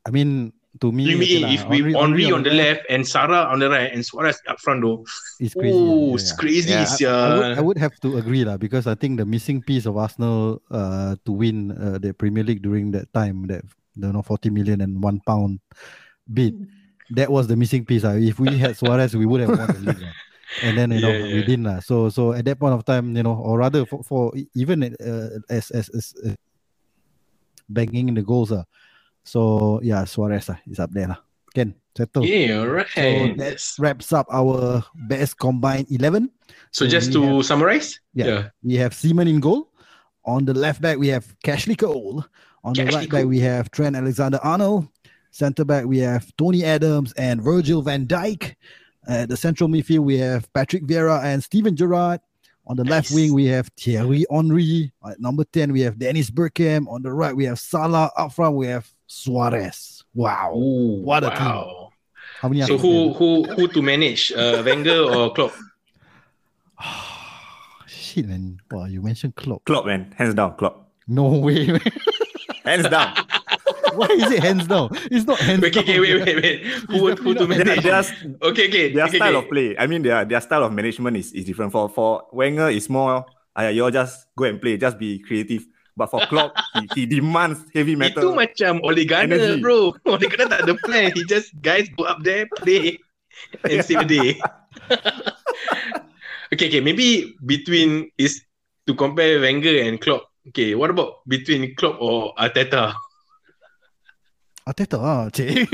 I 0.07 0.11
mean, 0.11 0.53
to 0.81 0.91
me, 0.91 1.05
You 1.07 1.17
okay 1.17 1.39
mean 1.39 1.43
lah, 1.43 1.55
if 1.55 1.63
we 1.71 1.79
Henry, 1.95 2.31
on 2.33 2.43
the 2.43 2.51
left 2.51 2.83
and 2.91 3.07
Salah 3.07 3.47
on 3.47 3.59
the 3.63 3.71
right 3.71 3.93
and 3.93 4.05
Suarez 4.05 4.41
up 4.49 4.59
front 4.61 4.83
though? 4.83 5.05
it's 5.39 5.55
crazy. 5.55 5.75
Oh, 5.79 6.09
yeah, 6.09 6.15
it's 6.15 6.31
yeah. 6.31 6.37
crazy, 6.41 6.71
Yeah, 6.71 6.83
I, 6.83 6.85
sia. 6.85 7.15
I 7.15 7.29
would, 7.39 7.59
I 7.59 7.61
would 7.61 7.79
have 7.79 7.95
to 8.03 8.19
agree 8.19 8.45
lah 8.45 8.57
because 8.57 8.87
I 8.87 8.95
think 8.95 9.19
the 9.19 9.27
missing 9.27 9.63
piece 9.63 9.87
of 9.87 9.97
Arsenal 9.97 10.63
uh, 10.71 11.15
to 11.25 11.31
win 11.33 11.71
uh, 11.73 11.99
the 11.99 12.13
Premier 12.13 12.43
League 12.43 12.63
during 12.63 12.91
that 12.93 13.13
time, 13.15 13.47
that 13.47 13.63
you 13.95 14.11
know, 14.11 14.23
40 14.23 14.51
million 14.51 14.81
and 14.83 14.99
one 15.03 15.21
pound 15.23 15.61
bid, 16.33 16.55
that 17.15 17.31
was 17.31 17.47
the 17.47 17.55
missing 17.57 17.85
piece. 17.87 18.03
ah. 18.05 18.19
If 18.19 18.41
we 18.43 18.59
had 18.59 18.75
Suarez, 18.81 19.15
we 19.15 19.27
would 19.27 19.41
have 19.47 19.55
won 19.55 19.71
the 19.71 19.81
league. 19.95 20.03
ah. 20.03 20.15
And 20.63 20.79
then 20.79 20.91
you 20.91 21.01
know 21.01 21.11
Yeah, 21.11 21.35
we 21.35 21.43
didn't 21.43 21.65
lah. 21.67 21.81
So 21.81 22.11
so 22.11 22.33
at 22.35 22.45
that 22.47 22.59
point 22.59 22.75
of 22.75 22.85
time, 22.85 23.15
you 23.17 23.23
know, 23.23 23.35
or 23.35 23.59
rather 23.59 23.87
for, 23.87 24.03
for 24.03 24.33
even 24.55 24.83
uh, 24.99 25.39
as 25.51 25.71
as, 25.71 25.89
as 25.91 26.15
uh, 26.27 26.35
banging 27.69 28.15
the 28.15 28.23
goals 28.23 28.53
ah. 28.53 28.65
So 29.25 29.81
yeah, 29.83 30.05
Suarez 30.05 30.49
ah, 30.51 30.61
is 30.69 30.79
up 30.79 30.93
there 30.93 31.09
lah. 31.09 31.19
Ken, 31.55 31.75
settle. 31.97 32.25
Yeah, 32.25 32.61
alright. 32.61 32.89
So 32.89 33.35
that 33.41 33.57
wraps 33.79 34.13
up 34.13 34.27
our 34.31 34.85
best 35.09 35.39
combined 35.39 35.87
11. 35.91 36.31
So 36.71 36.85
So 36.85 36.87
just 36.87 37.13
to 37.13 37.43
summarize, 37.43 38.01
Yeah. 38.13 38.51
We 38.63 38.75
have 38.77 38.95
Seaman 38.95 39.29
in 39.29 39.41
goal. 39.41 39.71
On 40.25 40.45
the 40.45 40.55
left 40.55 40.81
back, 40.81 40.99
we 40.99 41.09
have 41.09 41.25
Cashley 41.45 41.77
Cole. 41.77 42.25
On 42.65 42.73
the 42.73 42.85
Cashley 42.85 42.95
right 42.95 43.11
back, 43.11 43.25
we 43.27 43.41
have 43.41 43.71
Trent 43.71 43.97
Alexander 43.97 44.41
Arnold. 44.43 44.89
Center 45.31 45.65
back, 45.65 45.85
we 45.85 45.99
have 45.99 46.31
Tony 46.37 46.65
Adams 46.65 47.13
and 47.15 47.43
Virgil 47.43 47.83
van 47.83 48.07
Dijk. 48.07 48.55
At 49.07 49.29
the 49.29 49.37
central 49.37 49.69
midfield, 49.69 50.05
we 50.05 50.17
have 50.19 50.51
Patrick 50.55 50.87
Vieira 50.87 51.23
and 51.23 51.43
Steven 51.43 51.77
Gerrard. 51.77 52.21
On 52.67 52.77
the 52.77 52.85
left 52.85 53.11
wing, 53.11 53.35
we 53.35 53.45
have 53.47 53.69
Thierry 53.79 54.25
Henry. 54.31 54.93
At 55.07 55.21
number 55.21 55.45
10, 55.45 55.73
we 55.73 55.83
have 55.83 55.99
Dennis 55.99 56.31
Bergkamp. 56.31 56.89
On 56.89 57.03
the 57.03 57.13
right, 57.13 57.37
we 57.37 57.45
have 57.45 57.59
Salah. 57.59 58.11
Up 58.17 58.33
front, 58.33 58.57
we 58.57 58.67
have 58.69 58.89
Suarez. 59.07 60.03
Wow. 60.15 60.55
Ooh, 60.57 61.03
What 61.03 61.25
a 61.25 61.31
team. 61.31 61.39
wow. 61.45 61.91
How 62.41 62.49
many 62.49 62.63
So 62.63 62.79
who 62.79 63.13
who 63.13 63.45
who 63.45 63.69
to 63.69 63.83
manage? 63.83 64.33
Uh, 64.33 64.63
Wenger 64.65 65.03
or 65.03 65.33
Klopp? 65.35 65.53
Shit, 67.87 68.27
man. 68.29 68.59
Wow, 68.71 68.85
you 68.87 69.03
mentioned 69.03 69.35
Klopp. 69.37 69.65
Klopp, 69.65 69.87
man. 69.87 70.13
Hands 70.17 70.35
down, 70.35 70.57
Klopp. 70.57 70.89
No 71.07 71.25
way, 71.29 71.67
man. 71.67 71.81
Hands 72.65 72.89
down. 72.89 73.15
Why 74.01 74.09
is 74.11 74.31
it 74.31 74.43
hands 74.43 74.67
down? 74.67 74.91
It's 75.11 75.27
not 75.27 75.39
hands 75.39 75.63
Okay, 75.65 75.71
down. 75.71 75.85
okay, 75.85 75.99
wait, 76.01 76.15
wait, 76.25 76.37
wait. 76.43 76.57
Who 76.91 77.03
would 77.03 77.19
who 77.19 77.35
to 77.35 77.47
manage? 77.47 77.83
their, 77.83 78.03
Okay, 78.43 78.67
okay. 78.69 78.85
their 78.93 79.07
okay, 79.07 79.17
style 79.19 79.37
okay. 79.37 79.47
of 79.47 79.51
play. 79.51 79.69
I 79.79 79.87
mean, 79.87 80.03
their 80.03 80.25
their 80.25 80.41
style 80.41 80.65
of 80.65 80.73
management 80.73 81.17
is, 81.17 81.33
is 81.33 81.45
different. 81.45 81.73
For 81.73 81.89
for 81.89 82.27
Wenger, 82.33 82.69
it's 82.71 82.89
more, 82.89 83.25
uh, 83.59 83.71
you 83.71 83.85
all 83.85 83.91
just 83.95 84.27
go 84.37 84.45
and 84.45 84.61
play, 84.61 84.77
just 84.77 84.99
be 84.99 85.19
creative. 85.21 85.65
But 85.97 86.11
for 86.11 86.27
Klopp, 86.27 86.53
he, 86.75 86.83
he 86.95 87.07
demands 87.07 87.63
heavy 87.71 87.95
Itu 87.95 88.03
metal. 88.03 88.35
macam 88.35 88.83
Ole 88.83 89.07
Gunnar 89.07 89.39
Energy. 89.39 89.63
bro. 89.63 89.95
Ole 90.11 90.27
Gunnar 90.27 90.51
tak 90.51 90.61
ada 90.67 90.75
plan. 90.83 91.15
He 91.15 91.23
just 91.25 91.55
guys 91.63 91.87
go 91.95 92.03
up 92.05 92.19
there 92.27 92.51
play 92.59 92.99
and 93.63 93.79
save 93.87 94.03
the 94.03 94.11
day. 94.11 94.29
okay, 96.53 96.67
okay. 96.67 96.83
Maybe 96.83 97.35
between 97.47 98.11
is 98.19 98.43
to 98.87 98.95
compare 98.95 99.39
Wenger 99.41 99.87
and 99.87 100.01
Klopp. 100.03 100.27
Okay, 100.51 100.75
what 100.75 100.91
about 100.91 101.25
between 101.31 101.73
Klopp 101.79 101.97
or 102.03 102.35
Arteta? 102.37 102.93
Arteta 104.67 104.97
ah, 105.01 105.29
cik. 105.29 105.69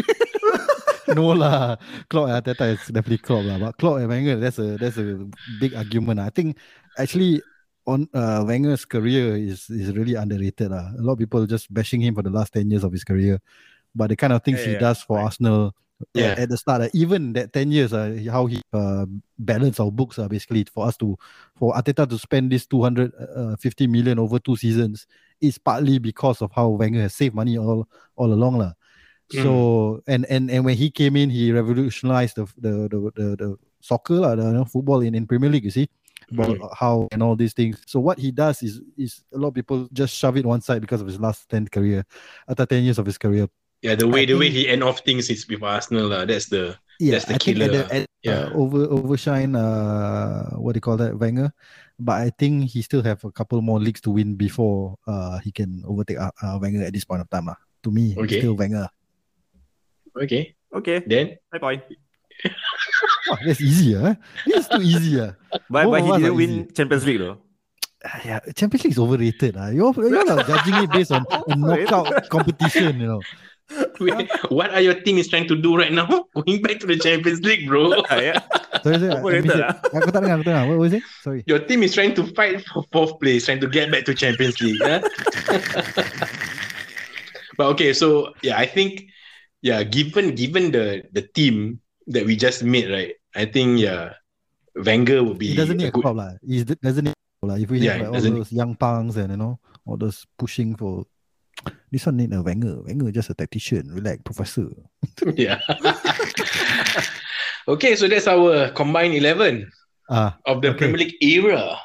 no 1.16 1.32
lah. 1.34 1.76
Klopp 2.10 2.28
and 2.30 2.36
Arteta 2.38 2.74
is 2.74 2.82
definitely 2.90 3.18
Klopp 3.18 3.44
lah. 3.46 3.58
But 3.58 3.78
Klopp 3.78 3.98
and 3.98 4.08
Wenger, 4.08 4.36
that's 4.38 4.58
a 4.58 4.76
that's 4.76 4.98
a 4.98 5.26
big 5.60 5.74
argument. 5.74 6.18
lah. 6.18 6.26
I 6.26 6.34
think 6.34 6.58
actually 6.98 7.42
on 7.86 8.06
uh, 8.14 8.42
Wenger's 8.46 8.84
career 8.84 9.36
is 9.36 9.70
is 9.70 9.94
really 9.94 10.14
underrated. 10.14 10.70
lah. 10.70 10.90
A 10.98 11.02
lot 11.02 11.14
of 11.14 11.20
people 11.22 11.42
are 11.42 11.50
just 11.50 11.72
bashing 11.72 12.00
him 12.02 12.14
for 12.14 12.22
the 12.22 12.30
last 12.30 12.52
10 12.54 12.70
years 12.70 12.84
of 12.84 12.92
his 12.92 13.04
career. 13.04 13.38
But 13.94 14.10
the 14.10 14.16
kind 14.16 14.32
of 14.32 14.42
things 14.42 14.60
Yeah, 14.62 14.66
he 14.66 14.72
yeah, 14.78 14.86
does 14.86 15.02
for 15.02 15.18
right. 15.18 15.24
Arsenal 15.30 15.74
uh, 16.00 16.06
Yeah. 16.14 16.34
at 16.38 16.48
the 16.48 16.56
start, 16.56 16.80
uh, 16.82 16.88
even 16.94 17.34
that 17.34 17.52
10 17.52 17.70
years, 17.74 17.92
uh, 17.92 18.16
how 18.30 18.46
he 18.46 18.62
uh, 18.72 19.04
balanced 19.38 19.80
our 19.80 19.90
books 19.92 20.18
uh, 20.18 20.28
basically 20.28 20.64
for 20.64 20.86
us 20.86 20.96
to, 20.96 21.18
for 21.58 21.74
Arteta 21.74 22.08
to 22.08 22.16
spend 22.16 22.50
this 22.50 22.64
250 22.66 23.12
million 23.86 24.18
over 24.18 24.38
two 24.38 24.56
seasons 24.56 25.06
is 25.42 25.58
partly 25.58 25.98
because 25.98 26.40
of 26.40 26.52
how 26.54 26.68
Wenger 26.68 27.02
has 27.02 27.14
saved 27.14 27.34
money 27.34 27.58
all 27.58 27.84
all 28.16 28.32
along. 28.32 28.58
lah. 28.58 28.72
So 29.32 30.02
and 30.06 30.26
and 30.26 30.50
and 30.50 30.64
when 30.64 30.76
he 30.76 30.90
came 30.90 31.14
in, 31.16 31.30
he 31.30 31.52
revolutionized 31.52 32.36
the 32.36 32.46
the 32.58 32.88
the 32.90 32.98
the, 33.14 33.26
the 33.36 33.48
soccer 33.80 34.14
lah, 34.14 34.34
the 34.34 34.44
you 34.44 34.52
know, 34.52 34.64
football 34.64 35.00
in, 35.00 35.14
in 35.14 35.26
Premier 35.26 35.50
League. 35.50 35.64
You 35.64 35.70
see 35.70 35.88
about 36.32 36.58
how 36.74 37.08
and 37.12 37.22
all 37.22 37.34
these 37.34 37.54
things. 37.54 37.82
So 37.86 38.00
what 38.00 38.18
he 38.18 38.30
does 38.30 38.62
is 38.62 38.82
is 38.98 39.22
a 39.32 39.38
lot 39.38 39.48
of 39.48 39.54
people 39.54 39.88
just 39.92 40.14
shove 40.14 40.36
it 40.36 40.46
one 40.46 40.60
side 40.60 40.80
because 40.82 41.00
of 41.00 41.06
his 41.06 41.18
last 41.18 41.48
ten 41.48 41.66
career, 41.66 42.04
after 42.48 42.66
ten 42.66 42.82
years 42.82 42.98
of 42.98 43.06
his 43.06 43.18
career. 43.18 43.48
Yeah, 43.82 43.94
the 43.94 44.06
way 44.06 44.22
I 44.22 44.26
the 44.26 44.36
way 44.36 44.50
he 44.50 44.68
end 44.68 44.84
off 44.84 45.00
things 45.00 45.30
is 45.30 45.48
with 45.48 45.62
Arsenal 45.62 46.08
lah. 46.08 46.24
That's 46.26 46.46
the 46.50 46.76
Yeah, 47.00 47.16
That's 47.16 47.32
the 47.32 47.34
I 47.34 47.38
think 47.40 47.56
killer, 47.56 47.64
at 47.64 47.72
the, 47.72 47.94
at, 47.96 48.06
yeah. 48.20 48.32
uh, 48.44 48.52
over 48.52 48.84
overshine. 48.84 49.56
Uh, 49.56 50.52
what 50.60 50.76
do 50.76 50.76
you 50.76 50.84
call 50.84 51.00
that, 51.00 51.16
Wenger? 51.16 51.48
But 51.96 52.20
I 52.20 52.28
think 52.28 52.68
he 52.68 52.84
still 52.84 53.00
have 53.00 53.24
a 53.24 53.32
couple 53.32 53.56
more 53.64 53.80
leagues 53.80 54.04
to 54.04 54.12
win 54.12 54.36
before 54.36 55.00
uh 55.08 55.40
he 55.40 55.48
can 55.48 55.80
overtake 55.88 56.20
uh, 56.20 56.28
uh, 56.44 56.60
Wenger 56.60 56.84
at 56.84 56.92
this 56.92 57.08
point 57.08 57.24
of 57.24 57.32
time. 57.32 57.48
lah. 57.48 57.56
To 57.84 57.90
me, 57.90 58.12
Okay. 58.20 58.44
still 58.44 58.52
Wenger. 58.52 58.84
Okay. 60.16 60.54
Okay, 60.70 61.02
Then 61.06 61.34
high 61.52 61.58
point. 61.58 61.82
Wow, 63.28 63.38
that's 63.44 63.60
easy, 63.60 63.94
ah. 63.96 64.14
This 64.46 64.64
is 64.64 64.68
too 64.70 64.82
easy, 64.82 65.20
ah. 65.20 65.34
But, 65.68 65.84
Both 65.84 65.92
but 65.92 66.00
he 66.06 66.10
didn't 66.12 66.30
are 66.30 66.34
win 66.34 66.50
easy. 66.50 66.72
Champions 66.74 67.04
League 67.06 67.20
though. 67.20 67.38
Ah, 68.00 68.18
yeah, 68.24 68.40
Champions 68.56 68.84
League 68.84 68.94
is 68.96 68.98
overrated. 69.02 69.54
Ah, 69.58 69.68
you're 69.68 69.92
you're 69.92 70.24
like 70.24 70.46
judging 70.46 70.74
it 70.82 70.90
based 70.90 71.12
on 71.12 71.26
a 71.28 71.54
knockout 71.58 72.08
competition. 72.30 72.96
You 73.00 73.06
know. 73.18 73.22
wait, 74.00 74.26
what 74.50 74.74
are 74.74 74.80
your 74.82 74.98
team 75.02 75.18
is 75.18 75.28
trying 75.28 75.46
to 75.46 75.54
do 75.54 75.76
right 75.76 75.92
now? 75.92 76.06
Going 76.34 76.62
back 76.62 76.80
to 76.80 76.86
the 76.88 76.96
Champions 76.98 77.42
League, 77.44 77.68
bro. 77.68 77.92
Ah, 78.10 78.18
yeah. 78.18 78.40
Sorry, 78.82 78.98
sorry. 78.98 79.12
Overrated, 79.14 79.44
missed 79.44 79.58
it. 79.58 79.66
ah. 79.68 79.74
Aku 79.94 80.08
tak 80.10 80.22
dengar, 80.24 80.40
aku 80.40 80.44
tak 80.48 80.52
dengar. 80.56 80.64
What 80.70 80.78
was 80.80 80.92
it? 80.96 81.04
Sorry. 81.22 81.44
Your 81.46 81.60
team 81.62 81.84
is 81.84 81.92
trying 81.94 82.16
to 82.16 82.24
fight 82.34 82.64
for 82.72 82.82
fourth 82.90 83.20
place, 83.20 83.44
trying 83.46 83.60
to 83.60 83.68
get 83.68 83.92
back 83.92 84.08
to 84.08 84.14
Champions 84.16 84.58
League. 84.64 84.80
huh? 84.80 85.04
but 87.60 87.66
okay, 87.76 87.92
so 87.92 88.32
yeah, 88.42 88.56
I 88.58 88.66
think 88.66 89.06
yeah, 89.62 89.82
given 89.84 90.34
given 90.34 90.72
the 90.72 91.04
the 91.12 91.22
team 91.22 91.80
that 92.08 92.26
we 92.26 92.34
just 92.36 92.64
made, 92.64 92.90
right? 92.90 93.14
I 93.36 93.44
think 93.46 93.78
yeah, 93.78 94.14
Wenger 94.74 95.22
would 95.22 95.38
be 95.38 95.48
He 95.52 95.56
doesn't 95.56 95.76
need 95.78 95.88
a 95.88 95.94
good. 95.94 96.02
club 96.02 96.16
lah. 96.16 96.32
He 96.42 96.64
doesn't 96.64 97.04
need 97.06 97.14
a 97.14 97.22
club 97.40 97.48
lah. 97.54 97.56
If 97.60 97.70
we 97.70 97.78
Yeah, 97.80 98.00
have 98.00 98.10
like, 98.10 98.14
all 98.14 98.20
those 98.42 98.52
young 98.52 98.74
punks 98.74 99.16
and 99.16 99.30
you 99.32 99.36
know 99.38 99.60
all 99.86 99.96
those 99.96 100.26
pushing 100.38 100.74
for. 100.76 101.04
This 101.92 102.06
one 102.08 102.16
need 102.16 102.32
a 102.32 102.40
Wenger. 102.40 102.80
Wenger 102.88 103.12
just 103.12 103.28
a 103.30 103.34
tactician. 103.36 103.92
Relax, 103.92 104.22
professor. 104.24 104.72
yeah. 105.36 105.60
okay, 107.68 107.94
so 107.96 108.08
that's 108.08 108.26
our 108.26 108.70
combined 108.72 109.14
eleven 109.14 109.68
Ah, 110.10 110.38
of 110.46 110.58
the 110.62 110.74
Okay. 110.74 110.90
Premier 110.90 111.06
League 111.06 111.16
era. 111.22 111.78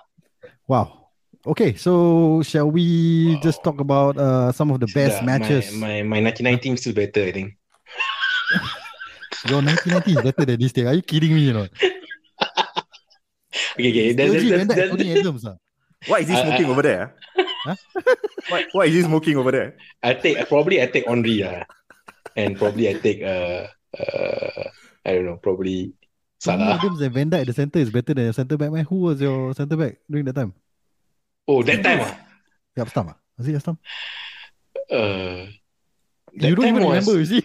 wow. 0.65 1.05
Okay, 1.45 1.77
so 1.77 2.41
shall 2.41 2.65
we 2.71 3.37
just 3.45 3.61
talk 3.61 3.77
about 3.77 4.17
uh, 4.17 4.49
some 4.49 4.73
of 4.73 4.81
the 4.81 4.89
best 4.89 5.21
Yeah, 5.21 5.37
matches? 5.37 5.69
My 5.77 6.01
my, 6.01 6.17
my 6.17 6.33
99 6.33 6.57
team 6.57 6.73
is 6.73 6.81
still 6.81 6.97
better, 6.97 7.21
I 7.21 7.29
think. 7.31 7.53
Your 9.47 9.61
1990 9.61 10.11
is 10.11 10.21
better 10.21 10.45
than 10.45 10.59
this 10.59 10.71
thing. 10.71 10.87
Are 10.87 10.93
you 10.93 11.01
kidding 11.01 11.33
me? 11.33 11.41
You 11.41 11.53
know? 11.53 11.67
Okay, 13.77 13.89
okay. 13.89 14.13
That's, 14.13 14.33
that's, 14.33 14.67
that's, 14.67 14.89
Tony 14.89 15.19
Adams. 15.19 15.45
ah. 15.45 15.55
What 16.07 16.21
is 16.21 16.29
he 16.29 16.35
smoking 16.35 16.65
I- 16.65 16.69
over 16.69 16.81
there? 16.81 17.15
Huh? 17.65 17.75
what, 18.49 18.65
what 18.73 18.87
is 18.87 18.93
he 18.93 19.01
smoking 19.01 19.37
over 19.37 19.51
there? 19.51 19.77
I 20.03 20.13
take 20.13 20.47
probably 20.47 20.81
I 20.81 20.87
take 20.87 21.07
Henri 21.07 21.43
uh, 21.43 21.63
and 22.35 22.57
probably 22.57 22.89
I 22.89 22.93
take 22.93 23.23
uh 23.23 23.67
uh 23.97 24.63
I 25.05 25.13
don't 25.13 25.25
know 25.25 25.37
probably 25.37 25.93
Tony 26.39 26.63
Salah. 26.63 26.75
Adams 26.77 27.01
and 27.01 27.13
Van 27.13 27.29
Dijk 27.29 27.41
at 27.41 27.47
the 27.47 27.53
center 27.53 27.79
is 27.79 27.89
better 27.89 28.13
than 28.13 28.25
your 28.25 28.33
center 28.33 28.57
back, 28.57 28.71
man. 28.71 28.85
Who 28.85 28.97
was 28.97 29.19
your 29.21 29.53
center 29.55 29.75
back 29.75 29.97
during 30.09 30.25
that 30.25 30.35
time? 30.35 30.53
Oh, 31.47 31.63
that 31.63 31.81
time 31.83 31.99
ah, 32.01 32.17
Yapstam. 32.77 33.09
ah? 33.09 33.17
Was 33.37 33.47
it 33.47 33.53
Yapstam? 33.55 33.77
uh, 34.91 35.47
You 36.33 36.55
don't 36.55 36.67
even 36.67 36.83
was 36.83 37.07
remember, 37.07 37.19
you 37.19 37.25
see? 37.25 37.43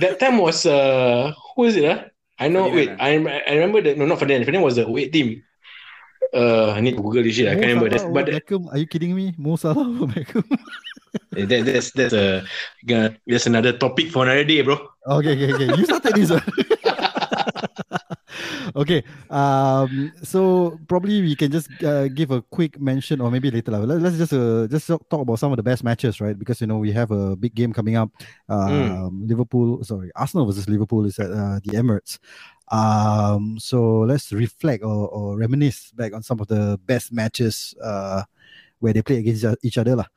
That 0.00 0.18
time 0.18 0.38
was 0.38 0.66
uh 0.66 1.32
who 1.54 1.64
is 1.64 1.76
it 1.76 1.86
ah? 1.86 2.10
I 2.40 2.48
know. 2.48 2.72
Wait, 2.72 2.88
Ferdinand, 2.88 3.28
I 3.28 3.42
I 3.46 3.52
remember 3.60 3.82
that. 3.84 3.98
No, 3.98 4.06
not 4.06 4.18
Ferdinand. 4.18 4.48
Ferdinand 4.48 4.64
was 4.64 4.76
the 4.76 4.86
away 4.86 5.08
team. 5.12 5.44
Uh, 6.32 6.72
I 6.72 6.80
need 6.80 6.96
to 6.96 7.02
Google 7.02 7.22
this 7.22 7.34
shit. 7.36 7.48
I 7.48 7.54
Mo 7.54 7.60
can't 7.60 7.72
remember. 7.76 7.90
That's, 7.90 8.04
but 8.08 8.26
Beckham. 8.26 8.72
Are 8.72 8.78
you 8.78 8.86
kidding 8.86 9.14
me? 9.14 9.34
Mo 9.36 9.56
Salah 9.56 9.84
over 9.84 10.08
Beckham. 10.08 10.48
that, 11.36 11.64
that's 11.68 11.90
that's 11.92 12.14
a 12.14 12.40
uh, 12.40 13.10
that's 13.26 13.46
another 13.46 13.76
topic 13.76 14.10
for 14.10 14.24
another 14.24 14.44
day, 14.44 14.62
bro. 14.62 14.80
okay, 15.06 15.36
okay, 15.36 15.52
okay. 15.52 15.68
You 15.76 15.84
started 15.84 16.14
this 16.16 16.30
one. 16.32 16.42
okay. 18.76 19.04
Um. 19.30 20.12
So 20.22 20.78
probably 20.88 21.22
we 21.22 21.34
can 21.34 21.50
just 21.50 21.68
uh, 21.82 22.08
give 22.08 22.30
a 22.30 22.42
quick 22.42 22.80
mention, 22.80 23.20
or 23.20 23.30
maybe 23.30 23.50
later. 23.50 23.72
Let, 23.72 24.02
us 24.02 24.18
just 24.18 24.32
uh, 24.32 24.66
just 24.66 24.86
talk 24.86 25.20
about 25.20 25.38
some 25.38 25.52
of 25.52 25.56
the 25.56 25.62
best 25.62 25.84
matches, 25.84 26.20
right? 26.20 26.38
Because 26.38 26.60
you 26.60 26.66
know 26.66 26.78
we 26.78 26.92
have 26.92 27.10
a 27.10 27.36
big 27.36 27.54
game 27.54 27.72
coming 27.72 27.96
up. 27.96 28.10
Um, 28.48 29.26
Liverpool, 29.26 29.82
sorry, 29.84 30.10
Arsenal 30.16 30.46
versus 30.46 30.68
Liverpool 30.68 31.04
is 31.06 31.18
at 31.18 31.30
uh, 31.30 31.60
the 31.64 31.76
Emirates. 31.76 32.18
Um. 32.70 33.58
So 33.58 34.00
let's 34.00 34.32
reflect 34.32 34.84
or, 34.84 35.08
or 35.08 35.36
reminisce 35.36 35.92
back 35.92 36.14
on 36.14 36.22
some 36.22 36.40
of 36.40 36.48
the 36.48 36.78
best 36.86 37.12
matches. 37.12 37.74
Uh, 37.82 38.22
where 38.80 38.92
they 38.92 39.02
play 39.02 39.18
against 39.18 39.44
each 39.62 39.78
other, 39.78 39.94
lah. 39.94 40.08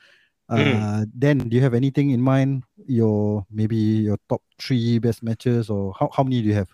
Uh, 0.50 1.06
Then, 1.14 1.50
do 1.50 1.56
you 1.56 1.62
have 1.62 1.74
anything 1.74 2.12
in 2.12 2.22
mind? 2.22 2.64
Your 2.88 3.46
maybe 3.52 3.76
your 4.08 4.18
top 4.28 4.42
three 4.60 5.00
best 5.00 5.24
matches, 5.24 5.70
or 5.70 5.94
how, 6.00 6.10
how 6.12 6.24
many 6.24 6.42
do 6.42 6.48
you 6.48 6.56
have? 6.56 6.72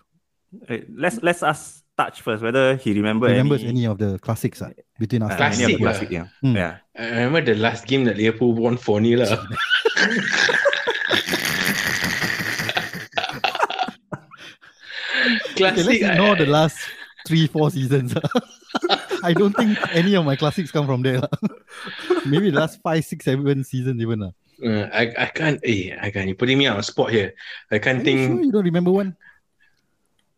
Let's 0.90 1.22
let's 1.22 1.42
ask 1.42 1.84
Touch 1.96 2.22
first 2.22 2.42
whether 2.42 2.76
he 2.76 2.92
remember 2.94 3.26
Remembers 3.28 3.60
any, 3.60 3.70
any 3.70 3.86
of 3.86 3.98
the 3.98 4.18
classics 4.18 4.62
uh, 4.62 4.70
between 4.98 5.22
us? 5.22 5.30
uh, 5.38 5.44
any 5.44 5.64
of 5.64 5.70
the 5.70 5.76
Classic 5.76 5.80
lah. 5.80 5.84
classic, 5.92 6.10
yeah. 6.10 6.26
Hmm. 6.40 6.56
yeah. 6.56 6.76
I 6.96 7.06
remember 7.22 7.40
the 7.42 7.54
last 7.60 7.86
game 7.86 8.04
that 8.04 8.16
Liverpool 8.16 8.54
won 8.54 8.76
4 8.76 9.02
0 9.04 9.20
lah. 9.20 9.36
Okay, 15.20 15.54
Classic. 15.56 15.86
let's 15.86 16.00
ignore 16.00 16.36
the 16.36 16.46
I- 16.46 16.48
last 16.48 16.78
three, 17.26 17.46
four 17.46 17.70
seasons. 17.70 18.14
I 19.22 19.34
don't 19.34 19.52
think 19.54 19.76
any 19.94 20.14
of 20.16 20.24
my 20.24 20.36
classics 20.36 20.70
come 20.70 20.86
from 20.86 21.02
there. 21.02 21.20
maybe 22.26 22.50
the 22.50 22.58
last 22.58 22.80
five, 22.82 23.04
six, 23.04 23.24
seven 23.26 23.64
seasons 23.64 24.00
even. 24.00 24.20
lah. 24.20 24.32
Uh, 24.64 24.88
I, 24.92 25.12
I 25.18 25.26
can't. 25.26 25.60
Eh, 25.64 25.96
I 26.00 26.10
can't. 26.10 26.26
You're 26.28 26.36
putting 26.36 26.56
me 26.58 26.66
on 26.66 26.76
the 26.78 26.82
spot 26.82 27.10
here. 27.10 27.34
I 27.70 27.78
can't 27.78 28.00
Are 28.00 28.10
you 28.10 28.16
think 28.16 28.18
sure 28.32 28.44
you 28.44 28.52
don't 28.52 28.64
remember 28.64 28.90
one? 28.92 29.16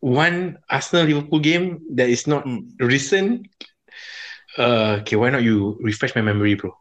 One 0.03 0.59
Arsenal 0.69 1.07
Liverpool 1.07 1.39
game 1.39 1.79
that 1.95 2.09
is 2.11 2.27
not 2.27 2.43
Mm. 2.43 2.75
recent. 2.83 3.47
Uh, 4.59 4.99
okay, 4.99 5.15
why 5.15 5.29
not 5.31 5.43
you 5.47 5.79
refresh 5.79 6.11
my 6.13 6.19
memory, 6.21 6.55
bro? 6.59 6.75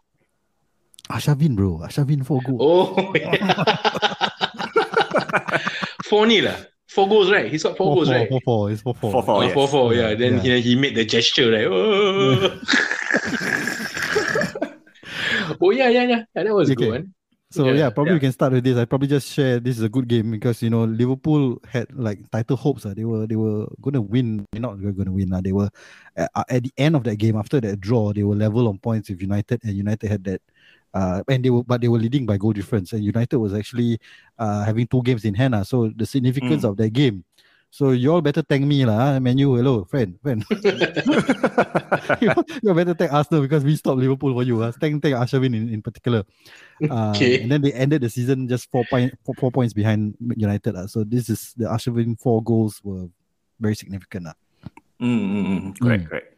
Arshavin, 1.08 1.54
bro. 1.54 1.78
Arshavin 1.86 2.26
four 2.26 2.40
goals. 2.42 2.58
Oh, 2.58 3.14
yeah. 3.14 3.38
four 6.10 6.26
nil 6.26 6.50
lah. 6.50 6.58
Four 6.90 7.06
goals, 7.08 7.30
right? 7.30 7.46
He's 7.50 7.62
got 7.62 7.76
four, 7.78 7.94
goals, 7.94 8.08
four, 8.10 8.16
right? 8.18 8.28
Four, 8.28 8.40
four. 8.44 8.70
It's 8.74 8.82
four, 8.82 8.94
four. 8.98 9.12
Four, 9.12 9.22
four. 9.22 9.36
Oh, 9.38 9.42
yes. 9.46 9.54
four, 9.54 9.68
four, 9.68 9.94
yeah. 9.94 10.14
Then 10.18 10.42
Yeah. 10.42 10.58
He, 10.58 10.74
he 10.74 10.76
made 10.76 10.96
the 10.98 11.04
gesture, 11.06 11.48
right? 11.54 11.66
Oh, 11.70 12.58
oh 15.62 15.70
yeah, 15.70 15.88
yeah, 15.88 16.02
yeah. 16.04 16.22
yeah 16.34 16.42
that 16.42 16.52
was 16.54 16.68
a 16.68 16.72
Okay. 16.74 16.84
good 16.84 16.90
one. 16.90 17.14
So 17.52 17.66
yeah, 17.68 17.74
Yeah, 17.74 17.90
probably 17.90 18.12
yeah. 18.12 18.16
we 18.16 18.20
can 18.20 18.32
start 18.32 18.52
with 18.52 18.64
this. 18.64 18.76
I 18.78 18.84
probably 18.84 19.08
just 19.08 19.28
share 19.32 19.60
this 19.60 19.76
is 19.76 19.82
a 19.84 19.88
good 19.88 20.08
game 20.08 20.30
because 20.30 20.62
you 20.62 20.70
know 20.70 20.84
Liverpool 20.84 21.60
had 21.68 21.86
like 21.94 22.18
title 22.30 22.56
hopes. 22.56 22.86
Uh, 22.86 22.94
they 22.94 23.04
were 23.04 23.26
they 23.26 23.36
were 23.36 23.66
gonna 23.80 24.00
win. 24.00 24.44
They're 24.52 24.62
not 24.62 24.80
gonna 24.80 25.12
win. 25.12 25.32
Uh, 25.32 25.40
they 25.40 25.52
were 25.52 25.68
uh, 26.16 26.44
at 26.48 26.62
the 26.64 26.72
end 26.78 26.96
of 26.96 27.04
that 27.04 27.16
game 27.16 27.36
after 27.36 27.60
that 27.60 27.80
draw, 27.80 28.12
they 28.12 28.24
were 28.24 28.34
level 28.34 28.68
on 28.68 28.78
points 28.78 29.08
with 29.10 29.20
United, 29.20 29.60
and 29.64 29.74
United 29.76 30.08
had 30.08 30.24
that. 30.24 30.40
Uh, 30.94 31.22
and 31.28 31.42
they 31.42 31.48
were 31.48 31.64
but 31.64 31.80
they 31.80 31.88
were 31.88 31.98
leading 31.98 32.26
by 32.26 32.36
goal 32.36 32.52
difference, 32.52 32.92
and 32.92 33.02
United 33.02 33.36
was 33.38 33.54
actually 33.54 33.98
uh, 34.38 34.62
having 34.64 34.86
two 34.86 35.02
games 35.02 35.24
in 35.24 35.32
hand. 35.34 35.54
Uh, 35.54 35.64
so 35.64 35.90
the 35.96 36.04
significance 36.04 36.64
Mm. 36.64 36.68
of 36.70 36.76
that 36.76 36.90
game. 36.92 37.24
So 37.72 37.96
you 37.96 38.12
all 38.12 38.20
better 38.20 38.44
thank 38.44 38.68
me 38.68 38.84
lah, 38.84 39.16
uh, 39.16 39.20
Manu. 39.20 39.56
Hello, 39.56 39.88
friend, 39.88 40.20
friend. 40.20 40.44
you, 42.20 42.28
you 42.60 42.68
better 42.76 42.92
thank 42.92 43.08
Arsenal 43.08 43.40
because 43.40 43.64
we 43.64 43.72
stopped 43.80 43.96
Liverpool 43.96 44.36
for 44.36 44.44
you. 44.44 44.60
Uh. 44.60 44.76
Thank 44.76 45.00
thank 45.00 45.16
Arshavin 45.16 45.56
in, 45.56 45.72
in 45.72 45.80
particular. 45.80 46.28
Uh, 46.84 47.16
Okay. 47.16 47.40
And 47.40 47.48
then 47.48 47.64
they 47.64 47.72
ended 47.72 48.04
the 48.04 48.10
season 48.12 48.44
just 48.44 48.68
four 48.70 48.84
point 48.92 49.16
four, 49.24 49.34
four 49.40 49.48
points 49.50 49.72
behind 49.72 50.20
United. 50.36 50.76
Uh. 50.76 50.84
So 50.86 51.00
this 51.00 51.32
is 51.32 51.56
the 51.56 51.64
Arshavin 51.64 52.20
four 52.20 52.44
goals 52.44 52.76
were 52.84 53.08
very 53.56 53.74
significant. 53.74 54.28
Uh. 54.28 54.36
Mm. 55.00 55.72
Correct, 55.80 56.04
Mm. 56.04 56.08
correct. 56.12 56.28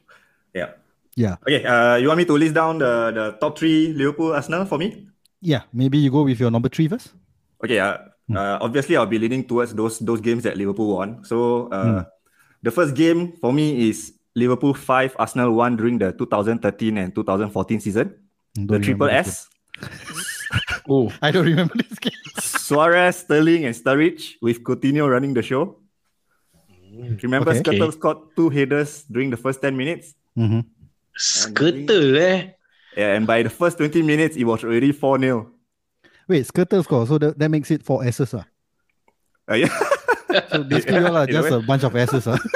Yeah. 0.55 0.71
Yeah. 1.19 1.35
Okay. 1.43 1.67
Uh, 1.67 1.97
you 1.99 2.07
want 2.15 2.19
me 2.23 2.31
to 2.31 2.39
list 2.39 2.55
down 2.55 2.79
the, 2.79 3.11
the 3.11 3.25
top 3.43 3.59
three 3.59 3.91
Liverpool 3.91 4.33
Arsenal 4.39 4.67
for 4.71 4.79
me? 4.79 5.11
Yeah, 5.43 5.67
maybe 5.75 5.99
you 5.99 6.15
go 6.15 6.23
with 6.23 6.39
your 6.39 6.51
number 6.55 6.71
three 6.71 6.87
first. 6.87 7.11
Okay. 7.59 7.83
Uh, 7.83 8.14
Uh, 8.33 8.57
obviously, 8.61 8.97
I'll 8.97 9.07
be 9.11 9.19
leaning 9.19 9.45
towards 9.45 9.75
those 9.75 9.99
those 10.01 10.21
games 10.21 10.45
that 10.45 10.57
Liverpool 10.57 10.97
won. 10.97 11.25
So, 11.25 11.69
uh, 11.69 11.85
Hmm. 11.85 12.01
the 12.65 12.71
first 12.73 12.95
game 12.97 13.37
for 13.41 13.53
me 13.53 13.89
is 13.91 14.15
Liverpool 14.35 14.73
five, 14.73 15.13
Arsenal 15.19 15.53
one 15.53 15.77
during 15.77 15.99
the 16.01 16.13
2013 16.17 16.97
and 16.99 17.15
2014 17.15 17.81
season. 17.81 18.17
Don't 18.57 18.67
The 18.67 18.79
triple 18.81 19.11
S. 19.13 19.47
Oh. 20.89 21.13
I 21.23 21.31
don't 21.31 21.45
remember 21.45 21.75
this 21.77 21.99
game. 21.99 22.17
Suarez, 22.41 23.17
Sterling, 23.29 23.65
and 23.69 23.75
Sturridge 23.77 24.41
with 24.41 24.63
Coutinho 24.65 25.05
running 25.11 25.35
the 25.35 25.43
show. 25.43 25.81
Remember, 27.23 27.51
Okay. 27.51 27.61
Skrtel 27.61 27.89
Okay. 27.91 27.97
scored 27.99 28.19
two 28.37 28.49
headers 28.49 29.05
during 29.11 29.29
the 29.31 29.37
first 29.37 29.61
10 29.61 29.77
minutes. 29.77 30.15
Mhm. 30.39 30.65
Skrtel 31.19 32.17
eh. 32.17 32.55
Yeah, 32.97 33.15
and 33.19 33.27
by 33.27 33.43
the 33.43 33.51
first 33.51 33.79
20 33.79 34.03
minutes, 34.03 34.37
it 34.37 34.45
was 34.45 34.63
already 34.63 34.93
4 34.93 35.19
0. 35.19 35.51
Wait, 36.29 36.47
Skrtel 36.47 36.83
score. 36.85 37.07
So 37.07 37.19
that, 37.19 37.39
that 37.39 37.51
makes 37.51 37.71
it 37.71 37.83
four 37.83 38.05
S's. 38.05 38.35
Uh. 38.35 38.45
Uh, 39.51 39.55
yeah. 39.55 39.69
So 40.51 40.65
basically, 40.65 40.97
you 41.01 41.07
are 41.07 41.23
a 41.23 41.27
just 41.29 41.51
a 41.53 41.61
bunch 41.61 41.85
of 41.85 41.95
S's. 41.95 42.27
Uh. 42.27 42.39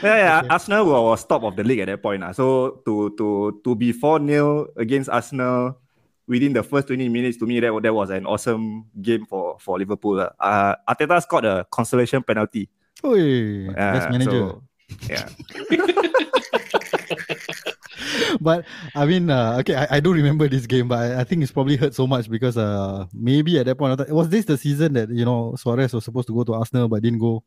Yeah, 0.00 0.16
yeah. 0.16 0.42
Arsenal 0.48 0.86
wa- 0.86 1.02
was 1.10 1.24
top 1.26 1.42
of 1.42 1.56
the 1.56 1.64
league 1.64 1.80
at 1.80 1.86
that 1.86 2.00
point. 2.00 2.22
ah. 2.22 2.30
So 2.30 2.80
to 2.86 3.10
to 3.18 3.60
to 3.64 3.74
be 3.74 3.90
4 3.90 4.22
0 4.24 4.68
against 4.76 5.10
Arsenal 5.10 5.74
within 6.28 6.52
the 6.52 6.62
first 6.62 6.86
20 6.86 7.08
minutes, 7.08 7.36
to 7.38 7.46
me, 7.46 7.58
that, 7.58 7.72
that 7.82 7.92
was 7.92 8.10
an 8.10 8.24
awesome 8.26 8.84
game 9.02 9.26
for, 9.26 9.56
for 9.58 9.76
Liverpool. 9.78 10.20
ah. 10.38 10.76
Uh, 10.86 10.94
Arteta 10.94 11.20
scored 11.22 11.44
a 11.46 11.66
consolation 11.70 12.22
penalty. 12.22 12.68
Oi, 13.04 13.68
Uh, 13.70 13.74
best 13.74 14.10
manager. 14.10 14.30
so, 14.54 14.62
yeah. 15.10 15.28
but 18.40 18.64
I 18.94 19.06
mean, 19.06 19.30
uh, 19.30 19.58
okay, 19.60 19.74
I, 19.76 19.96
I 19.96 20.00
do 20.00 20.12
remember 20.12 20.48
this 20.48 20.66
game, 20.66 20.88
but 20.88 20.98
I, 20.98 21.20
I 21.20 21.24
think 21.24 21.42
it's 21.42 21.52
probably 21.52 21.76
hurt 21.76 21.94
so 21.94 22.06
much 22.06 22.28
because 22.30 22.56
uh, 22.56 23.06
maybe 23.12 23.58
at 23.58 23.66
that 23.66 23.76
point 23.76 23.92
of 23.92 24.06
time, 24.06 24.14
was 24.14 24.28
this 24.28 24.44
the 24.44 24.56
season 24.56 24.92
that 24.94 25.08
you 25.10 25.24
know 25.24 25.54
Suarez 25.56 25.92
was 25.92 26.04
supposed 26.04 26.26
to 26.28 26.34
go 26.34 26.44
to 26.44 26.54
Arsenal 26.54 26.88
but 26.88 27.02
didn't 27.02 27.20
go? 27.20 27.42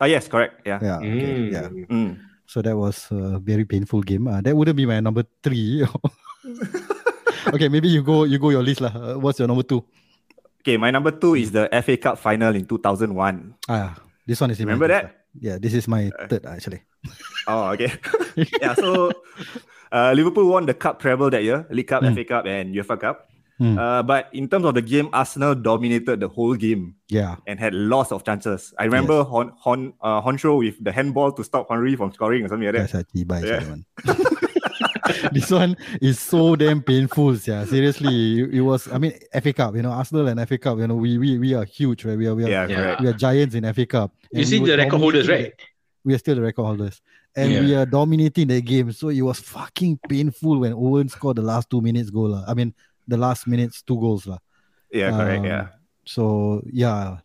Ah, 0.00 0.06
yes, 0.06 0.28
correct. 0.28 0.62
Yeah. 0.64 0.78
Yeah, 0.82 0.98
okay, 1.02 1.34
Mm. 1.34 1.52
yeah. 1.52 1.68
Mm. 1.90 2.10
So 2.46 2.62
that 2.62 2.76
was 2.76 3.08
a 3.10 3.38
very 3.42 3.64
painful 3.66 4.00
game. 4.02 4.28
Uh, 4.28 4.40
that 4.40 4.54
wouldn't 4.56 4.76
be 4.76 4.86
my 4.86 5.00
number 5.00 5.24
three. 5.42 5.84
okay, 7.52 7.68
maybe 7.68 7.88
you 7.88 8.02
go, 8.02 8.24
you 8.24 8.38
go 8.38 8.50
your 8.50 8.62
list 8.62 8.80
lah. 8.80 8.92
Uh, 8.94 9.14
what's 9.18 9.38
your 9.38 9.48
number 9.48 9.62
two? 9.66 9.84
Okay, 10.62 10.76
my 10.76 10.90
number 10.90 11.10
two 11.10 11.34
is 11.34 11.50
the 11.52 11.68
FA 11.82 11.96
Cup 11.96 12.18
final 12.18 12.54
in 12.54 12.64
2001. 12.64 13.10
Ah, 13.68 13.96
this 14.26 14.40
one 14.40 14.50
is 14.50 14.58
Remember 14.60 14.88
that? 14.88 15.04
lah. 15.04 15.10
Yeah, 15.40 15.56
this 15.58 15.74
is 15.74 15.86
my 15.86 16.10
third 16.28 16.46
actually. 16.46 16.82
Oh, 17.46 17.70
okay. 17.76 17.92
yeah, 18.62 18.74
so 18.74 19.12
uh, 19.92 20.12
Liverpool 20.16 20.46
won 20.48 20.66
the 20.66 20.74
cup 20.74 21.00
treble 21.00 21.30
that 21.30 21.42
year, 21.42 21.66
League 21.70 21.86
Cup, 21.88 22.02
Mm. 22.02 22.14
FA 22.14 22.24
Cup, 22.24 22.46
and 22.46 22.74
UEFA 22.74 23.00
Cup. 23.00 23.24
Mm. 23.60 23.76
Uh, 23.76 24.02
but 24.04 24.28
in 24.32 24.48
terms 24.48 24.64
of 24.64 24.74
the 24.74 24.82
game, 24.82 25.08
Arsenal 25.12 25.52
dominated 25.54 26.20
the 26.20 26.28
whole 26.28 26.54
game 26.54 26.94
Yeah, 27.08 27.36
and 27.46 27.58
had 27.58 27.74
lots 27.74 28.12
of 28.12 28.22
chances. 28.24 28.72
I 28.78 28.84
remember 28.84 29.24
Hon 29.24 29.50
Hon 29.58 29.94
uh, 30.00 30.20
Henchoz 30.22 30.58
with 30.58 30.84
the 30.84 30.92
handball 30.92 31.32
to 31.32 31.42
stop 31.42 31.66
Henry 31.68 31.96
from 31.96 32.12
scoring 32.12 32.44
or 32.44 32.48
something 32.48 32.66
like 32.66 32.74
that. 32.76 32.92
that's 32.92 32.94
actually 32.94 33.24
by 33.24 33.40
Yeah. 33.42 33.64
one. 33.68 33.84
this 35.32 35.50
one 35.50 35.76
is 36.00 36.20
so 36.20 36.54
damn 36.56 36.82
painful. 36.82 37.34
Yeah, 37.36 37.64
seriously, 37.64 38.40
it, 38.40 38.54
it 38.54 38.60
was. 38.60 38.86
I 38.92 38.98
mean, 38.98 39.12
FA 39.42 39.52
Cup. 39.52 39.74
You 39.74 39.82
know, 39.82 39.90
Arsenal 39.90 40.28
and 40.28 40.46
FA 40.48 40.58
Cup. 40.58 40.78
You 40.78 40.86
know, 40.86 40.94
we 40.96 41.18
we 41.18 41.38
we 41.38 41.54
are 41.54 41.64
huge, 41.64 42.04
right? 42.04 42.16
We 42.16 42.26
are 42.26 42.34
we 42.34 42.44
are 42.44 42.48
Yeah, 42.48 42.66
Yeah. 42.68 42.76
correct. 42.76 43.00
we 43.00 43.08
are 43.08 43.12
giants 43.14 43.54
in 43.54 43.64
FA 43.74 43.86
Cup. 43.86 44.12
You 44.30 44.44
see 44.44 44.62
the 44.64 44.76
record 44.76 45.00
holders, 45.00 45.28
right? 45.28 45.52
we 46.04 46.14
are 46.14 46.18
still 46.18 46.36
the 46.36 46.42
record 46.42 46.62
holders, 46.64 47.02
and 47.38 47.48
Yeah. 47.54 47.62
we 47.62 47.70
are 47.78 47.86
dominating 47.86 48.50
the 48.50 48.58
game. 48.60 48.90
So 48.90 49.14
it 49.14 49.22
was 49.22 49.38
fucking 49.38 50.02
painful 50.10 50.58
when 50.66 50.74
Owen 50.74 51.06
scored 51.08 51.38
the 51.38 51.46
last 51.46 51.70
two 51.70 51.78
minutes 51.80 52.10
goal. 52.10 52.34
lah. 52.34 52.42
I 52.50 52.58
mean, 52.58 52.74
the 53.06 53.14
last 53.16 53.46
minutes 53.46 53.80
two 53.86 53.94
goals. 54.02 54.26
lah. 54.26 54.42
Yeah, 54.90 55.14
correct. 55.14 55.46
Um, 55.46 55.46
yeah. 55.46 55.64
So 56.02 56.22
yeah, 56.66 57.22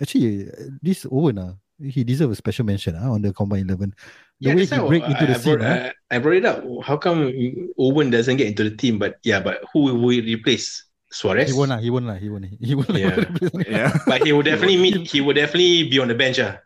actually, 0.00 0.46
this 0.78 1.06
Owen, 1.10 1.38
uh, 1.42 1.54
he 1.82 2.04
deserves 2.06 2.32
a 2.32 2.38
special 2.38 2.64
mention 2.64 2.94
uh, 2.94 3.10
on 3.10 3.22
the 3.22 3.32
combined 3.34 3.66
eleven. 3.66 3.90
The 4.38 4.48
Yeah, 4.50 4.54
way 4.58 4.66
he 4.66 4.74
why 4.78 4.88
break 4.88 5.02
I, 5.06 5.10
into 5.14 5.24
the 5.26 5.34
I, 5.34 5.42
scene. 5.42 5.60
huh? 5.60 5.90
I, 6.10 6.16
I 6.16 6.18
brought 6.18 6.36
it 6.38 6.44
up. 6.46 6.62
How 6.86 6.96
come 6.98 7.30
Owen 7.78 8.10
doesn't 8.10 8.36
get 8.38 8.46
into 8.46 8.62
the 8.68 8.74
team? 8.76 8.98
But 8.98 9.18
yeah, 9.22 9.40
but 9.40 9.62
who 9.72 9.90
will 9.90 9.98
we 10.02 10.20
replace? 10.22 10.84
Suarez. 11.12 11.52
He 11.52 11.54
won't 11.56 11.68
lah. 11.68 11.76
He 11.76 11.90
won't 11.92 12.08
lah. 12.08 12.16
He 12.20 12.28
won't. 12.32 12.48
He 12.48 12.72
won't. 12.74 12.88
Yeah. 12.96 13.20
Yeah. 13.68 13.92
But 14.08 14.24
he 14.24 14.32
will 14.32 14.42
definitely 14.50 14.80
meet. 14.80 14.96
He 15.08 15.20
will 15.20 15.36
definitely 15.36 15.84
be 15.92 16.00
on 16.00 16.08
the 16.08 16.16
bench. 16.16 16.40
Ah. 16.40 16.56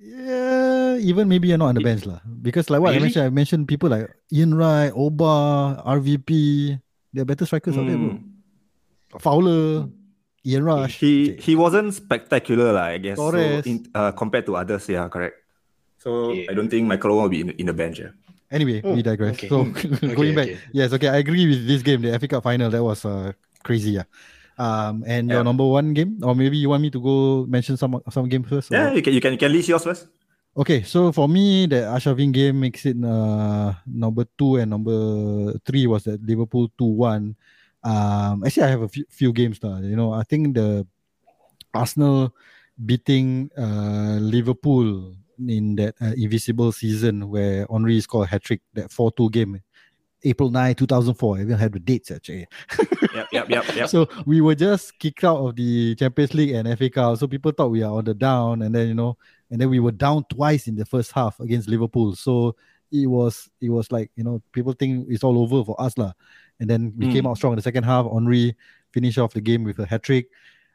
Yeah, 0.00 0.96
even 0.96 1.28
maybe 1.28 1.48
you're 1.48 1.58
not 1.60 1.68
on 1.68 1.74
the 1.76 1.84
bench 1.84 2.06
lah. 2.08 2.20
Because 2.24 2.70
like 2.72 2.80
what 2.80 2.90
I 2.90 2.92
Really? 2.96 3.12
mentioned, 3.12 3.26
I 3.26 3.30
mentioned 3.30 3.68
people 3.68 3.90
like 3.92 4.08
Ian 4.32 4.56
Wright, 4.56 4.90
Oba, 4.96 5.76
RVP. 5.84 6.80
They're 7.12 7.28
better 7.28 7.44
strikers 7.44 7.76
out 7.76 7.84
there, 7.86 7.98
bro. 8.00 8.16
Mm. 8.16 9.20
Fowler, 9.20 9.88
Ian 10.46 10.64
Rush. 10.64 10.96
He 10.96 11.36
he 11.36 11.52
wasn't 11.52 11.92
spectacular, 11.92 12.72
lah, 12.72 12.96
I 12.96 12.98
guess. 12.98 13.18
So 13.20 13.28
in, 13.36 13.84
uh, 13.92 14.12
compared 14.16 14.46
to 14.48 14.56
others, 14.56 14.88
yeah, 14.88 15.04
correct. 15.12 15.36
So 16.00 16.32
Okay. 16.32 16.48
I 16.48 16.54
don't 16.56 16.70
think 16.72 16.88
Michael 16.88 17.12
Owen 17.12 17.28
will 17.28 17.28
be 17.28 17.40
in, 17.44 17.50
in 17.60 17.66
the 17.68 17.76
bench. 17.76 18.00
Yeah. 18.00 18.16
Anyway, 18.50 18.80
Oh, 18.82 18.96
we 18.96 19.02
digress. 19.04 19.36
okay. 19.36 19.48
So 19.52 19.68
Okay, 19.76 20.14
going 20.16 20.34
back, 20.34 20.48
okay. 20.48 20.58
yes, 20.72 20.90
okay, 20.96 21.08
I 21.12 21.18
agree 21.20 21.44
with 21.46 21.68
this 21.68 21.82
game, 21.84 22.00
the 22.00 22.16
FA 22.18 22.26
Cup 22.26 22.42
final. 22.42 22.70
That 22.72 22.82
was 22.82 23.04
uh, 23.04 23.36
crazy. 23.62 24.00
Yeah. 24.00 24.08
Um, 24.60 25.04
and 25.08 25.32
your 25.32 25.40
number 25.40 25.64
one 25.64 25.96
game, 25.96 26.20
or 26.20 26.36
maybe 26.36 26.60
you 26.60 26.68
want 26.68 26.84
me 26.84 26.90
to 26.92 27.00
go 27.00 27.46
mention 27.48 27.80
some 27.80 27.96
some 28.12 28.28
games 28.28 28.44
first. 28.44 28.68
or- 28.68 28.76
Yeah, 28.76 28.92
you 28.92 29.00
can 29.00 29.16
you 29.16 29.20
can, 29.24 29.32
you 29.32 29.40
can 29.40 29.48
list 29.52 29.72
yours 29.72 29.84
first. 29.88 30.04
Okay, 30.52 30.82
so 30.84 31.12
for 31.16 31.24
me, 31.30 31.64
the 31.64 31.88
Arshavin 31.88 32.28
game 32.34 32.60
makes 32.60 32.84
it 32.84 32.98
uh, 33.00 33.72
number 33.88 34.26
two 34.36 34.60
and 34.60 34.68
number 34.68 35.56
three 35.64 35.86
was 35.88 36.04
that 36.04 36.20
Liverpool 36.20 36.68
two 36.76 36.92
one. 36.92 37.38
Um, 37.80 38.44
actually, 38.44 38.68
I 38.68 38.72
have 38.76 38.82
a 38.84 38.90
few, 38.92 39.06
few 39.08 39.32
games 39.32 39.62
now. 39.62 39.78
You 39.80 39.96
know, 39.96 40.12
I 40.12 40.24
think 40.28 40.52
the 40.58 40.84
Arsenal 41.72 42.34
beating 42.76 43.50
uh, 43.56 44.18
Liverpool 44.20 45.14
in 45.40 45.76
that 45.76 45.94
uh, 46.02 46.12
invincible 46.16 46.72
season 46.72 47.30
where 47.30 47.66
Henry 47.70 48.00
scored 48.00 48.28
a 48.28 48.30
hat 48.30 48.42
trick, 48.44 48.60
that 48.74 48.90
four 48.92 49.10
two 49.12 49.30
game, 49.30 49.62
April 50.24 50.50
9, 50.50 50.74
2004. 50.74 51.36
I 51.38 51.40
even 51.42 51.56
had 51.58 51.72
the 51.72 51.78
dates 51.80 52.10
actually. 52.10 52.46
Yep, 53.12 53.26
yep, 53.32 53.48
yep, 53.48 53.76
yep. 53.76 53.88
So 53.88 54.08
we 54.24 54.40
were 54.40 54.54
just 54.54 54.96
kicked 54.98 55.24
out 55.24 55.38
of 55.38 55.56
the 55.56 55.94
Champions 55.96 56.32
League 56.34 56.50
and 56.50 56.78
FA 56.78 56.88
Cup. 56.88 57.18
So 57.18 57.26
people 57.26 57.50
thought 57.52 57.70
we 57.70 57.82
are 57.82 57.92
on 57.92 58.04
the 58.04 58.14
down, 58.14 58.62
and 58.62 58.72
then 58.74 58.86
you 58.88 58.94
know, 58.94 59.16
and 59.50 59.60
then 59.60 59.68
we 59.68 59.80
were 59.80 59.90
down 59.92 60.24
twice 60.30 60.68
in 60.68 60.76
the 60.76 60.84
first 60.84 61.10
half 61.12 61.40
against 61.40 61.68
Liverpool. 61.68 62.14
So 62.14 62.54
it 62.92 63.06
was 63.08 63.48
it 63.60 63.70
was 63.70 63.90
like 63.90 64.10
you 64.16 64.22
know 64.24 64.42
people 64.52 64.72
think 64.74 65.06
it's 65.10 65.24
all 65.24 65.38
over 65.38 65.64
for 65.64 65.80
us 65.80 65.98
lah. 65.98 66.12
And 66.60 66.68
then 66.70 66.92
we 66.96 67.10
came 67.12 67.24
Mm. 67.24 67.30
out 67.30 67.36
strong 67.36 67.52
in 67.54 67.56
the 67.56 67.62
second 67.62 67.84
half. 67.84 68.06
Henry 68.10 68.54
finished 68.92 69.18
off 69.18 69.32
the 69.32 69.40
game 69.40 69.64
with 69.64 69.78
a 69.80 69.86
hat 69.86 70.02
trick. 70.02 70.28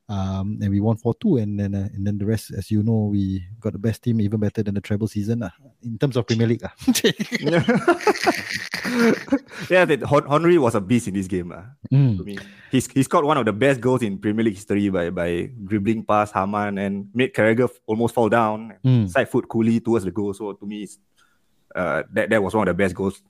Um, 0.08 0.60
and 0.62 0.70
we 0.70 0.80
won 0.80 0.98
4-2 0.98 1.42
and 1.42 1.60
then 1.60 1.74
uh, 1.74 1.90
and 1.96 2.06
then 2.06 2.20
the 2.22 2.28
rest 2.30 2.54
as 2.54 2.70
you 2.70 2.84
know 2.84 3.10
we 3.10 3.42
got 3.60 3.74
the 3.74 3.80
best 3.82 4.04
team 4.04 4.22
even 4.22 4.40
better 4.40 4.62
than 4.62 4.76
the 4.76 4.82
treble 4.82 5.08
season 5.10 5.40
lah, 5.40 5.50
in 5.82 5.98
terms 5.98 6.14
of 6.16 6.28
Premier 6.30 6.46
League 6.46 6.62
lah. 6.62 6.70
yeah, 9.70 9.86
that 9.86 10.04
Hon- 10.06 10.30
Henry 10.30 10.58
was 10.58 10.76
a 10.76 10.82
beast 10.82 11.08
in 11.08 11.16
this 11.16 11.26
game. 11.26 11.50
lah. 11.50 11.66
Mm. 11.92 12.18
to 12.18 12.24
me. 12.24 12.38
He's 12.70 12.86
he 12.86 13.02
scored 13.02 13.26
one 13.26 13.38
of 13.38 13.46
the 13.46 13.54
best 13.54 13.82
goals 13.82 14.02
in 14.04 14.18
Premier 14.22 14.46
League 14.46 14.56
history 14.62 14.90
by 14.90 15.10
by 15.10 15.50
dribbling 15.66 16.06
past 16.06 16.34
Hamann 16.34 16.78
and 16.78 17.10
made 17.14 17.34
Carragher 17.34 17.70
almost 17.88 18.14
fall 18.14 18.30
down. 18.30 18.78
Mm. 18.86 19.10
Side 19.10 19.30
foot 19.30 19.48
coolly 19.50 19.80
towards 19.80 20.06
the 20.06 20.12
goal. 20.12 20.34
So 20.34 20.54
to 20.54 20.66
me, 20.66 20.84
it's, 20.84 21.00
uh, 21.74 22.04
that 22.14 22.30
that 22.30 22.44
was 22.44 22.54
one 22.54 22.68
of 22.68 22.72
the 22.72 22.78
best 22.78 22.94
goals 22.94 23.22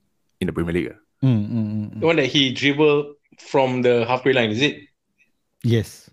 in 0.42 0.48
the 0.48 0.54
Premier 0.54 0.74
League. 0.74 0.92
ah. 0.92 1.00
Mm, 1.24 1.48
mm, 1.48 1.50
mm, 1.50 1.92
mm. 1.96 2.00
The 2.02 2.06
one 2.06 2.18
that 2.18 2.28
he 2.28 2.52
dribbled 2.52 3.16
from 3.40 3.82
the 3.82 4.04
halfway 4.06 4.34
line, 4.34 4.52
is 4.52 4.62
it? 4.62 4.84
Yes, 5.64 6.05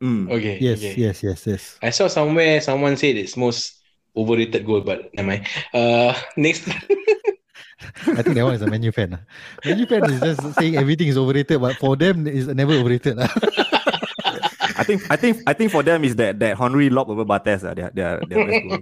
Mm. 0.00 0.30
Okay. 0.32 0.56
yes, 0.60 0.78
okay. 0.80 0.94
yes, 0.96 1.22
yes, 1.22 1.46
yes. 1.46 1.62
I 1.82 1.90
saw 1.90 2.08
somewhere 2.08 2.60
someone 2.60 2.96
said 2.96 3.16
it's 3.20 3.36
most 3.36 3.76
overrated 4.16 4.64
goal, 4.64 4.80
but 4.80 5.12
never 5.12 5.28
mind. 5.28 5.46
Uh, 5.74 6.16
next. 6.36 6.64
I 8.08 8.22
think 8.22 8.36
that 8.36 8.44
one 8.44 8.54
is 8.54 8.62
a 8.62 8.66
Man 8.68 8.82
U 8.82 8.92
fan. 8.92 9.10
lah. 9.12 9.22
Man 9.64 9.78
U 9.78 9.86
fan 9.86 10.04
is 10.08 10.20
just 10.20 10.40
saying 10.56 10.76
everything 10.76 11.08
is 11.08 11.16
overrated, 11.20 11.60
but 11.60 11.76
for 11.76 11.96
them 11.96 12.26
it's 12.26 12.46
never 12.48 12.72
overrated. 12.80 13.16
lah. 13.20 13.28
I 14.80 14.84
think 14.84 15.04
I 15.12 15.16
think 15.16 15.44
I 15.44 15.52
think 15.52 15.68
for 15.72 15.82
them 15.84 16.04
is 16.04 16.16
that 16.16 16.40
that 16.40 16.56
Henry 16.56 16.88
lob 16.88 17.10
over 17.12 17.24
Barthez. 17.24 17.60
Uh, 17.64 17.74
their, 17.76 17.90
their, 17.92 18.20
their 18.24 18.40
best 18.48 18.64
goal. 18.68 18.78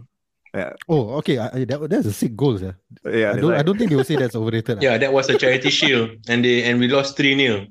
Yeah, 0.55 0.73
oh, 0.89 1.19
okay. 1.21 1.37
I, 1.39 1.47
I, 1.47 1.65
that, 1.67 1.91
that's 1.91 2.07
a 2.07 2.13
sick 2.15 2.35
goal. 2.35 2.59
Yeah. 2.59 2.73
yeah. 3.05 3.33
I 3.35 3.37
don't. 3.37 3.55
I 3.55 3.63
don't 3.63 3.77
think 3.77 3.91
they 3.91 3.97
will 3.99 4.07
say 4.07 4.17
that's 4.17 4.35
overrated. 4.39 4.79
lah. 4.79 4.83
yeah, 4.83 4.97
that 4.99 5.13
was 5.13 5.29
a 5.29 5.37
charity 5.37 5.69
shield, 5.71 6.11
and 6.31 6.45
they 6.47 6.63
and 6.65 6.79
we 6.81 6.87
lost 6.89 7.17
three 7.19 7.35
0 7.37 7.67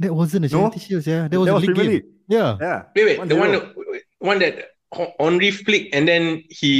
That 0.00 0.12
wasn't 0.12 0.46
a 0.46 0.48
No. 0.48 0.66
charity 0.66 0.80
shield. 0.80 1.06
Yeah, 1.06 1.28
that 1.28 1.38
was 1.38 1.46
that 1.46 1.52
a 1.52 1.54
was 1.54 1.62
league 1.62 1.76
Premier 1.76 1.84
game. 1.84 2.02
League. 2.02 2.21
Yeah, 2.32 2.56
Yeah. 2.60 2.78
Wait, 2.96 3.04
wait, 3.04 3.28
the 3.28 3.36
1-0. 3.36 3.76
one, 3.76 4.00
one 4.32 4.38
that 4.40 4.54
Henri 5.20 5.50
flicked 5.52 5.92
and 5.94 6.08
then 6.08 6.40
he 6.48 6.72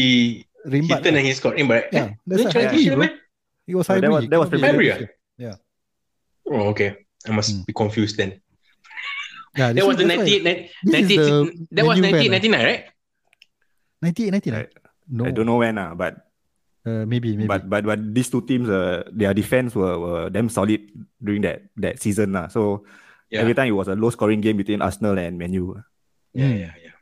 he 0.64 0.70
Rimbat. 0.70 1.03
turned 1.05 1.16
lah. 1.16 1.20
and 1.20 1.26
he 1.28 1.32
scored. 1.36 1.57
Rimbat, 1.61 1.92
right? 1.92 1.92
Yeah, 1.92 2.09
that's 2.24 2.42
it 2.42 2.55
a 2.57 2.61
hybrid, 2.70 2.86
bro. 2.88 2.96
man? 3.05 3.12
It 3.68 3.74
was 3.76 3.86
that 3.86 3.94
hybrid. 4.00 4.12
was- 4.14 4.24
It 4.24 4.30
that 4.32 4.40
was 4.40 4.48
be 4.48 4.59
Premier 4.62 4.72
League. 4.78 4.88
charity 4.88 5.07
shield. 5.38 5.59
Oh, 6.48 6.62
okay. 6.74 6.90
I 7.26 7.30
must 7.36 7.50
Hmm. 7.55 7.62
be 7.68 7.72
confused 7.76 8.16
then. 8.18 8.40
Yeah, 9.55 9.72
That 9.76 9.84
was 9.86 9.96
the 10.00 10.09
that's 10.09 10.16
why- 10.22 10.24
98, 10.24 10.42
ni- 10.48 10.61
this 10.88 10.94
is 10.96 11.12
98 11.12 11.20
the 11.20 11.66
that 11.76 11.84
was 11.84 11.96
menu 12.00 12.09
fan, 12.09 12.30
98, 12.30 12.32
99, 12.32 12.64
right? 12.64 12.82
98, 14.00 14.30
99. 14.32 14.61
I- 14.66 14.72
No, 15.12 15.22
I 15.26 15.30
don't 15.34 15.44
know 15.46 15.59
when, 15.61 15.76
uh, 15.76 15.92
but 15.98 16.14
Uh, 16.86 17.05
maybe, 17.05 17.36
maybe. 17.36 17.46
but 17.50 17.68
but 17.68 17.84
but 17.84 17.98
these 18.14 18.30
two 18.32 18.40
teams, 18.48 18.70
uh, 18.70 19.03
their 19.12 19.34
defense 19.34 19.74
were, 19.76 19.98
were 19.98 20.24
damn 20.30 20.48
solid 20.48 20.80
during 21.22 21.42
that 21.42 21.68
that 21.76 22.00
season. 22.00 22.32
Uh. 22.34 22.48
So 22.48 22.86
Yeah. 23.33 23.41
every 23.41 23.57
time 23.57 23.68
it 23.68 23.72
was 23.72 23.89
a 23.89 23.97
low 23.97 24.12
scoring 24.12 24.45
game 24.45 24.61
between 24.61 24.85
Arsenal 24.85 25.16
and 25.16 25.41
Man 25.41 25.53
U. 25.57 25.80
Yeah, 26.37 26.53
yeah, 26.53 26.72
yeah. 26.76 26.93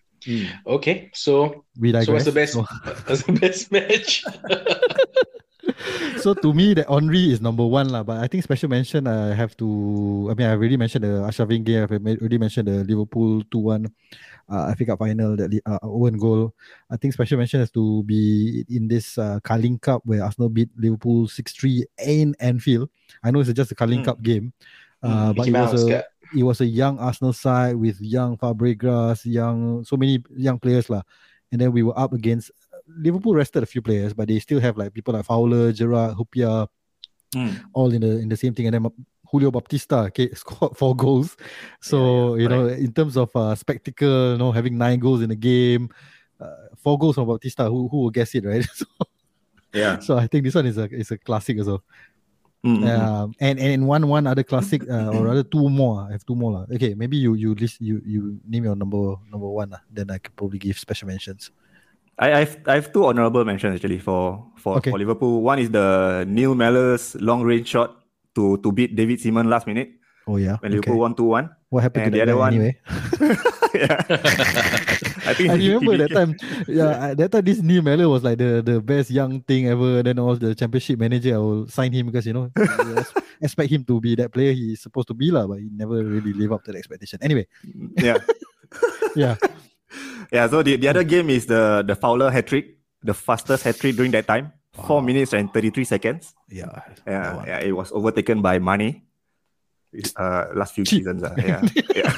Okay, 0.67 1.11
so 1.13 1.65
we 1.79 1.91
digress. 1.91 2.07
so 2.07 2.13
what's 2.13 2.29
the 2.29 2.37
best 2.37 2.53
So, 2.55 2.63
what's 3.11 3.23
the 3.27 3.33
best 3.35 3.73
match? 3.75 4.23
so 6.21 6.35
to 6.35 6.53
me, 6.53 6.75
that 6.75 6.89
Henry 6.89 7.33
is 7.33 7.41
number 7.41 7.65
one 7.65 7.89
lah. 7.89 8.03
But 8.03 8.19
I 8.21 8.27
think 8.29 8.45
special 8.45 8.69
mention 8.69 9.07
I 9.07 9.35
have 9.35 9.57
to. 9.59 10.29
I 10.31 10.35
mean, 10.35 10.47
I 10.47 10.53
already 10.53 10.77
mentioned 10.77 11.05
the 11.05 11.25
Arshavin 11.25 11.65
game. 11.65 11.85
I've 11.85 11.93
already 11.93 12.39
mentioned 12.39 12.69
the 12.69 12.85
Liverpool 12.85 13.43
two 13.51 13.59
one. 13.73 13.89
Uh, 14.51 14.75
FA 14.75 14.85
Cup 14.85 14.99
final 14.99 15.37
that 15.37 15.47
uh, 15.65 15.79
Owen 15.83 16.19
goal. 16.19 16.53
I 16.91 16.97
think 16.99 17.15
special 17.15 17.39
mention 17.39 17.61
has 17.61 17.71
to 17.71 18.03
be 18.03 18.65
in 18.69 18.89
this 18.89 19.17
uh, 19.17 19.39
Carling 19.45 19.79
Cup 19.79 20.03
where 20.05 20.25
Arsenal 20.25 20.49
beat 20.51 20.69
Liverpool 20.77 21.29
six 21.29 21.53
three 21.55 21.87
in 22.03 22.35
Anfield. 22.41 22.91
I 23.23 23.31
know 23.31 23.41
it's 23.41 23.53
just 23.53 23.71
a 23.73 23.75
Carling 23.79 24.03
Mm. 24.03 24.05
Cup 24.05 24.23
game, 24.23 24.53
uh, 25.03 25.33
but 25.33 25.47
Mickey 25.47 25.57
it 25.57 25.61
was 25.61 25.73
Mouse, 25.73 25.85
a 25.85 25.89
kat. 25.89 26.05
It 26.37 26.43
was 26.43 26.61
a 26.61 26.67
young 26.67 26.99
Arsenal 26.99 27.33
side 27.33 27.77
with 27.77 28.01
young 28.01 28.37
Fabregas, 28.37 29.25
young 29.25 29.85
so 29.85 29.97
many 29.97 30.23
young 30.37 30.59
players 30.59 30.89
lah. 30.89 31.03
And 31.53 31.61
then 31.61 31.73
we 31.73 31.83
were 31.83 31.99
up 31.99 32.13
against 32.13 32.51
Liverpool 32.87 33.35
rested 33.35 33.63
a 33.63 33.67
few 33.67 33.83
players, 33.83 34.15
but 34.15 34.29
they 34.29 34.39
still 34.39 34.61
have 34.61 34.77
like 34.77 34.93
people 34.95 35.15
like 35.15 35.25
Fowler, 35.25 35.73
Gerrard, 35.73 36.17
Hyypiä, 36.17 36.69
all 37.73 37.93
in 37.93 38.01
the 38.01 38.19
in 38.19 38.29
the 38.29 38.37
same 38.37 38.55
thing. 38.55 38.67
And 38.67 38.75
then 38.75 38.93
Julio 39.31 39.51
Baptista 39.51 40.07
okay, 40.07 40.31
scored 40.35 40.77
four 40.77 40.95
goals. 40.97 41.37
So 41.81 42.35
yeah, 42.35 42.43
you 42.43 42.49
know, 42.49 42.67
in 42.69 42.93
terms 42.93 43.17
of 43.17 43.31
uh, 43.35 43.55
spectacle, 43.55 44.33
you 44.33 44.39
know, 44.39 44.53
having 44.53 44.77
nine 44.79 44.99
goals 44.99 45.23
in 45.23 45.31
a 45.31 45.37
game, 45.37 45.91
uh, 46.41 46.75
four 46.77 46.99
goals 46.99 47.15
from 47.15 47.29
Baptista, 47.29 47.65
who 47.65 47.89
who 47.89 48.03
will 48.03 48.11
guess 48.11 48.35
it, 48.35 48.45
right? 48.45 48.65
so, 48.75 48.87
Yeah. 49.73 50.01
so 50.01 50.19
I 50.19 50.27
think 50.27 50.45
this 50.45 50.55
one 50.55 50.67
is 50.67 50.79
a 50.79 50.91
is 50.91 51.11
a 51.11 51.19
classic 51.19 51.59
as 51.59 51.67
well. 51.67 51.83
Mm, 52.61 52.77
mm, 52.77 52.85
mm. 52.85 52.93
Um, 52.93 53.27
and 53.41 53.57
and 53.59 53.89
one 53.89 54.05
one 54.05 54.29
other 54.29 54.45
classic, 54.45 54.85
uh, 54.85 55.09
or 55.17 55.25
rather 55.25 55.41
two 55.43 55.73
more. 55.73 56.05
I 56.05 56.13
have 56.13 56.29
two 56.29 56.37
more. 56.37 56.53
lah. 56.53 56.65
Okay, 56.69 56.93
maybe 56.93 57.17
you 57.17 57.33
you 57.33 57.57
list 57.57 57.81
you 57.81 58.05
you 58.05 58.37
name 58.45 58.69
your 58.69 58.77
number 58.77 59.17
number 59.33 59.49
one. 59.49 59.73
lah. 59.73 59.81
Then 59.89 60.13
I 60.13 60.21
could 60.21 60.37
probably 60.37 60.61
give 60.61 60.77
special 60.77 61.09
mentions. 61.09 61.49
I, 62.21 62.45
I've 62.45 62.61
I 62.69 62.77
have 62.77 62.93
two 62.93 63.09
honorable 63.09 63.49
mentions 63.49 63.81
actually 63.81 63.97
for 63.97 64.45
for, 64.61 64.77
Okay. 64.77 64.93
for 64.93 65.01
Liverpool. 65.01 65.41
One 65.41 65.57
is 65.57 65.73
the 65.73 66.29
Neil 66.29 66.53
Mellor's 66.53 67.17
long 67.17 67.41
range 67.49 67.65
shot 67.73 67.97
to 68.37 68.61
to 68.61 68.69
beat 68.69 68.93
David 68.93 69.25
Seaman 69.25 69.49
last 69.49 69.65
minute 69.65 69.97
Oh 70.29 70.37
yeah. 70.37 70.61
when 70.61 70.69
okay. 70.77 70.85
Liverpool 70.85 71.01
won 71.01 71.17
two 71.17 71.33
one. 71.33 71.49
What 71.73 71.81
happened 71.89 72.05
and 72.05 72.13
to 72.13 72.17
the 72.21 72.23
other 72.29 72.37
one- 72.37 72.53
anyway? 72.53 72.77
yeah. 73.73 74.05
I 75.31 75.35
think 75.35 75.51
I 75.51 75.55
remember 75.55 75.97
that 76.03 76.11
time. 76.11 76.37
Yeah, 76.67 77.15
that 77.15 77.31
time 77.33 77.45
this 77.45 77.63
Neil 77.63 77.83
Mellor 77.83 78.09
was 78.09 78.23
like 78.23 78.39
the, 78.39 78.63
the 78.63 78.81
best 78.81 79.11
young 79.11 79.41
thing 79.43 79.69
ever. 79.69 80.03
Then 80.03 80.19
I 80.19 80.23
was 80.23 80.39
the 80.39 80.55
championship 80.55 80.99
manager. 80.99 81.35
I 81.35 81.39
will 81.39 81.69
sign 81.69 81.93
him 81.93 82.07
because 82.11 82.27
you 82.27 82.35
know 82.35 82.51
expect 83.41 83.71
him 83.71 83.85
to 83.85 84.01
be 84.01 84.15
that 84.17 84.33
player 84.33 84.53
he's 84.53 84.81
supposed 84.83 85.09
to 85.09 85.15
be 85.15 85.31
lah, 85.31 85.47
but 85.47 85.59
he 85.59 85.69
never 85.73 86.03
really 86.03 86.33
live 86.33 86.53
up 86.53 86.65
to 86.65 86.73
the 86.73 86.79
expectation. 86.79 87.19
Anyway, 87.23 87.47
Yeah. 87.97 88.19
yeah. 89.17 89.37
Yeah, 90.33 90.47
so 90.47 90.63
the, 90.63 90.77
the 90.77 90.87
other 90.89 91.03
game 91.03 91.31
is 91.31 91.47
the 91.47 91.83
the 91.87 91.95
Fowler 91.99 92.31
hat 92.31 92.47
trick, 92.47 92.79
the 93.03 93.15
fastest 93.15 93.65
hat 93.65 93.77
trick 93.79 93.97
during 93.97 94.13
that 94.13 94.27
time. 94.27 94.53
Four 94.87 95.03
minutes 95.03 95.33
and 95.35 95.53
33 95.53 95.83
seconds. 95.85 96.33
Yeah. 96.49 96.71
Yeah, 97.07 97.43
yeah, 97.45 97.59
it 97.59 97.73
was 97.75 97.91
overtaken 97.91 98.41
by 98.41 98.59
Mane. 98.63 99.03
Uh, 100.15 100.47
last 100.55 100.75
few 100.79 100.85
Cheap. 100.87 101.03
seasons. 101.03 101.25
Uh, 101.27 101.35
yeah, 101.43 101.61
yeah. 101.97 102.15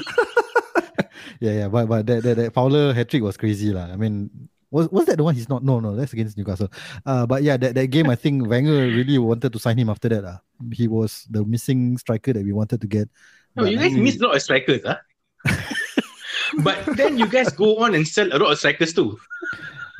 Yeah, 1.42 1.66
yeah, 1.66 1.68
but 1.68 1.90
but 1.90 2.06
that 2.06 2.22
that, 2.22 2.34
that 2.38 2.50
Fowler 2.54 2.94
hat 2.94 3.10
trick 3.10 3.26
was 3.26 3.34
crazy 3.34 3.74
lah. 3.74 3.90
I 3.90 3.98
mean, 3.98 4.30
was 4.70 4.86
was 4.94 5.10
that 5.10 5.18
the 5.18 5.26
one 5.26 5.34
he's 5.34 5.50
not? 5.50 5.66
No, 5.66 5.82
no, 5.82 5.98
that's 5.98 6.14
against 6.14 6.38
Newcastle. 6.38 6.70
Uh, 7.02 7.26
but 7.26 7.42
yeah, 7.42 7.58
that, 7.58 7.74
that 7.74 7.90
game 7.90 8.06
I 8.06 8.14
think 8.14 8.46
Wenger 8.46 8.86
really 8.86 9.18
wanted 9.18 9.50
to 9.50 9.58
sign 9.58 9.74
him 9.74 9.90
after 9.90 10.06
that. 10.14 10.22
Uh. 10.22 10.38
He 10.70 10.86
was 10.86 11.26
the 11.34 11.42
missing 11.42 11.98
striker 11.98 12.30
that 12.30 12.46
we 12.46 12.54
wanted 12.54 12.78
to 12.78 12.86
get. 12.86 13.10
No, 13.58 13.66
you 13.66 13.74
guys 13.74 13.90
Mm. 13.90 14.06
miss 14.06 14.22
a 14.22 14.30
lot 14.30 14.38
of 14.38 14.42
strikers, 14.46 14.86
huh? 14.86 15.02
but 16.62 16.78
then 16.94 17.18
you 17.18 17.26
guys 17.26 17.50
go 17.50 17.82
on 17.82 17.98
and 17.98 18.06
sell 18.06 18.30
a 18.30 18.38
lot 18.38 18.54
of 18.54 18.58
strikers 18.62 18.94
too. 18.94 19.18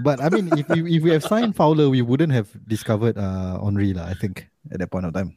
but 0.07 0.23
I 0.23 0.31
mean, 0.31 0.47
if 0.55 0.71
we 0.71 0.95
if 0.95 1.03
we 1.03 1.11
have 1.11 1.27
signed 1.27 1.59
Fowler, 1.59 1.91
we 1.91 2.07
wouldn't 2.07 2.31
have 2.33 2.47
discovered 2.71 3.19
uh 3.19 3.59
Henry 3.59 3.93
lah. 3.99 4.07
I 4.07 4.15
think 4.15 4.47
at 4.71 4.79
that 4.79 4.95
point 4.95 5.11
of 5.11 5.13
time. 5.13 5.35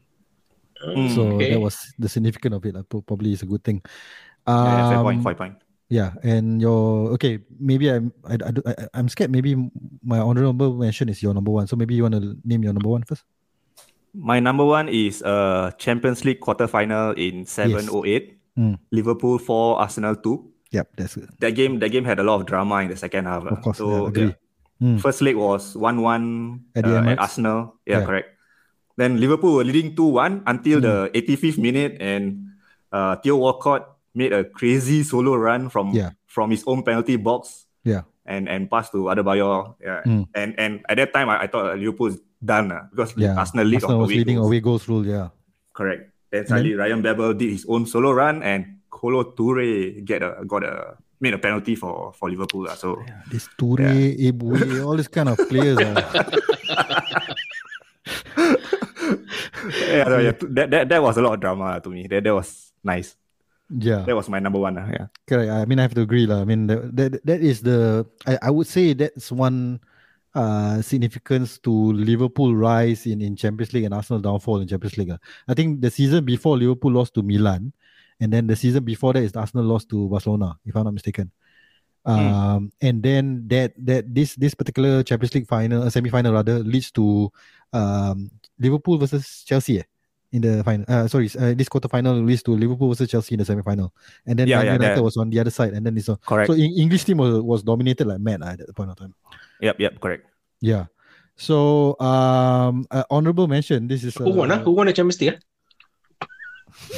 Mm, 0.86 1.10
so 1.18 1.42
okay. 1.42 1.58
that 1.58 1.60
was 1.60 1.82
the 1.98 2.06
significance 2.06 2.54
of 2.56 2.62
it. 2.62 2.78
lah. 2.78 2.86
Probably 2.86 3.34
is 3.34 3.42
a 3.42 3.50
good 3.50 3.66
thing. 3.66 3.82
yeah, 4.46 4.94
fair 4.94 5.02
point, 5.02 5.18
Um, 5.18 5.26
fair 5.26 5.34
point. 5.34 5.56
Yeah, 5.90 6.18
and 6.26 6.58
your 6.62 7.14
okay, 7.14 7.40
maybe 7.60 7.90
I'm 7.94 8.10
I, 8.26 8.42
I, 8.42 8.50
I 8.66 8.74
I'm 8.98 9.08
scared. 9.08 9.30
Maybe 9.30 9.54
my 10.02 10.18
honorable 10.18 10.74
mention 10.74 11.10
is 11.10 11.22
your 11.22 11.34
number 11.34 11.52
one. 11.54 11.68
So 11.70 11.76
maybe 11.78 11.94
you 11.94 12.02
want 12.04 12.18
to 12.18 12.34
name 12.44 12.64
your 12.66 12.74
number 12.74 12.90
one 12.90 13.04
first. 13.06 13.22
My 14.18 14.40
number 14.40 14.66
one 14.66 14.90
is 14.90 15.22
uh 15.22 15.70
Champions 15.78 16.26
League 16.26 16.40
quarter 16.42 16.66
final 16.66 17.12
in 17.14 17.46
708. 17.46 18.34
Mm. 18.58 18.80
Liverpool 18.92 19.38
4, 19.38 19.80
Arsenal 19.84 20.16
2. 20.16 20.52
Yep, 20.72 20.88
that's 20.98 21.16
good. 21.16 21.30
That 21.44 21.54
game 21.54 21.78
that 21.84 21.90
game 21.92 22.06
had 22.08 22.18
a 22.18 22.24
lot 22.24 22.40
of 22.42 22.48
drama 22.48 22.82
in 22.82 22.90
the 22.90 22.96
second 22.98 23.26
half. 23.30 23.46
Of 23.46 23.62
course, 23.62 23.78
So 23.78 24.10
yeah. 24.16 24.32
Mm. 24.82 25.00
First 25.00 25.22
leg 25.22 25.36
was 25.38 25.76
1-1 25.76 26.60
At 26.76 26.84
uh, 26.88 27.04
at 27.14 27.20
Arsenal. 27.20 27.78
Yeah, 27.86 28.00
Yeah. 28.00 28.06
correct. 28.08 28.28
Then 28.98 29.20
Liverpool 29.20 29.56
were 29.60 29.64
leading 29.68 29.94
2-1 29.96 30.44
until 30.48 30.80
Mm. 30.80 30.88
the 30.88 30.96
85th 31.14 31.60
minute 31.60 31.94
and 32.02 32.56
uh, 32.92 33.16
Theo 33.20 33.36
Walcott 33.38 33.95
made 34.16 34.34
a 34.34 34.44
crazy 34.44 35.04
solo 35.04 35.36
run 35.36 35.70
from 35.70 35.92
Yeah. 35.94 36.12
from 36.26 36.50
his 36.52 36.64
own 36.66 36.84
penalty 36.84 37.16
box. 37.18 37.68
Yeah. 37.84 38.02
And 38.26 38.50
and 38.50 38.70
passed 38.72 38.92
to 38.94 39.06
Adebayor. 39.14 39.76
Yeah. 39.84 40.02
Mm. 40.06 40.26
And 40.34 40.56
and 40.58 40.74
at 40.90 40.98
that 40.98 41.14
time 41.14 41.30
I, 41.30 41.44
I 41.44 41.48
thought 41.48 41.78
Liverpool 41.78 42.08
is 42.08 42.18
done 42.44 42.72
uh, 42.72 42.88
because 42.90 43.14
Yeah. 43.18 43.36
Arsenal 43.38 43.66
lead 43.68 43.84
Arsenal 43.84 44.00
was 44.00 44.10
away 44.10 44.18
leading 44.18 44.38
goals. 44.38 44.48
away 44.48 44.60
goals 44.60 44.88
rule. 44.90 45.06
Yeah. 45.06 45.30
Correct. 45.74 46.10
Then 46.32 46.48
suddenly 46.48 46.74
Ryan 46.74 47.02
Babel 47.04 47.34
did 47.36 47.52
his 47.52 47.66
own 47.70 47.86
solo 47.86 48.12
run 48.12 48.42
and 48.42 48.80
Kolo 48.90 49.24
Toure 49.36 50.02
get 50.04 50.24
a 50.24 50.42
got 50.48 50.64
a 50.64 50.98
made 51.22 51.34
a 51.34 51.38
penalty 51.38 51.76
for 51.76 52.14
for 52.18 52.30
Liverpool. 52.30 52.66
Uh, 52.68 52.76
so 52.76 52.98
This 53.30 53.48
Toure, 53.60 54.16
Eboué, 54.18 54.84
all 54.86 54.98
this 54.98 55.08
kind 55.08 55.30
of 55.30 55.38
players. 55.48 55.78
ah. 55.84 55.94
yeah, 59.92 60.04
no, 60.10 60.18
yeah, 60.20 60.32
that, 60.50 60.68
that 60.72 60.90
that 60.90 61.02
was 61.02 61.18
a 61.18 61.22
lot 61.22 61.34
of 61.34 61.40
drama 61.40 61.80
to 61.82 61.90
me. 61.90 62.08
That 62.08 62.24
that 62.24 62.34
was 62.34 62.72
nice. 62.84 63.16
Yeah. 63.70 64.04
That 64.06 64.16
was 64.16 64.30
my 64.30 64.40
number 64.40 64.60
one. 64.60 64.78
Uh, 64.78 64.88
yeah. 64.92 65.08
Correct. 65.28 65.50
I 65.52 65.66
mean, 65.66 65.80
I 65.80 65.84
have 65.84 65.96
to 65.96 66.02
agree, 66.02 66.26
lah. 66.26 66.42
I 66.42 66.46
mean, 66.46 66.68
that, 66.68 66.96
that 66.96 67.26
that 67.26 67.42
is 67.42 67.62
the. 67.62 68.06
I, 68.28 68.38
I 68.44 68.50
would 68.52 68.68
say 68.68 68.94
that's 68.94 69.32
one 69.32 69.80
uh 70.36 70.82
significance 70.82 71.58
to 71.64 71.72
Liverpool 71.96 72.54
rise 72.56 73.08
in 73.08 73.22
in 73.22 73.40
Champions 73.40 73.72
League 73.72 73.88
and 73.88 73.94
Arsenal 73.94 74.20
downfall 74.20 74.60
in 74.60 74.68
Champions 74.68 74.98
League. 74.98 75.12
ah. 75.12 75.20
I 75.48 75.54
think 75.56 75.80
the 75.82 75.90
season 75.90 76.26
before 76.26 76.58
Liverpool 76.58 76.92
lost 76.92 77.16
to 77.16 77.24
Milan, 77.24 77.72
and 78.20 78.32
then 78.32 78.46
the 78.46 78.56
season 78.56 78.84
before 78.84 79.14
that 79.14 79.24
is 79.24 79.34
Arsenal 79.36 79.66
lost 79.66 79.90
to 79.90 80.10
Barcelona, 80.10 80.60
if 80.66 80.76
I'm 80.76 80.84
not 80.84 80.94
mistaken. 80.94 81.32
Um, 82.06 82.70
and 82.86 83.02
then 83.02 83.50
that 83.50 83.74
that 83.82 84.06
this 84.14 84.36
this 84.38 84.54
particular 84.54 85.02
Champions 85.02 85.34
League 85.34 85.50
final, 85.50 85.82
uh, 85.82 85.90
semi 85.90 86.14
final 86.14 86.34
rather, 86.34 86.60
leads 86.62 86.92
to 86.94 87.34
um 87.74 88.30
Liverpool 88.60 89.02
versus 89.02 89.42
Chelsea. 89.42 89.80
Eh? 89.82 89.90
In 90.36 90.42
the 90.44 90.64
final, 90.68 90.84
uh, 90.92 91.08
sorry, 91.08 91.32
uh, 91.40 91.54
this 91.56 91.70
quarter 91.72 91.88
final 91.88 92.12
leads 92.20 92.44
to 92.44 92.52
Liverpool 92.52 92.90
versus 92.92 93.08
Chelsea 93.08 93.36
in 93.36 93.40
the 93.40 93.46
semi 93.48 93.64
final, 93.64 93.94
and 94.28 94.36
then 94.36 94.48
Yeah, 94.52 94.58
Man 94.60 94.66
yeah, 94.66 94.74
United 94.76 94.98
that- 95.00 95.04
was 95.08 95.16
on 95.16 95.30
the 95.32 95.40
other 95.40 95.54
side, 95.54 95.72
and 95.72 95.86
then 95.86 95.96
it's 95.96 96.10
a, 96.12 96.20
Correct. 96.28 96.52
so 96.52 96.54
in, 96.60 96.76
English 96.76 97.06
team 97.08 97.24
was, 97.24 97.40
was 97.40 97.64
dominated 97.64 98.04
like 98.04 98.20
mad 98.20 98.42
ah, 98.44 98.52
at 98.52 98.60
that 98.60 98.76
point 98.76 98.92
of 98.92 98.98
time. 99.00 99.16
yep. 99.64 99.80
Yep. 99.80 100.02
Correct. 100.04 100.28
Yeah. 100.60 100.92
So 101.40 101.96
um, 102.04 102.84
uh, 102.92 103.08
honorable 103.10 103.48
mention. 103.48 103.88
This 103.88 104.04
is 104.04 104.18
uh, 104.20 104.28
Who 104.28 104.32
won? 104.44 104.52
Ah, 104.52 104.60
Who 104.60 104.72
won 104.76 104.88
the 104.88 104.94
Champions 104.94 105.22
League? 105.24 105.40
ah? 105.40 106.28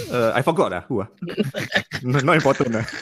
Uh, 0.10 0.32
I 0.34 0.42
forgot. 0.42 0.74
Uh, 0.74 0.82
who? 0.90 1.02
Uh? 1.06 1.10
no, 2.02 2.18
not 2.26 2.42
important. 2.42 2.74
Uh. 2.74 2.84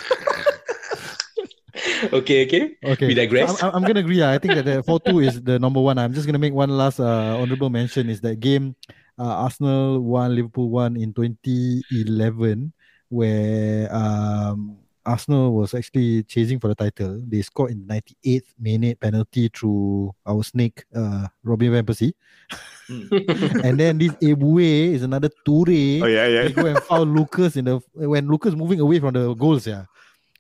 Okay, 2.12 2.46
okay. 2.46 2.76
Okay. 2.84 3.08
We 3.08 3.14
digress. 3.14 3.60
So 3.60 3.68
I'm, 3.68 3.76
I'm 3.76 3.84
gonna 3.84 4.00
agree. 4.00 4.22
ah. 4.22 4.32
I 4.32 4.38
think 4.40 4.56
that 4.56 4.66
the 4.66 4.84
four 4.84 5.00
two 5.00 5.20
is 5.20 5.42
the 5.44 5.60
number 5.60 5.80
one. 5.80 5.98
I'm 5.98 6.14
just 6.14 6.26
gonna 6.28 6.40
make 6.40 6.54
one 6.54 6.70
last 6.70 7.00
uh, 7.00 7.36
honorable 7.40 7.70
mention. 7.70 8.10
Is 8.10 8.22
that 8.22 8.40
game 8.40 8.76
uh, 9.20 9.48
Arsenal 9.48 10.00
won, 10.00 10.36
Liverpool 10.36 10.70
won 10.70 10.98
in 10.98 11.14
2011, 11.14 12.74
where 13.10 13.94
um, 13.94 14.78
Arsenal 15.06 15.54
was 15.54 15.74
actually 15.74 16.24
chasing 16.24 16.60
for 16.60 16.68
the 16.68 16.76
title. 16.76 17.22
They 17.28 17.42
scored 17.42 17.72
in 17.72 17.86
the 17.86 18.02
98th 18.02 18.50
minute 18.60 19.00
penalty 19.00 19.50
through 19.50 20.14
our 20.26 20.44
snake, 20.44 20.84
uh, 20.96 21.28
Robin 21.44 21.72
van 21.72 21.86
Persie. 21.86 22.14
and 23.64 23.80
then 23.80 23.98
this 23.98 24.12
Eboué 24.22 24.94
is 24.94 25.04
another 25.04 25.30
Toure. 25.46 26.02
Oh 26.02 26.08
yeah, 26.08 26.28
He 26.28 26.34
yeah. 26.34 26.50
go 26.50 26.66
and 26.66 26.80
foul 26.84 27.06
Lucas 27.06 27.56
in 27.56 27.66
the 27.66 27.80
when 27.94 28.28
Lucas 28.28 28.56
moving 28.56 28.80
away 28.80 29.00
from 29.00 29.14
the 29.14 29.34
goals. 29.34 29.66
Yeah, 29.66 29.86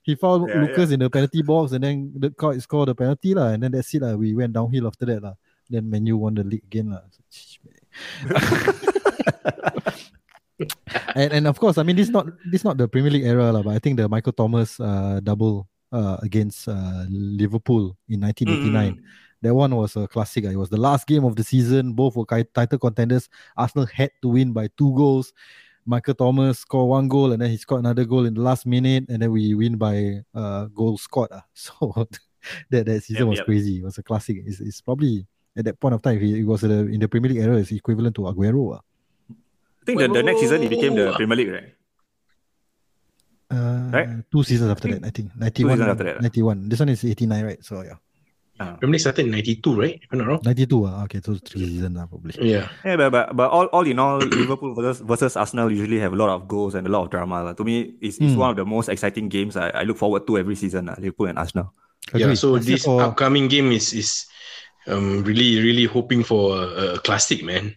he 0.03 0.15
fouled 0.15 0.49
Yeah, 0.49 0.61
Lucas 0.61 0.91
in 0.91 0.99
the 0.99 1.09
penalty 1.09 1.41
box, 1.41 1.71
and 1.71 1.83
then 1.83 2.13
the 2.15 2.29
Kuyt 2.29 2.61
scored 2.61 2.89
the 2.89 2.95
penalty 2.95 3.33
lah. 3.33 3.49
And 3.49 3.63
then 3.63 3.71
that's 3.71 3.93
it 3.93 4.01
lah. 4.01 4.13
We 4.13 4.33
went 4.35 4.53
downhill 4.53 4.87
after 4.87 5.05
that 5.05 5.21
lah. 5.21 5.33
Then 5.69 5.89
Man 5.89 6.05
U 6.05 6.17
won 6.17 6.35
the 6.35 6.43
league 6.43 6.65
again 6.65 6.91
lah. 6.91 7.01
and 11.15 11.33
and 11.33 11.47
of 11.47 11.59
course, 11.59 11.77
I 11.77 11.83
mean 11.83 11.95
this 11.95 12.09
not 12.09 12.27
this 12.51 12.63
not 12.63 12.77
the 12.77 12.87
Premier 12.87 13.11
League 13.11 13.25
era 13.25 13.51
lah, 13.51 13.61
but 13.61 13.75
I 13.75 13.79
think 13.79 13.97
the 13.97 14.09
Michael 14.09 14.33
Thomas 14.33 14.79
uh, 14.79 15.19
double 15.23 15.67
uh, 15.91 16.17
against 16.21 16.67
uh, 16.67 17.05
Liverpool 17.09 17.95
in 18.09 18.21
1989. 18.21 19.01
That 19.41 19.53
one 19.53 19.75
was 19.75 19.95
a 19.95 20.07
classic. 20.07 20.45
ah. 20.47 20.49
It 20.49 20.55
was 20.57 20.69
the 20.69 20.77
last 20.79 21.05
game 21.05 21.23
of 21.23 21.35
the 21.35 21.43
season. 21.43 21.93
Both 21.93 22.15
were 22.15 22.25
title 22.25 22.79
contenders. 22.79 23.29
Arsenal 23.55 23.85
had 23.85 24.09
to 24.23 24.29
win 24.29 24.53
by 24.53 24.69
two 24.77 24.95
goals. 24.95 25.33
Michael 25.85 26.15
Thomas 26.15 26.59
scored 26.65 26.89
one 26.89 27.07
goal 27.07 27.31
and 27.31 27.41
then 27.41 27.51
he 27.51 27.57
scored 27.57 27.81
another 27.85 28.05
goal 28.05 28.25
in 28.25 28.33
the 28.33 28.41
last 28.41 28.65
minute, 28.65 29.05
and 29.07 29.21
then 29.21 29.31
we 29.31 29.53
win 29.53 29.77
by 29.77 30.21
uh, 30.33 30.65
goal 30.73 30.97
scored. 30.97 31.29
ah. 31.31 31.43
So 31.53 32.07
that 32.71 32.85
that 32.87 33.03
season 33.03 33.27
Yep, 33.27 33.29
was 33.29 33.37
yep. 33.39 33.45
crazy. 33.45 33.77
It 33.79 33.83
was 33.83 33.97
a 33.99 34.03
classic. 34.03 34.37
It's, 34.45 34.59
it's 34.61 34.81
probably 34.81 35.27
at 35.57 35.63
that 35.65 35.79
point 35.79 35.95
of 35.95 36.01
time, 36.01 36.19
he, 36.19 36.39
it 36.39 36.45
was 36.45 36.63
uh, 36.63 36.69
in 36.69 36.99
the 36.99 37.07
Premier 37.07 37.31
League 37.31 37.41
era, 37.43 37.55
it's 37.57 37.71
equivalent 37.71 38.15
to 38.15 38.27
Aguero. 38.27 38.75
ah. 38.75 38.81
I 39.81 39.83
think 39.85 39.99
the, 39.99 40.07
the 40.09 40.23
next 40.23 40.39
season 40.41 40.61
he 40.61 40.67
became 40.67 40.95
the 40.95 41.13
Premier 41.13 41.37
League, 41.37 41.51
right? 41.51 41.71
Uh, 43.51 43.89
Right? 43.93 44.09
Two 44.31 44.43
seasons 44.43 44.71
after 44.71 44.87
that, 44.89 45.05
I 45.05 45.11
think. 45.11 45.31
91. 45.37 45.77
seasons 45.77 45.89
after 45.91 46.03
that, 46.03 46.17
ah. 46.17 46.21
91. 46.21 46.69
This 46.69 46.79
one 46.79 46.89
is 46.89 47.03
89, 47.05 47.45
right? 47.45 47.61
So 47.63 47.81
yeah. 47.85 47.97
Uh, 48.59 48.75
Premier 48.79 48.93
League 48.95 49.01
started 49.03 49.25
in 49.27 49.31
92, 49.31 49.75
right? 49.79 49.99
If 50.01 50.07
I'm 50.11 50.19
not 50.19 50.27
wrong. 50.27 50.41
92. 50.43 50.85
ah. 50.87 51.03
Okay, 51.05 51.19
so 51.23 51.35
three 51.37 51.67
seasons 51.69 51.95
ah, 51.99 52.07
probably. 52.07 52.33
Yeah. 52.41 52.67
yeah, 52.83 52.95
but, 52.97 53.09
but 53.11 53.25
but 53.35 53.47
all, 53.51 53.65
all 53.71 53.85
in 53.85 53.99
all, 53.99 54.17
Liverpool 54.41 54.73
versus 54.73 54.99
versus 55.05 55.35
Arsenal 55.37 55.71
usually 55.71 55.99
have 55.99 56.13
a 56.13 56.19
lot 56.19 56.29
of 56.33 56.47
goals 56.47 56.73
and 56.75 56.87
a 56.87 56.89
lot 56.89 57.03
of 57.05 57.09
drama. 57.13 57.43
lah. 57.45 57.53
To 57.53 57.63
me, 57.63 57.95
it's, 58.01 58.17
it's 58.17 58.33
Hmm. 58.33 58.39
one 58.41 58.49
of 58.51 58.57
the 58.57 58.65
most 58.65 58.89
exciting 58.89 59.29
games 59.29 59.55
I, 59.55 59.69
I 59.69 59.83
look 59.83 59.97
forward 60.01 60.25
to 60.27 60.37
every 60.41 60.55
season. 60.55 60.87
lah, 60.89 60.95
Liverpool 60.97 61.27
and 61.29 61.37
Arsenal. 61.37 61.71
Yeah. 62.13 62.25
Agree. 62.31 62.35
So 62.35 62.55
Except 62.57 62.65
this 62.67 62.83
for- 62.89 63.01
upcoming 63.05 63.47
game 63.47 63.69
is 63.71 63.93
is 63.93 64.25
um 64.87 65.23
really 65.23 65.61
really 65.61 65.85
hoping 65.85 66.23
for 66.23 66.55
a, 66.57 66.95
a 66.95 66.99
classic, 66.99 67.43
man. 67.43 67.75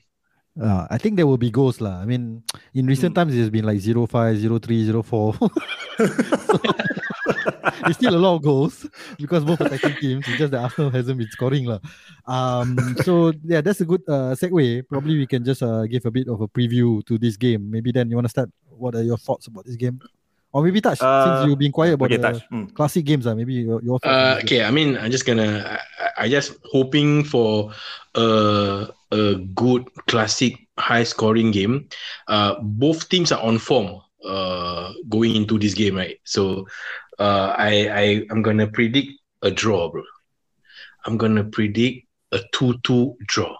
Uh, 0.58 0.86
I 0.90 0.98
think 0.98 1.14
there 1.14 1.26
will 1.26 1.38
be 1.38 1.54
goals 1.54 1.78
lah. 1.80 2.02
I 2.02 2.04
mean, 2.04 2.42
in 2.74 2.86
recent 2.90 3.14
Hmm. 3.14 3.30
times 3.30 3.36
it's 3.38 3.46
been 3.48 3.62
like 3.64 3.78
05, 3.78 4.42
03, 4.42 4.90
04. 4.90 5.38
it's 7.86 7.96
still 7.96 8.16
a 8.16 8.18
lot 8.18 8.34
of 8.36 8.42
goals 8.42 8.86
because 9.18 9.44
both 9.44 9.60
attacking 9.60 9.94
teams. 10.02 10.26
It's 10.26 10.38
just 10.38 10.50
that 10.50 10.62
Arsenal 10.66 10.90
hasn't 10.90 11.18
been 11.18 11.30
scoring 11.30 11.64
lah. 11.66 11.78
Um, 12.26 12.74
so 13.06 13.30
yeah, 13.44 13.60
that's 13.60 13.80
a 13.80 13.86
good 13.86 14.02
uh, 14.08 14.34
segue. 14.34 14.82
Probably 14.88 15.16
we 15.18 15.26
can 15.30 15.44
just 15.44 15.62
uh, 15.62 15.86
give 15.86 16.04
a 16.06 16.10
bit 16.10 16.26
of 16.26 16.40
a 16.40 16.48
preview 16.48 17.06
to 17.06 17.18
this 17.18 17.36
game. 17.36 17.70
Maybe 17.70 17.92
then 17.92 18.10
you 18.10 18.16
want 18.16 18.26
to 18.26 18.34
start. 18.34 18.50
What 18.66 18.94
are 18.94 19.02
your 19.02 19.18
thoughts 19.18 19.46
about 19.46 19.64
this 19.66 19.76
game? 19.76 19.98
Or 20.52 20.62
maybe 20.64 20.80
touch 20.80 21.00
Uh, 21.02 21.24
since 21.24 21.48
you've 21.48 21.58
been 21.58 21.72
quiet 21.72 21.94
about 21.94 22.06
Okay, 22.06 22.16
the 22.16 22.22
touch. 22.32 22.42
Mm. 22.50 22.72
classic 22.74 23.04
games. 23.04 23.26
Uh, 23.26 23.34
maybe 23.34 23.54
your, 23.54 23.82
your 23.82 23.98
thoughts. 24.00 24.08
Uh, 24.08 24.40
okay, 24.42 24.64
I 24.64 24.70
mean, 24.70 24.96
I'm 24.96 25.10
just 25.10 25.26
gonna, 25.26 25.60
I, 25.64 25.76
I- 26.04 26.24
I 26.24 26.28
just 26.28 26.56
hoping 26.64 27.22
for 27.22 27.70
a 28.16 28.88
a 29.12 29.34
good 29.54 29.86
classic 30.06 30.56
high 30.78 31.04
scoring 31.04 31.50
game. 31.52 31.88
Uh, 32.26 32.56
both 32.60 33.08
teams 33.08 33.30
are 33.30 33.40
on 33.42 33.58
form. 33.58 34.00
Uh, 34.24 34.90
going 35.08 35.36
into 35.36 35.58
this 35.62 35.74
game, 35.78 35.94
right? 35.94 36.18
So, 36.24 36.66
uh, 37.22 37.54
I 37.56 37.72
I 37.86 38.04
I'm 38.34 38.42
gonna 38.42 38.66
predict 38.66 39.14
a 39.46 39.50
draw, 39.54 39.88
bro. 39.94 40.02
I'm 41.06 41.16
gonna 41.16 41.44
predict 41.44 42.08
a 42.32 42.40
two-two 42.52 43.14
draw. 43.30 43.54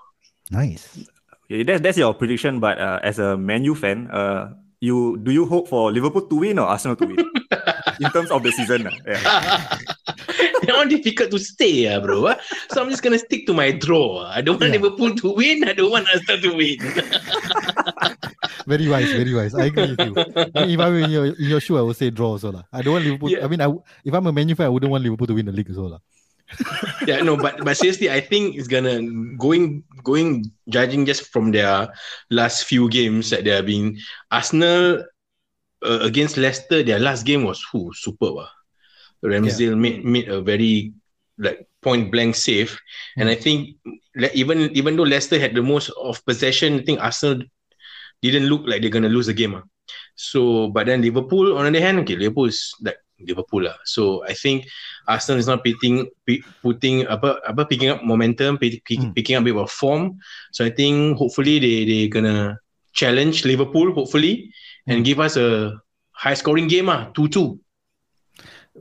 Nice. 0.50 0.98
Okay, 1.46 1.62
that's 1.62 1.80
that's 1.80 1.96
your 1.96 2.12
prediction. 2.12 2.58
But 2.58 2.82
uh, 2.82 2.98
as 3.06 3.20
a 3.22 3.38
Man 3.38 3.62
U 3.70 3.74
fan, 3.78 4.10
uh, 4.10 4.50
you 4.80 5.18
do 5.22 5.30
you 5.30 5.44
hope 5.46 5.68
for 5.68 5.90
Liverpool 5.92 6.22
to 6.28 6.36
win 6.36 6.58
or 6.58 6.66
Arsenal 6.66 6.96
to 6.96 7.06
win 7.06 7.18
in 8.00 8.10
terms 8.10 8.30
of 8.30 8.42
the 8.42 8.52
season? 8.52 8.86
ah? 8.86 8.94
Yeah. 9.06 9.18
that 10.68 10.74
one 10.76 10.88
difficult 10.88 11.30
to 11.34 11.38
say, 11.38 11.86
ah, 11.90 11.98
bro. 12.00 12.26
ah. 12.30 12.36
So 12.70 12.82
I'm 12.82 12.90
just 12.90 13.02
gonna 13.02 13.18
stick 13.18 13.46
to 13.46 13.54
my 13.54 13.72
draw. 13.72 14.22
ah. 14.22 14.32
I 14.34 14.40
don't 14.40 14.60
want 14.60 14.72
Yeah. 14.72 14.78
Liverpool 14.80 15.14
to 15.18 15.34
win. 15.34 15.66
I 15.66 15.72
don't 15.74 15.90
want 15.90 16.06
Arsenal 16.14 16.40
to 16.42 16.50
win. 16.54 16.78
Very 18.68 18.86
wise, 18.86 19.08
very 19.10 19.32
wise. 19.32 19.54
I 19.56 19.72
agree 19.72 19.96
with 19.96 20.00
you. 20.04 20.12
I 20.54 20.66
mean, 20.68 20.76
if 20.76 20.80
I 20.80 20.88
were 20.92 20.98
in 21.00 21.10
your, 21.10 21.26
in 21.32 21.34
your 21.56 21.60
shoe, 21.60 21.78
I 21.78 21.80
would 21.80 21.96
say 21.96 22.10
draw 22.10 22.36
also. 22.36 22.52
lah. 22.52 22.64
I 22.70 22.82
don't 22.82 22.92
want 22.92 23.04
Liverpool. 23.06 23.30
Yeah. 23.32 23.44
I 23.44 23.48
mean, 23.48 23.62
I, 23.64 23.72
if 24.04 24.12
I'm 24.12 24.26
a 24.26 24.32
Man 24.32 24.46
U 24.50 24.54
fan, 24.54 24.66
I 24.66 24.68
wouldn't 24.68 24.92
want 24.92 25.02
Liverpool 25.04 25.26
to 25.26 25.32
win 25.32 25.46
the 25.46 25.52
league 25.52 25.70
as 25.70 25.78
well. 25.80 25.96
lah. 25.96 26.00
Yeah, 27.06 27.20
no, 27.20 27.36
but 27.36 27.60
but 27.64 27.76
seriously, 27.76 28.10
I 28.10 28.20
think 28.20 28.56
it's 28.56 28.68
gonna 28.68 29.00
going 29.36 29.84
going 30.02 30.48
judging 30.68 31.04
just 31.04 31.28
from 31.28 31.52
their 31.52 31.92
last 32.30 32.64
few 32.64 32.88
games 32.88 33.30
that 33.30 33.44
they 33.44 33.50
have 33.50 33.66
been 33.66 33.98
Arsenal 34.30 35.04
uh, 35.84 36.00
against 36.02 36.36
Leicester. 36.36 36.82
Their 36.82 36.98
last 36.98 37.24
game 37.24 37.44
was 37.44 37.60
who 37.70 37.92
superb. 37.94 38.38
ah. 38.40 38.50
Ramsdale 39.24 39.76
made 39.76 40.04
made 40.04 40.28
a 40.28 40.40
very 40.40 40.92
like 41.38 41.68
point 41.82 42.10
blank 42.10 42.34
save, 42.34 42.78
and 43.16 43.28
I 43.28 43.34
think 43.34 43.76
even 44.32 44.70
even 44.72 44.96
though 44.96 45.08
Leicester 45.08 45.38
had 45.38 45.54
the 45.54 45.62
most 45.62 45.90
of 46.00 46.24
possession, 46.24 46.80
I 46.80 46.82
think 46.82 47.00
Arsenal 47.00 47.42
didn't 48.22 48.46
look 48.48 48.62
like 48.64 48.80
they're 48.80 48.94
gonna 48.94 49.12
lose 49.12 49.26
the 49.26 49.34
game. 49.34 49.54
ah. 49.54 49.62
So, 50.16 50.68
but 50.68 50.86
then 50.86 51.02
Liverpool 51.02 51.56
on 51.56 51.64
the 51.64 51.78
other 51.78 51.84
hand, 51.84 51.98
okay, 52.00 52.16
Liverpool 52.16 52.46
is 52.46 52.74
like 52.82 52.96
Liverpool 53.20 53.66
lah. 53.66 53.76
So 53.84 54.22
I 54.24 54.34
think 54.34 54.66
Arsenal 55.06 55.38
is 55.42 55.46
not 55.50 55.64
putting 55.66 56.06
putting 56.62 57.02
apa 57.10 57.42
apa 57.42 57.66
picking 57.66 57.90
up 57.90 58.02
momentum, 58.06 58.58
pick, 58.58 58.84
pick- 58.86 59.02
Hmm. 59.02 59.12
picking 59.14 59.34
up 59.36 59.42
a 59.42 59.50
bit 59.50 59.56
of 59.58 59.70
form. 59.70 60.18
So 60.54 60.62
I 60.64 60.70
think 60.70 61.18
hopefully 61.18 61.58
they 61.58 61.82
they 61.84 62.00
gonna 62.06 62.58
challenge 62.94 63.42
Liverpool 63.44 63.90
hopefully 63.94 64.50
and 64.86 65.04
give 65.04 65.18
us 65.20 65.36
a 65.36 65.74
high 66.14 66.34
scoring 66.34 66.66
game 66.70 66.88
ah, 66.88 67.10
two 67.14 67.26
two. 67.28 67.58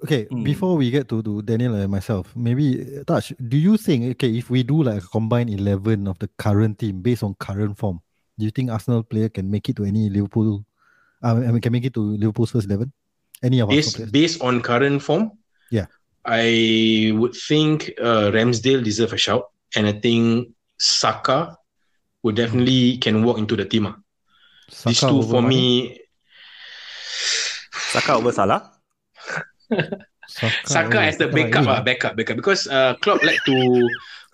Okay, 0.06 0.30
Hmm. 0.30 0.46
before 0.46 0.78
we 0.78 0.94
get 0.94 1.10
to, 1.10 1.26
to 1.26 1.42
Daniel 1.42 1.74
and 1.74 1.90
myself, 1.90 2.30
maybe 2.38 2.86
uh, 2.86 3.02
Touch, 3.02 3.34
do 3.42 3.58
you 3.58 3.82
think, 3.82 4.06
okay, 4.14 4.30
if 4.30 4.46
we 4.54 4.62
do 4.62 4.86
like 4.86 5.02
a 5.02 5.08
combined 5.10 5.50
11 5.50 6.06
of 6.06 6.22
the 6.22 6.30
current 6.38 6.78
team 6.78 7.02
based 7.02 7.26
on 7.26 7.34
current 7.42 7.74
form, 7.74 7.98
do 8.38 8.46
you 8.46 8.54
think 8.54 8.70
Arsenal 8.70 9.02
player 9.02 9.26
can 9.26 9.50
make 9.50 9.66
it 9.70 9.76
to 9.82 9.90
any 9.90 10.06
Liverpool? 10.14 10.62
Uh, 11.26 11.42
I 11.42 11.50
mean, 11.50 11.62
can 11.66 11.74
make 11.74 11.82
it 11.90 11.98
to 11.98 12.14
Liverpool's 12.14 12.54
first 12.54 12.70
11? 12.70 12.94
Any 13.44 13.60
of 13.62 13.70
based 13.70 14.00
us? 14.00 14.10
based 14.10 14.42
on 14.42 14.62
current 14.62 15.02
form, 15.02 15.32
Yeah. 15.72 15.86
I 16.26 17.14
would 17.16 17.36
think 17.36 17.94
uh, 18.02 18.32
Ramsdale 18.36 18.84
deserve 18.84 19.14
a 19.14 19.18
shout, 19.18 19.48
and 19.76 19.88
I 19.88 19.94
think 19.94 20.50
Saka 20.78 21.56
would 22.24 22.36
definitely 22.36 22.98
can 22.98 23.24
walk 23.24 23.38
into 23.38 23.56
the 23.56 23.64
team. 23.66 23.88
ah. 23.88 23.96
These 24.86 25.00
two 25.00 25.24
for 25.24 25.42
me, 25.42 25.96
Saka 27.72 28.14
over 28.20 28.32
Salah. 28.36 28.74
Saka, 30.28 30.52
Saka 30.68 31.00
as 31.08 31.18
the 31.18 31.32
Saka 31.32 31.36
backup, 31.36 31.64
in. 31.64 31.70
ah, 31.70 31.82
backup, 31.82 32.14
backup. 32.18 32.36
Because 32.36 32.68
uh, 32.68 32.96
Klopp 33.00 33.24
like 33.24 33.40
to 33.46 33.88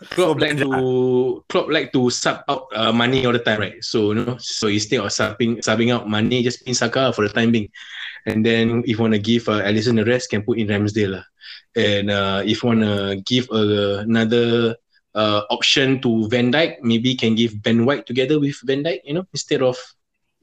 Klopp 0.10 0.40
like 0.40 0.58
to 0.58 1.44
Klopp 1.50 1.70
like 1.70 1.94
to 1.94 2.10
sub 2.10 2.44
out 2.50 2.68
uh, 2.76 2.92
Mane 2.92 3.26
all 3.26 3.34
the 3.34 3.40
time, 3.40 3.60
right? 3.60 3.84
So 3.84 4.12
you 4.12 4.26
know, 4.26 4.38
so 4.38 4.68
instead 4.68 5.00
of 5.00 5.12
subbing 5.12 5.60
subbing 5.60 5.94
out 5.94 6.10
Mane, 6.10 6.44
just 6.44 6.66
pin 6.66 6.74
Saka 6.74 7.14
for 7.14 7.28
the 7.28 7.34
time 7.34 7.52
being, 7.52 7.70
and 8.26 8.46
then 8.46 8.82
if 8.86 8.98
you 8.98 9.00
want 9.00 9.14
to 9.14 9.20
give 9.20 9.48
uh, 9.48 9.62
Alisson 9.64 9.96
the 9.96 10.06
rest, 10.06 10.30
can 10.30 10.44
put 10.44 10.58
in 10.58 10.68
Ramsdale 10.68 11.20
lah. 11.20 11.26
And 11.76 12.12
uh, 12.12 12.42
if 12.46 12.64
you 12.64 12.70
want 12.70 12.82
to 12.82 13.22
give 13.26 13.50
uh, 13.50 14.06
another 14.06 14.76
uh, 15.16 15.42
option 15.50 16.02
to 16.02 16.28
Van 16.30 16.52
Dijk, 16.52 16.82
maybe 16.82 17.16
can 17.16 17.36
give 17.36 17.62
Ben 17.62 17.86
White 17.86 18.06
together 18.06 18.40
with 18.40 18.60
Van 18.64 18.84
Dijk, 18.84 19.02
you 19.06 19.14
know, 19.14 19.26
instead 19.34 19.62
of 19.62 19.78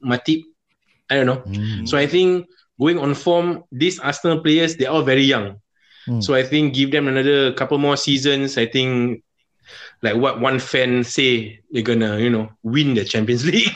Matip. 0.03 0.43
I 1.09 1.15
don't 1.15 1.25
know. 1.25 1.43
Mm. 1.47 1.87
So 1.87 1.97
I 1.97 2.07
think 2.07 2.47
going 2.79 2.99
on 2.99 3.13
form, 3.13 3.63
these 3.71 3.99
Arsenal 3.99 4.39
players, 4.39 4.75
they're 4.75 4.91
all 4.91 5.03
very 5.03 5.23
young. 5.23 5.59
Mm. 6.07 6.23
So 6.23 6.33
I 6.33 6.43
think 6.43 6.73
give 6.73 6.91
them 6.91 7.07
another 7.07 7.53
couple 7.53 7.77
more 7.77 7.97
seasons. 7.97 8.57
I 8.57 8.65
think 8.65 9.23
like 10.01 10.15
what 10.15 10.39
one 10.39 10.59
fan 10.59 11.03
say, 11.03 11.59
they're 11.71 11.83
gonna, 11.83 12.19
you 12.19 12.29
know, 12.29 12.49
win 12.63 12.93
the 12.93 13.05
Champions 13.05 13.45
League. 13.45 13.75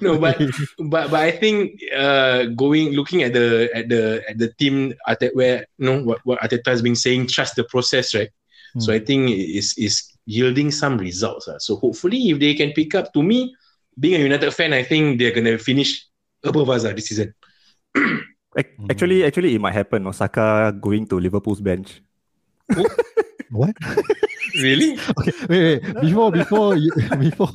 no, 0.00 0.18
but 0.18 0.38
but 0.78 1.10
but 1.10 1.20
I 1.20 1.30
think 1.30 1.80
uh 1.96 2.44
going 2.46 2.92
looking 2.92 3.22
at 3.22 3.32
the 3.32 3.70
at 3.74 3.88
the 3.88 4.22
at 4.28 4.38
the 4.38 4.52
team 4.54 4.92
at 5.06 5.22
where 5.32 5.66
you 5.78 5.86
know 5.86 6.02
what, 6.02 6.20
what 6.24 6.40
Arteta 6.40 6.66
has 6.68 6.82
been 6.82 6.96
saying, 6.96 7.28
trust 7.28 7.56
the 7.56 7.64
process, 7.64 8.14
right? 8.14 8.30
So 8.78 8.92
I 8.92 8.98
think 8.98 9.30
is 9.30 9.74
is 9.78 10.12
yielding 10.26 10.70
some 10.70 10.98
results. 10.98 11.48
ah. 11.48 11.58
So 11.58 11.76
hopefully 11.76 12.28
if 12.28 12.38
they 12.38 12.54
can 12.54 12.72
pick 12.72 12.94
up 12.94 13.12
to 13.14 13.22
me, 13.22 13.54
being 13.98 14.20
a 14.20 14.24
United 14.24 14.52
fan, 14.52 14.72
I 14.72 14.82
think 14.82 15.18
they're 15.18 15.32
gonna 15.32 15.56
finish 15.56 16.04
above 16.44 16.68
us 16.68 16.84
ah, 16.84 16.92
this 16.92 17.06
season. 17.08 17.34
Ac- 18.56 18.72
Actually, 18.90 19.24
actually, 19.24 19.54
it 19.54 19.60
might 19.60 19.74
happen. 19.74 20.06
Osaka 20.06 20.72
going 20.80 21.06
to 21.08 21.20
Liverpool's 21.20 21.60
bench. 21.60 22.00
What? 23.50 23.76
Really? 24.56 24.96
Okay, 25.18 25.32
wait, 25.50 25.84
wait. 25.84 26.00
Before, 26.00 26.32
before, 26.32 26.76
you, 26.76 26.90
before, 27.20 27.52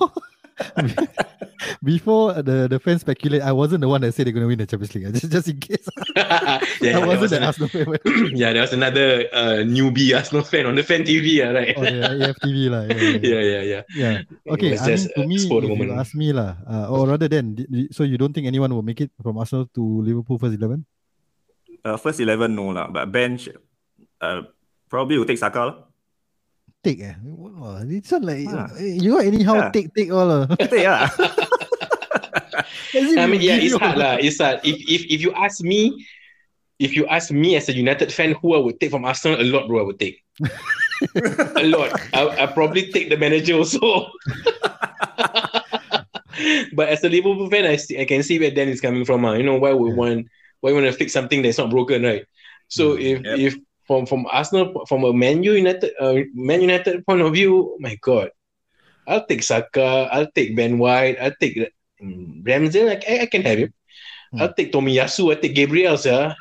before 1.84 2.34
the 2.42 2.68
the 2.70 2.80
fans 2.80 3.02
speculate, 3.02 3.42
I 3.42 3.52
wasn't 3.52 3.82
the 3.82 3.90
one 3.90 4.02
that 4.02 4.14
said 4.14 4.26
they're 4.28 4.34
going 4.34 4.46
to 4.46 4.52
win 4.52 4.60
the 4.60 4.66
Champions 4.68 4.94
League. 4.96 5.14
Just, 5.18 5.32
just 5.32 5.48
in 5.48 5.58
case, 5.60 5.88
yeah, 6.16 6.60
I 6.62 6.62
there 6.80 7.00
wasn't 7.06 7.22
was 7.22 7.32
the 7.32 7.38
an- 7.38 7.44
Arsenal 7.50 7.70
fan. 7.70 7.86
yeah, 8.36 8.54
there 8.54 8.62
was 8.62 8.74
another 8.74 9.26
uh, 9.34 9.62
newbie 9.66 10.16
Arsenal 10.16 10.44
fan 10.44 10.66
on 10.66 10.76
the 10.76 10.84
fan 10.84 11.04
TV, 11.04 11.42
ah, 11.46 11.52
right? 11.54 11.74
Oh, 11.78 11.82
the 11.86 12.34
AFTV 12.34 12.58
lah. 12.70 12.82
Yeah, 12.88 12.96
yeah, 12.96 13.18
yeah. 13.18 13.22
yeah, 13.22 13.42
yeah, 13.42 13.62
yeah. 13.62 13.82
Yeah. 13.96 14.16
Okay, 14.54 14.72
was 14.78 14.82
I 14.82 14.88
mean, 14.88 15.02
to 15.16 15.22
uh, 15.22 15.28
me, 15.28 15.36
if 15.36 15.42
the 15.50 15.56
you 15.62 15.68
moment. 15.70 15.92
ask 15.98 16.12
me 16.16 16.30
lah, 16.34 16.58
uh, 16.66 16.86
or 16.94 17.08
rather 17.08 17.28
than, 17.28 17.58
so 17.92 18.04
you 18.04 18.18
don't 18.18 18.34
think 18.34 18.48
anyone 18.48 18.74
will 18.74 18.86
make 18.86 19.02
it 19.02 19.12
from 19.22 19.38
Arsenal 19.38 19.68
to 19.76 19.82
Liverpool 20.02 20.38
first 20.38 20.56
eleven? 20.58 20.86
Uh, 21.84 21.98
first 21.98 22.20
eleven, 22.22 22.54
no 22.56 22.70
lah, 22.74 22.88
but 22.90 23.10
bench, 23.12 23.50
uh, 24.22 24.42
probably 24.90 25.18
will 25.18 25.26
take 25.26 25.40
Saka. 25.42 25.60
lah. 25.66 25.78
Take 26.84 27.02
eh. 27.06 27.14
Wow, 27.22 27.78
it's 27.86 28.10
not 28.12 28.24
like 28.26 28.48
Ah. 28.50 28.66
you 28.82 29.12
got 29.14 29.26
anyhow 29.30 29.54
Yeah. 29.54 29.70
take 29.70 29.94
take 29.94 30.10
all. 30.12 30.26
Uh. 30.32 30.48
Take 30.58 30.88
lah. 30.90 31.06
I 33.22 33.26
mean, 33.30 33.38
yeah, 33.42 33.58
give 33.62 33.72
it's 33.72 33.78
hard 33.78 33.98
lah. 34.02 34.18
It's 34.18 34.40
hard. 34.42 34.60
If 34.66 34.82
if 34.90 35.02
if 35.08 35.20
you 35.22 35.30
ask 35.38 35.62
me, 35.62 35.94
if 36.82 36.96
you 36.98 37.06
ask 37.06 37.30
me 37.30 37.54
as 37.56 37.70
a 37.70 37.74
United 37.78 38.10
fan, 38.12 38.34
who 38.42 38.56
I 38.58 38.60
would 38.60 38.80
take 38.82 38.90
from 38.90 39.06
Arsenal, 39.06 39.38
a 39.40 39.46
lot, 39.46 39.68
bro, 39.70 39.80
I 39.80 39.84
would 39.86 40.00
take. 40.02 40.26
a 41.56 41.64
lot. 41.70 42.02
I 42.18 42.44
I 42.44 42.46
probably 42.50 42.90
take 42.90 43.14
the 43.14 43.18
manager 43.18 43.54
also. 43.62 44.10
but 46.74 46.90
as 46.90 47.04
a 47.06 47.10
Liverpool 47.10 47.50
fan, 47.50 47.66
I 47.70 47.76
see, 47.78 48.00
I 48.02 48.06
can 48.06 48.24
see 48.24 48.40
where 48.40 48.52
Dan 48.52 48.70
is 48.70 48.82
coming 48.82 49.06
from. 49.06 49.26
ah. 49.26 49.34
You 49.38 49.44
know 49.46 49.58
why 49.62 49.74
we 49.74 49.90
Yeah. 49.90 49.96
want 50.02 50.28
why 50.62 50.72
we 50.74 50.82
want 50.82 50.88
to 50.90 50.98
fix 50.98 51.14
something 51.14 51.42
that's 51.42 51.58
not 51.62 51.70
broken, 51.70 52.04
right? 52.04 52.26
So 52.70 52.98
if 52.98 53.22
Yep. 53.22 53.38
if 53.40 53.54
from 53.92 54.08
from 54.08 54.24
Arsenal 54.32 54.72
from 54.88 55.04
a 55.04 55.12
Man 55.12 55.44
United 55.44 55.92
uh, 56.00 56.24
Man 56.32 56.64
United 56.64 57.04
point 57.04 57.20
of 57.20 57.36
view, 57.36 57.76
oh 57.76 57.78
my 57.84 58.00
God, 58.00 58.32
I'll 59.04 59.28
take 59.28 59.44
Saka, 59.44 60.08
I'll 60.08 60.32
take 60.32 60.56
Ben 60.56 60.80
White, 60.80 61.20
I'll 61.20 61.36
take 61.36 61.60
mm, 62.00 62.40
Ramsdale. 62.48 62.88
Like, 62.88 63.04
I, 63.04 63.22
I 63.24 63.28
can 63.28 63.44
have 63.44 63.60
him. 63.60 63.74
Hmm. 64.32 64.48
I'll 64.48 64.54
take 64.56 64.72
Tomiyasu, 64.72 65.36
I'll 65.36 65.42
take 65.42 65.56
Gabriel, 65.56 66.00
sir. 66.00 66.32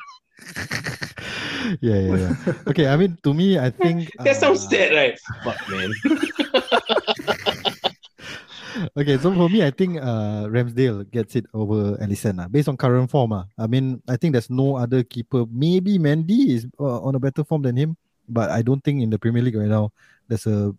yeah, 1.83 1.99
yeah, 1.99 2.15
yeah. 2.15 2.33
Okay, 2.71 2.87
I 2.87 2.95
mean, 2.95 3.19
to 3.27 3.35
me, 3.35 3.59
I 3.59 3.69
think 3.69 4.07
That 4.23 4.39
sounds 4.39 4.63
uh, 4.65 4.69
sad, 4.71 4.95
right? 4.95 5.19
Fuck, 5.43 5.59
man. 5.67 5.91
Okay, 8.97 9.17
so 9.17 9.33
for 9.33 9.49
me, 9.49 9.63
I 9.63 9.71
think 9.71 9.97
uh, 9.97 10.47
Ramsdale 10.47 11.09
gets 11.09 11.35
it 11.35 11.45
over 11.53 11.97
Alisson 11.97 12.43
uh, 12.43 12.47
based 12.47 12.69
on 12.69 12.77
current 12.77 13.09
form. 13.09 13.33
Uh. 13.33 13.43
I 13.57 13.67
mean, 13.67 14.01
I 14.07 14.17
think 14.17 14.33
there's 14.33 14.49
no 14.49 14.75
other 14.77 15.03
keeper. 15.03 15.45
Maybe 15.49 15.97
Mendy 15.97 16.55
is 16.55 16.67
uh, 16.79 17.01
on 17.01 17.15
a 17.15 17.19
better 17.19 17.43
form 17.43 17.61
than 17.61 17.75
him, 17.75 17.97
but 18.27 18.49
I 18.49 18.61
don't 18.61 18.83
think 18.83 19.01
in 19.01 19.09
the 19.09 19.19
Premier 19.19 19.41
League 19.41 19.55
right 19.55 19.69
now 19.69 19.91
there's 20.27 20.47
a 20.47 20.73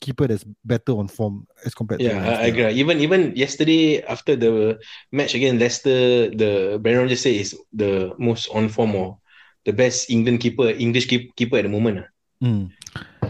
keeper 0.00 0.26
that's 0.26 0.44
better 0.64 0.92
on 0.92 1.08
form 1.08 1.46
as 1.64 1.74
compared 1.74 2.00
Yeah, 2.00 2.20
to 2.20 2.28
I, 2.28 2.42
I 2.42 2.46
agree. 2.52 2.70
Even 2.76 3.00
even 3.00 3.34
yesterday 3.36 4.02
after 4.04 4.36
the 4.36 4.78
match 5.12 5.34
against 5.34 5.60
Leicester, 5.60 6.28
the 6.30 6.78
Brendan 6.82 7.08
Rodgers 7.08 7.22
say 7.22 7.40
is 7.40 7.56
the 7.72 8.12
most 8.18 8.48
on 8.52 8.68
form 8.68 8.94
or 8.94 9.18
the 9.64 9.72
best 9.72 10.10
England 10.10 10.40
keeper, 10.40 10.68
English 10.68 11.08
keep, 11.08 11.34
keeper 11.36 11.56
at 11.56 11.64
the 11.64 11.72
moment. 11.72 12.04
Mm. 12.44 12.68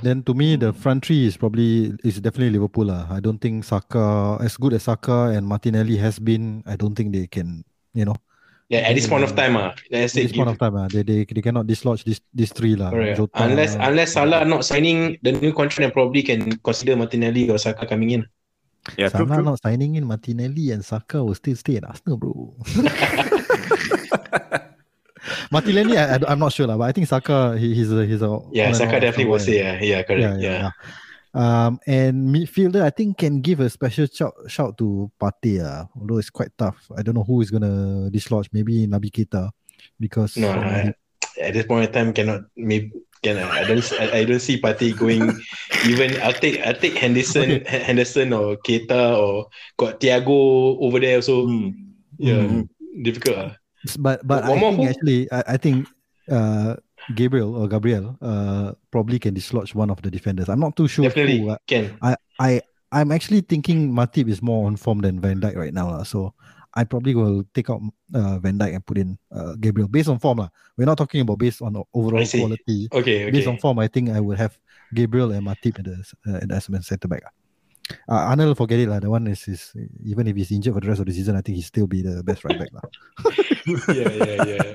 Then 0.02 0.26
to 0.26 0.34
me, 0.34 0.58
the 0.58 0.74
front 0.74 1.06
three 1.06 1.30
is 1.30 1.38
probably 1.38 1.94
is 2.02 2.18
definitely 2.18 2.58
Liverpool. 2.58 2.90
Uh. 2.90 3.06
I 3.08 3.22
don't 3.22 3.38
think 3.38 3.62
Saka, 3.62 4.36
as 4.42 4.58
good 4.58 4.74
as 4.74 4.90
Saka 4.90 5.30
and 5.30 5.46
Martinelli 5.46 5.96
has 6.02 6.18
been, 6.18 6.66
I 6.66 6.74
don't 6.74 6.98
think 6.98 7.14
they 7.14 7.30
can, 7.30 7.62
you 7.94 8.04
know, 8.04 8.18
Yeah, 8.72 8.88
at 8.88 8.96
this 8.96 9.06
point 9.06 9.22
of 9.22 9.36
time, 9.36 9.60
ah, 9.60 9.76
I 9.92 10.08
at 10.08 10.16
this 10.16 10.32
point 10.32 10.48
of 10.48 10.56
time, 10.56 10.74
uh, 10.74 10.88
they, 10.88 11.04
they 11.04 11.28
they 11.28 11.44
cannot 11.44 11.68
dislodge 11.68 12.02
this 12.02 12.24
these 12.32 12.48
three 12.48 12.74
lah. 12.80 12.90
Jota, 13.12 13.44
unless 13.44 13.76
unless 13.76 14.16
Salah 14.16 14.40
not 14.48 14.64
signing 14.64 15.20
the 15.20 15.36
new 15.36 15.52
contract, 15.52 15.84
then 15.84 15.92
probably 15.92 16.24
can 16.24 16.48
consider 16.64 16.96
Martinelli 16.96 17.52
or 17.52 17.60
Saka 17.60 17.84
coming 17.84 18.16
in. 18.16 18.24
Yeah, 18.96 19.12
true, 19.12 19.28
Salah 19.28 19.44
true. 19.44 19.52
not 19.52 19.60
signing 19.60 20.00
in 20.00 20.08
Martinelli 20.08 20.72
and 20.72 20.80
Saka 20.80 21.20
will 21.20 21.36
still 21.36 21.60
stay 21.60 21.76
at 21.76 21.84
Arsenal, 21.84 22.16
bro. 22.16 22.56
Martinelli, 25.50 25.96
I, 25.98 26.16
I, 26.16 26.32
am 26.32 26.38
not 26.38 26.52
sure 26.52 26.66
lah, 26.66 26.76
but 26.78 26.84
I 26.84 26.92
think 26.92 27.06
Saka, 27.06 27.56
he, 27.58 27.74
he's 27.74 27.90
a 27.92 28.04
he's 28.06 28.22
a 28.22 28.38
Yeah, 28.52 28.68
on 28.68 28.74
Saka 28.74 29.00
definitely 29.00 29.24
will 29.26 29.34
Arsenal 29.34 29.54
say, 29.54 29.58
yeah, 29.58 29.80
yeah, 29.82 30.02
correct, 30.02 30.20
yeah, 30.20 30.36
yeah. 30.36 30.50
yeah, 30.50 30.70
yeah. 30.70 30.70
Um, 31.34 31.80
and 31.86 32.30
midfielder, 32.34 32.82
I 32.82 32.90
think 32.90 33.18
can 33.18 33.40
give 33.40 33.58
a 33.58 33.68
special 33.68 34.06
shout, 34.06 34.34
shout 34.46 34.78
to 34.78 35.10
Partey. 35.20 35.58
Uh, 35.64 35.84
although 35.98 36.18
it's 36.18 36.30
quite 36.30 36.50
tough. 36.56 36.78
I 36.96 37.02
don't 37.02 37.16
know 37.16 37.24
who 37.24 37.40
is 37.40 37.50
gonna 37.50 38.08
dislodge. 38.10 38.48
Maybe 38.52 38.86
Naby 38.86 39.10
Keita, 39.10 39.50
because 39.98 40.36
No, 40.36 40.50
uh, 40.50 40.92
at 41.42 41.52
this 41.54 41.66
point 41.66 41.88
in 41.88 41.92
time, 41.92 42.12
cannot. 42.12 42.42
Maybe 42.56 42.92
can 43.22 43.38
I 43.38 43.64
don't. 43.66 43.82
I, 43.98 44.18
I 44.18 44.24
don't 44.24 44.38
see 44.38 44.60
Partey 44.60 44.94
going. 44.96 45.26
even 45.88 46.14
I'll 46.22 46.32
take. 46.38 46.60
I'll 46.62 46.78
take 46.78 46.94
Henderson, 46.94 47.50
H- 47.50 47.66
Henderson 47.66 48.32
or 48.32 48.56
Keita 48.58 49.18
or 49.18 49.48
got 49.76 49.98
Thiago 49.98 50.78
over 50.80 51.00
there. 51.00 51.16
Also, 51.16 51.46
Hmm. 51.46 51.70
yeah, 52.18 52.34
Mm. 52.46 52.68
difficult. 53.02 53.38
ah. 53.38 53.56
But 53.98 54.24
but 54.26 54.44
One 54.44 54.56
I 54.56 54.60
think 54.60 54.76
who? 54.80 54.88
actually 54.88 55.20
I, 55.32 55.40
I 55.54 55.56
think 55.56 55.88
uh 56.30 56.76
Gabriel 57.14 57.52
or 57.52 57.68
Gabriel 57.68 58.16
uh 58.24 58.72
probably 58.90 59.18
can 59.20 59.34
dislodge 59.36 59.74
one 59.76 59.90
of 59.92 60.00
the 60.00 60.10
defenders. 60.10 60.48
I'm 60.48 60.60
not 60.60 60.72
too 60.76 60.88
sure 60.88 61.04
Definitely 61.04 61.44
who. 61.44 61.52
uh, 61.52 61.58
can. 61.68 61.92
I 62.00 62.16
I 62.40 62.50
I'm 62.92 63.12
actually 63.12 63.42
thinking 63.42 63.92
Matip 63.92 64.28
is 64.30 64.40
more 64.40 64.66
on 64.66 64.76
form 64.76 65.00
than 65.04 65.20
Van 65.20 65.40
Dijk 65.40 65.56
right 65.58 65.74
now. 65.74 65.90
lah. 65.90 66.04
So 66.06 66.32
I 66.74 66.82
probably 66.82 67.14
will 67.14 67.44
take 67.54 67.68
out 67.70 67.82
uh, 68.14 68.38
Van 68.38 68.56
Dijk 68.58 68.74
and 68.74 68.84
put 68.86 68.98
in 68.98 69.18
uh, 69.34 69.54
Gabriel 69.60 69.86
based 69.90 70.08
on 70.08 70.18
form. 70.18 70.38
lah. 70.38 70.48
We're 70.78 70.86
not 70.86 70.96
talking 70.98 71.20
about 71.20 71.38
based 71.38 71.60
on 71.60 71.74
overall 71.92 72.24
quality. 72.24 72.88
Okay, 72.90 73.30
Based 73.30 73.46
okay. 73.46 73.52
on 73.52 73.58
form, 73.60 73.78
I 73.78 73.86
think 73.90 74.10
I 74.10 74.18
would 74.22 74.38
have 74.38 74.56
Gabriel 74.94 75.30
and 75.34 75.44
Matip 75.46 75.78
at 75.78 75.84
the 75.84 75.98
uh, 76.26 76.38
at 76.42 76.48
the 76.48 76.82
centre 76.82 77.06
back. 77.10 77.22
lah. 77.26 77.34
Uh, 78.08 78.32
Arnold, 78.32 78.56
forget 78.56 78.80
it 78.80 78.88
lah. 78.88 79.00
The 79.00 79.10
one 79.10 79.26
is, 79.28 79.44
is 79.48 79.72
even 80.04 80.26
if 80.26 80.36
he's 80.36 80.52
injured 80.52 80.74
for 80.74 80.80
the 80.80 80.88
rest 80.88 81.00
of 81.00 81.06
the 81.06 81.12
season, 81.12 81.36
I 81.36 81.42
think 81.42 81.56
he'll 81.56 81.68
still 81.68 81.86
be 81.86 82.00
the 82.00 82.24
best 82.24 82.44
right 82.44 82.56
back 82.56 82.72
lah. 82.72 82.84
yeah, 83.92 84.12
yeah, 84.24 84.44
yeah. 84.44 84.72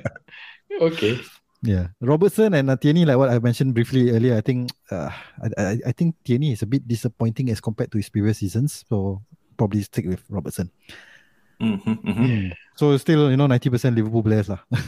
Okay. 0.81 1.17
Yeah, 1.59 1.91
Robertson 1.99 2.53
and 2.53 2.69
uh, 2.71 2.77
Tierney, 2.77 3.03
like 3.03 3.17
what 3.17 3.27
I 3.29 3.39
mentioned 3.39 3.73
briefly 3.73 4.11
earlier, 4.11 4.37
I 4.37 4.41
think 4.41 4.71
uh, 4.91 5.11
I, 5.43 5.47
I 5.57 5.71
I 5.87 5.91
think 5.91 6.15
Tierney 6.23 6.55
is 6.55 6.63
a 6.63 6.69
bit 6.69 6.87
disappointing 6.87 7.51
as 7.51 7.59
compared 7.59 7.91
to 7.91 7.99
his 7.99 8.07
previous 8.07 8.39
seasons. 8.39 8.87
So 8.87 9.19
probably 9.59 9.83
stick 9.83 10.07
with 10.07 10.23
Robertson. 10.31 10.71
Mhm, 11.59 11.83
mhm. 11.83 12.15
Hmm. 12.15 12.47
So 12.79 12.95
still, 12.95 13.27
you 13.27 13.35
know, 13.35 13.51
ninety 13.51 13.67
percent 13.67 13.99
Liverpool 13.99 14.23
players 14.23 14.47
lah. 14.47 14.63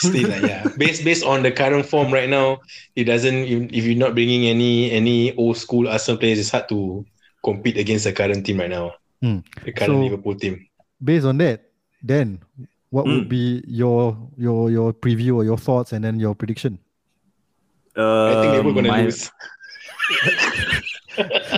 Still, 0.00 0.32
like, 0.32 0.40
yeah. 0.48 0.64
Based 0.80 1.04
based 1.04 1.20
on 1.28 1.44
the 1.44 1.52
current 1.52 1.84
form 1.84 2.08
right 2.08 2.24
now, 2.24 2.64
it 2.96 3.04
doesn't. 3.04 3.44
If 3.44 3.68
if 3.68 3.84
you're 3.84 4.00
not 4.00 4.16
bringing 4.16 4.48
any 4.48 4.88
any 4.88 5.36
old 5.36 5.60
school 5.60 5.84
Arsenal 5.84 6.16
players, 6.16 6.40
it's 6.40 6.48
hard 6.48 6.72
to 6.72 7.04
compete 7.42 7.76
against 7.76 8.04
the 8.04 8.12
current 8.12 8.44
team 8.44 8.60
right 8.60 8.70
now. 8.70 8.92
Hmm. 9.22 9.38
The 9.64 9.72
current 9.72 9.92
So- 9.92 10.00
Liverpool 10.02 10.34
team. 10.36 10.66
based 11.02 11.24
on 11.26 11.38
that, 11.38 11.70
then 12.02 12.40
what 12.90 13.06
would 13.06 13.24
Mm. 13.24 13.28
be 13.28 13.62
your 13.66 14.16
your 14.36 14.70
your 14.70 14.92
preview 14.92 15.36
or 15.40 15.44
your 15.44 15.56
thoughts 15.56 15.92
and 15.92 16.04
then 16.04 16.18
your 16.20 16.34
prediction? 16.34 16.78
Uh, 17.96 18.26
I 18.28 18.32
think 18.42 18.52
they 18.54 18.60
were 18.64 18.72
gonna 18.74 18.88
my- 18.88 19.04
lose. 19.04 19.30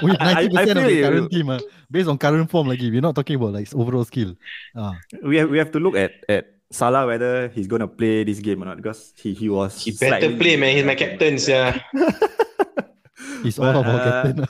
With 0.02 0.16
I- 0.18 0.30
I- 0.30 0.34
ninety 0.34 0.56
I 0.56 0.60
percent 0.64 0.78
of 0.78 0.86
the 0.90 1.02
current 1.02 1.26
you- 1.32 1.38
team, 1.38 1.50
ah, 1.50 1.60
based 1.90 2.08
on 2.08 2.18
current 2.18 2.50
form, 2.50 2.66
like 2.68 2.80
we're 2.80 3.00
not 3.00 3.14
talking 3.14 3.36
about 3.36 3.52
like 3.54 3.68
overall 3.74 4.04
skill. 4.04 4.34
Ah, 4.74 4.96
we 5.22 5.36
have 5.38 5.48
we 5.50 5.58
have 5.58 5.70
to 5.72 5.78
look 5.80 5.94
at 5.94 6.12
at 6.28 6.46
Salah 6.72 7.06
whether 7.06 7.48
he's 7.54 7.66
gonna 7.68 7.86
play 7.86 8.24
this 8.24 8.40
game 8.40 8.62
or 8.62 8.66
not 8.66 8.76
because 8.80 9.12
he 9.16 9.34
he 9.34 9.48
was 9.48 9.84
He 9.84 9.92
better 9.92 10.34
play, 10.36 10.56
man. 10.56 10.74
He's 10.76 10.84
my 10.88 10.96
captain, 10.96 11.36
yeah. 11.48 11.78
he's 13.44 13.58
all 13.60 13.70
about 13.76 13.84
But, 13.84 14.00
uh, 14.02 14.22
captain. 14.24 14.46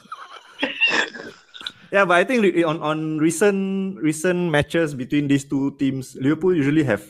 Yeah, 1.92 2.08
but 2.08 2.16
I 2.16 2.24
think 2.24 2.40
on 2.64 2.80
on 2.80 3.18
recent 3.20 4.00
recent 4.00 4.48
matches 4.50 4.94
between 4.96 5.28
these 5.28 5.44
two 5.44 5.76
teams, 5.76 6.16
Liverpool 6.16 6.56
usually 6.56 6.84
have, 6.88 7.04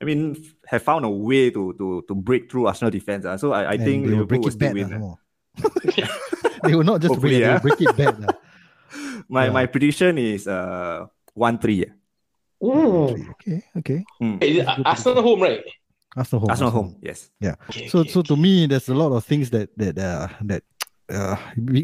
I 0.00 0.08
mean, 0.08 0.32
have 0.66 0.80
found 0.82 1.04
a 1.04 1.10
way 1.12 1.50
to 1.52 1.76
to 1.76 2.00
to 2.08 2.14
break 2.16 2.48
through 2.50 2.66
Arsenal 2.72 2.88
defense. 2.90 3.28
ah. 3.28 3.36
So 3.36 3.52
I, 3.52 3.62
I 3.64 3.74
And 3.76 3.84
think 3.84 3.98
they 4.08 4.16
will 4.16 4.24
break 4.24 4.40
will 4.40 4.48
it 4.48 4.56
still 4.56 4.72
bad. 4.72 4.88
win. 4.88 4.96
ah, 4.96 4.98
more. 4.98 5.16
they 6.64 6.72
will 6.74 6.88
not 6.88 7.04
just 7.04 7.20
break 7.20 7.36
it, 7.36 7.44
Hopefully, 7.44 7.44
they 7.44 7.44
ah. 7.44 7.60
will 7.60 7.64
break 7.68 7.80
it 7.84 7.92
bad. 7.96 8.16
ah. 8.24 8.32
My 9.28 9.44
Yeah. 9.46 9.52
my 9.52 9.64
prediction 9.68 10.16
is 10.16 10.48
uh 10.48 11.04
one 11.36 11.60
three. 11.60 11.84
Ooh. 12.64 13.12
Okay, 13.36 13.60
okay. 13.76 14.00
Hmm. 14.20 14.38
Hey, 14.40 14.64
Arsenal 14.64 15.20
home, 15.22 15.42
right? 15.44 15.60
Arsenal 16.16 16.40
home. 16.40 16.50
Arsenal 16.50 16.70
home, 16.72 16.90
yes. 17.02 17.28
Okay, 17.42 17.88
So, 17.88 18.00
okay, 18.00 18.10
so 18.12 18.22
to 18.22 18.36
me, 18.36 18.66
there's 18.66 18.88
a 18.88 18.94
lot 18.94 19.12
of 19.12 19.24
things 19.24 19.50
that 19.50 19.68
that 19.76 19.98
uh, 19.98 20.28
that 20.48 20.62
uh, 21.10 21.36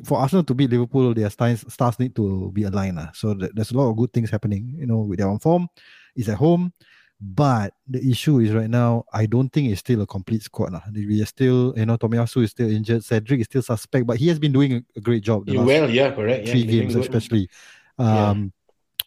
for 0.05 0.19
Arsenal 0.19 0.45
to 0.45 0.55
beat 0.55 0.71
Liverpool, 0.71 1.15
their 1.15 1.31
stars, 1.31 1.65
stars 1.69 1.99
need 1.99 2.15
to 2.17 2.51
be 2.53 2.65
aligned. 2.65 2.97
lah. 2.97 3.11
So 3.15 3.35
th- 3.35 3.53
there's 3.55 3.71
a 3.71 3.77
lot 3.77 3.91
of 3.91 3.97
good 3.97 4.13
things 4.13 4.31
happening. 4.31 4.75
You 4.79 4.87
know, 4.87 4.99
with 5.01 5.19
their 5.19 5.29
own 5.29 5.39
form, 5.39 5.69
is 6.17 6.29
at 6.29 6.37
home, 6.37 6.73
but 7.21 7.75
the 7.87 7.99
issue 8.11 8.39
is 8.39 8.53
right 8.53 8.71
now. 8.71 9.05
I 9.13 9.27
don't 9.27 9.51
think 9.51 9.71
it's 9.71 9.81
still 9.81 10.03
a 10.03 10.07
complete 10.07 10.43
squad. 10.43 10.73
lah. 10.73 10.83
We 10.93 11.23
are 11.23 11.27
still, 11.27 11.75
you 11.77 11.87
know, 11.87 11.97
Tomiyasu 11.97 12.45
is 12.45 12.51
still 12.51 12.71
injured. 12.71 13.05
Cedric 13.05 13.41
is 13.41 13.47
still 13.47 13.63
suspect, 13.63 14.07
but 14.07 14.17
he 14.17 14.29
has 14.29 14.39
been 14.39 14.53
doing 14.53 14.85
a, 14.97 15.01
great 15.01 15.23
job. 15.23 15.47
The 15.47 15.59
well, 15.59 15.91
yeah, 15.91 16.11
correct. 16.11 16.49
Three 16.49 16.65
doing 16.65 16.89
games, 16.89 16.95
especially. 16.95 17.51
Yeah. 17.99 18.31
Um, 18.31 18.53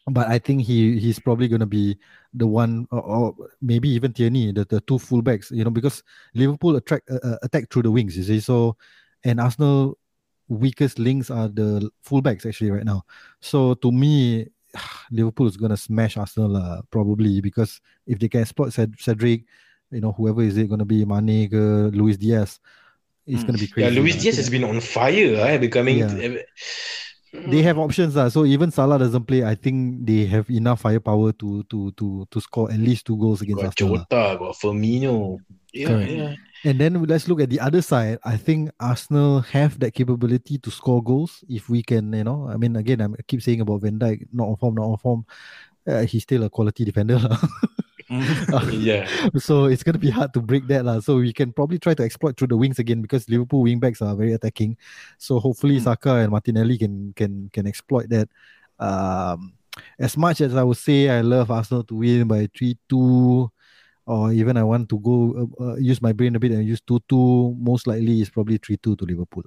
but 0.08 0.28
I 0.28 0.40
think 0.40 0.64
he 0.64 1.00
he's 1.00 1.20
probably 1.20 1.48
going 1.48 1.62
to 1.62 1.70
be 1.70 1.98
the 2.34 2.48
one, 2.48 2.88
or, 2.92 3.02
or 3.02 3.36
maybe 3.62 3.88
even 3.90 4.14
Tierney, 4.14 4.52
the, 4.52 4.66
the 4.66 4.82
two 4.82 4.98
fullbacks. 4.98 5.52
You 5.52 5.64
know, 5.64 5.70
because 5.70 6.04
Liverpool 6.34 6.76
attract 6.76 7.10
uh, 7.10 7.20
uh, 7.24 7.38
attack 7.44 7.70
through 7.70 7.84
the 7.84 7.92
wings. 7.92 8.18
You 8.18 8.24
see, 8.24 8.40
so 8.40 8.76
and 9.24 9.40
Arsenal 9.40 9.98
weakest 10.52 11.00
links 11.00 11.32
are 11.32 11.48
the 11.48 11.90
fullbacks 12.04 12.46
actually 12.46 12.72
right 12.72 12.84
now. 12.84 13.04
So 13.40 13.74
to 13.76 13.92
me, 13.92 14.48
Liverpool 15.12 15.48
is 15.48 15.56
to 15.72 15.78
smash 15.78 16.18
Arsenal 16.18 16.58
uh, 16.58 16.82
probably 16.92 17.40
because 17.40 17.80
if 18.06 18.20
they 18.20 18.28
can 18.28 18.44
Ced- 18.72 19.00
Cedric, 19.00 19.44
you 19.92 20.02
know, 20.02 20.12
whoever 20.12 20.42
is 20.44 20.58
it 20.58 20.68
to 20.80 20.86
be, 20.86 21.06
Mane, 21.06 21.48
ke, 21.48 21.94
Luis 21.96 22.18
Diaz, 22.18 22.60
it's 23.26 23.44
Mm. 23.44 23.48
to 23.56 23.60
be 23.64 23.68
Yeah, 23.68 23.88
crazy. 23.88 24.00
Luis 24.00 24.16
lah. 24.16 24.22
Diaz 24.22 24.38
has 24.38 24.50
been 24.50 24.64
on 24.64 24.80
fire, 24.82 25.36
eh, 25.40 25.58
becoming. 25.58 26.00
Yeah. 26.00 26.44
they 27.48 27.62
have 27.64 27.78
options 27.80 28.18
uh, 28.18 28.30
so 28.30 28.44
even 28.44 28.72
Salah 28.72 29.00
doesn't 29.00 29.24
play 29.24 29.42
I 29.42 29.56
think 29.56 30.04
they 30.06 30.26
have 30.28 30.50
enough 30.52 30.82
firepower 30.84 31.32
to 31.40 31.64
to 31.72 31.92
to 31.96 32.28
to 32.28 32.38
score 32.44 32.68
at 32.70 32.76
least 32.76 33.08
two 33.08 33.16
goals 33.16 33.40
against 33.42 33.64
got 33.64 33.68
Arsenal 33.72 34.04
lah. 34.04 34.04
Jota, 34.12 34.36
got 34.36 34.56
Firmino. 34.60 35.40
Yeah, 35.72 35.88
Correct. 35.88 36.12
yeah. 36.12 36.36
And 36.64 36.80
then 36.80 37.02
let's 37.04 37.28
look 37.28 37.42
at 37.42 37.50
the 37.50 37.60
other 37.60 37.82
side 37.82 38.20
I 38.24 38.38
think 38.38 38.70
Arsenal 38.80 39.42
have 39.52 39.80
that 39.80 39.94
capability 39.94 40.58
to 40.60 40.70
score 40.72 41.02
goals 41.04 41.44
if 41.50 41.70
we 41.70 41.82
can 41.84 42.14
you 42.14 42.24
know 42.24 42.48
I 42.50 42.58
mean 42.58 42.76
again 42.76 43.02
I'm- 43.02 43.16
keep 43.28 43.42
saying 43.42 43.62
about 43.62 43.82
Van 43.82 43.98
Dijk 44.00 44.28
not 44.34 44.48
on 44.48 44.56
form 44.58 44.76
not 44.76 44.86
on 44.86 44.98
form 44.98 45.26
uh, 45.88 46.06
he's 46.06 46.24
still 46.24 46.44
a 46.44 46.50
quality 46.50 46.86
defender 46.86 47.18
yeah. 48.72 49.08
so 49.40 49.66
it's 49.72 49.84
going 49.84 49.94
to 49.94 50.00
be 50.00 50.10
hard 50.12 50.34
to 50.34 50.42
break 50.42 50.68
that 50.68 50.84
lah. 50.84 51.00
so 51.00 51.16
we 51.16 51.32
can 51.32 51.54
probably 51.54 51.80
try 51.80 51.94
to 51.94 52.04
exploit 52.04 52.36
through 52.36 52.52
the 52.52 52.58
wings 52.58 52.78
again 52.78 53.02
because 53.02 53.30
Liverpool 53.30 53.62
wing 53.64 53.80
backs 53.80 54.02
are 54.02 54.16
very 54.16 54.34
attacking 54.34 54.76
so 55.18 55.40
hopefully 55.40 55.80
Mm. 55.80 55.84
Saka 55.88 56.14
and 56.20 56.30
Martinelli 56.32 56.78
can 56.78 57.14
can 57.16 57.50
can 57.56 57.66
exploit 57.66 58.10
that 58.12 58.28
um 58.84 59.54
as 59.98 60.18
much 60.18 60.42
as 60.42 60.54
I 60.56 60.64
would 60.64 60.76
say 60.78 61.08
I 61.08 61.22
love 61.22 61.50
Arsenal 61.50 61.88
to 61.88 61.96
win 61.96 62.28
by 62.28 62.48
3-2 62.52 63.48
or 64.06 64.32
even 64.34 64.58
I 64.58 64.64
want 64.64 64.90
to 64.90 65.00
go 65.00 65.16
uh, 65.60 65.64
uh, 65.64 65.76
use 65.78 66.02
my 66.02 66.12
brain 66.14 66.36
a 66.36 66.40
bit 66.40 66.52
and 66.52 66.66
use 66.68 66.82
2-2 66.82 67.58
most 67.60 67.88
likely 67.88 68.22
is 68.22 68.30
probably 68.30 68.58
3-2 68.60 68.98
to 68.98 69.06
Liverpool. 69.06 69.44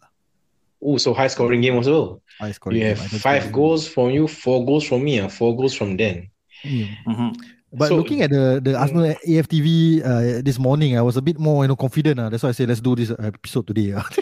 Oh, 0.83 0.97
so 0.99 1.15
high 1.15 1.29
scoring 1.29 1.61
game 1.63 1.77
also. 1.77 2.21
High 2.39 2.53
scoring 2.53 2.79
You 2.79 2.85
game. 2.89 2.97
have 2.97 3.21
five 3.21 3.43
think- 3.45 3.55
goals 3.55 3.89
from 3.89 4.11
you, 4.11 4.29
four 4.29 4.65
goals 4.67 4.85
from 4.85 5.03
me, 5.05 5.19
and 5.19 5.33
four 5.33 5.57
goals 5.57 5.75
from 5.75 5.97
Dan. 5.97 6.29
Mm. 6.65 6.89
Mhm. 7.09 7.37
But 7.73 7.89
So- 7.89 7.97
looking 7.97 8.23
at 8.23 8.31
the 8.31 8.61
the 8.63 8.77
Arsenal 8.79 9.17
AFTV 9.27 10.03
uh, 10.05 10.43
this 10.45 10.59
morning, 10.61 10.97
I 10.97 11.03
was 11.03 11.17
a 11.17 11.23
bit 11.23 11.39
more 11.41 11.65
you 11.65 11.69
know 11.69 11.77
confident. 11.77 12.21
Uh. 12.21 12.29
That's 12.29 12.43
why 12.45 12.51
I 12.51 12.57
said 12.57 12.69
let's 12.69 12.81
do 12.81 12.95
this 12.95 13.11
uh, 13.11 13.17
episode 13.19 13.67
today. 13.67 13.93
Uh. 13.97 14.05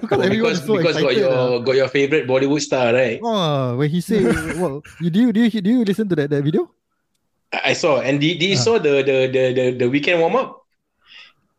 because 0.00 0.20
Oh, 0.24 0.28
because 0.30 0.58
so 0.64 0.76
because 0.76 0.96
got 1.00 1.16
your 1.16 1.32
uh. 1.32 1.58
got 1.60 1.74
your 1.76 1.88
favorite 1.88 2.26
Bollywood 2.26 2.60
star, 2.62 2.92
right? 2.94 3.18
Oh, 3.22 3.76
when 3.76 3.90
he 3.90 4.00
say, 4.00 4.22
well, 4.60 4.80
you 5.00 5.10
do 5.10 5.20
you 5.20 5.32
do 5.32 5.40
you, 5.44 5.60
do 5.60 5.70
you 5.70 5.84
listen 5.84 6.08
to 6.08 6.16
that, 6.16 6.30
that 6.30 6.42
video? 6.44 6.70
I 7.56 7.70
I 7.70 7.72
saw. 7.72 8.00
And 8.04 8.20
did, 8.20 8.36
did 8.38 8.50
you 8.52 8.58
Ah. 8.60 8.66
saw 8.66 8.74
the, 8.78 9.00
the 9.08 9.16
the 9.32 9.42
the 9.58 9.64
the 9.80 9.88
weekend 9.88 10.20
warm 10.20 10.36
up? 10.36 10.60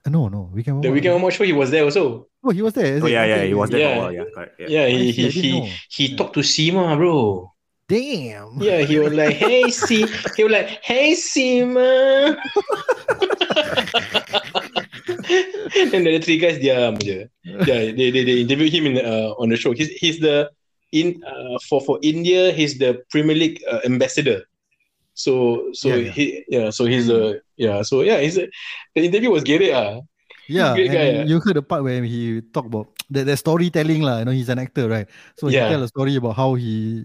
Uh, 0.06 0.10
no, 0.14 0.30
no, 0.30 0.50
we 0.54 0.62
can. 0.64 0.80
The 0.86 0.92
weekend 0.94 1.14
warm 1.18 1.26
up 1.26 1.34
show, 1.34 1.44
he 1.44 1.54
was 1.58 1.72
there 1.74 1.82
also. 1.84 2.28
Oh, 2.46 2.52
he 2.54 2.62
was 2.62 2.74
there. 2.78 2.94
is 2.98 3.02
Oh 3.04 3.08
it? 3.10 3.18
yeah, 3.18 3.26
yeah, 3.26 3.42
he 3.44 3.54
was 3.58 3.70
there 3.74 3.80
Yeah. 3.82 3.90
for 3.90 3.98
a 3.98 4.02
while. 4.06 4.14
Yeah, 4.14 4.26
correct. 4.34 4.54
Yeah. 4.62 4.68
Yeah, 4.70 4.86
he 4.88 5.10
I 5.10 5.12
see, 5.12 5.26
I 5.26 5.30
he 5.30 5.42
he, 5.42 5.60
know. 5.60 5.68
he 5.90 6.04
talked 6.16 6.34
to 6.38 6.42
Sima, 6.46 6.94
bro. 6.96 7.52
Damn. 7.90 8.60
Yeah, 8.60 8.82
he 8.84 9.00
was 9.00 9.14
like, 9.16 9.38
"Hey, 9.40 9.72
see," 9.88 10.04
he 10.36 10.44
was 10.44 10.52
like, 10.52 10.84
"Hey, 10.84 11.16
Sima." 11.16 12.36
and 15.94 16.06
the 16.06 16.20
three 16.20 16.38
guys 16.38 16.60
diam 16.60 17.00
je. 17.00 17.28
Yeah, 17.44 17.64
they 17.96 18.12
they, 18.12 18.24
they 18.24 18.38
interviewed 18.44 18.74
him 18.74 18.86
in 18.92 18.96
uh, 19.00 19.32
on 19.40 19.50
the 19.50 19.58
show. 19.58 19.72
He's 19.72 19.90
he's 19.98 20.20
the 20.20 20.52
in 20.92 21.24
uh, 21.24 21.58
for 21.68 21.80
for 21.82 22.00
India. 22.04 22.52
He's 22.52 22.78
the 22.78 23.00
Premier 23.12 23.36
League 23.36 23.64
uh, 23.72 23.80
ambassador. 23.86 24.44
So 25.18 25.74
so 25.74 25.90
Yeah, 25.90 25.96
yeah. 25.98 26.12
he 26.14 26.26
yeah 26.48 26.70
so 26.70 26.86
he's 26.86 27.10
a 27.10 27.42
yeah 27.58 27.82
so 27.82 28.02
yeah 28.06 28.22
he's 28.22 28.38
a, 28.38 28.46
the 28.94 29.02
interview 29.10 29.32
was 29.34 29.44
great 29.44 29.74
ah. 29.74 30.02
Yeah, 30.48 30.80
Great 30.80 30.88
and 30.88 30.96
guy, 30.96 31.12
then 31.12 31.28
you 31.28 31.42
heard 31.44 31.58
the 31.58 31.62
part 31.62 31.84
where 31.84 32.00
he 32.04 32.40
talked 32.56 32.68
about 32.72 32.88
the, 33.10 33.24
the 33.24 33.38
storytelling 33.38 34.02
lah. 34.02 34.20
You 34.20 34.26
know, 34.26 34.32
he's 34.32 34.50
an 34.50 34.60
actor, 34.60 34.88
right? 34.90 35.08
So 35.38 35.48
he 35.48 35.56
Yeah. 35.56 35.70
tell 35.70 35.84
a 35.84 35.88
story 35.88 36.16
about 36.16 36.36
how 36.36 36.56
he, 36.56 37.04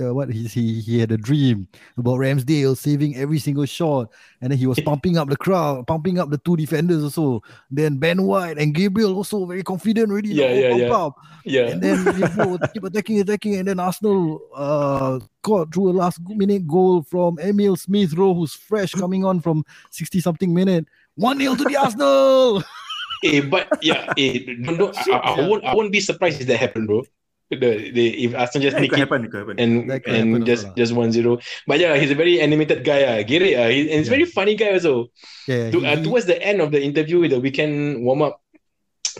uh, 0.00 0.14
what 0.14 0.32
he, 0.32 0.46
he 0.48 0.80
he 0.80 0.98
had 0.98 1.12
a 1.12 1.18
dream 1.18 1.68
about 1.96 2.18
Ramsdale 2.18 2.76
saving 2.76 3.16
every 3.16 3.38
single 3.38 3.66
shot, 3.66 4.08
and 4.40 4.50
then 4.50 4.58
he 4.58 4.66
was 4.66 4.80
pumping 4.88 5.16
up 5.18 5.28
the 5.28 5.36
crowd, 5.36 5.86
pumping 5.86 6.18
up 6.18 6.30
the 6.30 6.38
two 6.38 6.56
defenders 6.56 7.04
also. 7.04 7.42
Then 7.70 7.98
Ben 7.98 8.22
White 8.24 8.58
and 8.58 8.74
Gabriel 8.74 9.14
also 9.14 9.44
very 9.44 9.62
confident 9.62 10.10
already. 10.10 10.30
Yeah, 10.30 10.48
now, 10.48 10.54
yeah, 10.54 10.70
pump 10.70 10.80
yeah. 10.82 10.96
up. 10.96 11.12
Yeah. 11.44 11.66
And 11.68 11.78
then 11.82 12.04
Liverpool 12.16 12.58
keep 12.72 12.84
attacking, 12.84 13.20
attacking, 13.20 13.56
and 13.56 13.68
then 13.68 13.78
Arsenal 13.80 14.40
uh 14.56 15.20
got 15.42 15.74
through 15.74 15.90
a 15.90 15.94
last 15.94 16.20
minute 16.28 16.66
goal 16.66 17.02
from 17.02 17.38
Emile 17.40 17.76
Smith 17.76 18.14
Rowe, 18.14 18.32
who's 18.32 18.54
fresh 18.54 18.92
coming 18.92 19.24
on 19.24 19.40
from 19.40 19.64
60 19.90 20.20
something 20.20 20.54
minute. 20.54 20.86
1 21.16 21.38
0 21.38 21.54
to 21.56 21.64
the 21.64 21.76
Arsenal. 21.76 22.62
eh, 23.24 23.40
but 23.40 23.68
yeah, 23.82 24.12
eh, 24.16 24.38
don't, 24.64 24.78
don't, 24.78 24.96
I, 25.08 25.16
I, 25.16 25.46
won't 25.48 25.64
I 25.64 25.74
won't 25.74 25.92
be 25.92 26.00
surprised 26.00 26.40
if 26.40 26.46
that 26.48 26.58
happened, 26.58 26.86
bro. 26.88 27.02
The, 27.50 27.90
the 27.92 28.24
if 28.24 28.34
Arsenal 28.34 28.62
just 28.62 28.76
Yeah, 28.76 28.80
nick 28.80 28.92
it 28.94 28.98
happen. 28.98 29.24
It 29.26 29.34
happen. 29.34 29.60
and 29.60 29.90
and 29.90 30.32
happen 30.32 30.44
just 30.46 30.64
also 30.64 30.74
just 30.76 30.92
one 30.94 31.12
zero. 31.12 31.38
But 31.66 31.80
yeah, 31.80 31.96
he's 31.98 32.10
a 32.10 32.14
very 32.14 32.40
animated 32.40 32.82
guy. 32.82 33.02
Uh. 33.04 33.22
Get 33.22 33.42
it? 33.42 33.54
Uh. 33.58 33.68
He, 33.68 33.80
and 33.92 33.98
he's 34.00 34.08
Yeah. 34.08 34.16
very 34.16 34.24
funny 34.24 34.54
guy 34.56 34.72
also. 34.72 35.08
Yeah, 35.46 35.70
To, 35.70 35.80
he- 35.80 35.86
uh, 35.86 36.02
towards 36.02 36.24
the 36.24 36.40
end 36.40 36.62
of 36.62 36.72
the 36.72 36.80
interview 36.82 37.20
with 37.20 37.30
the 37.32 37.40
weekend 37.40 38.02
warm 38.04 38.22
up, 38.22 38.40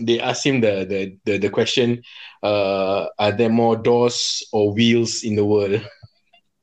they 0.00 0.18
asked 0.18 0.46
him 0.46 0.62
the 0.62 0.86
the 0.88 1.00
the, 1.28 1.36
the 1.44 1.50
question: 1.50 2.00
uh, 2.42 3.08
Are 3.18 3.32
there 3.32 3.50
more 3.52 3.76
doors 3.76 4.40
or 4.52 4.72
wheels 4.72 5.24
in 5.24 5.36
the 5.36 5.44
world? 5.44 5.84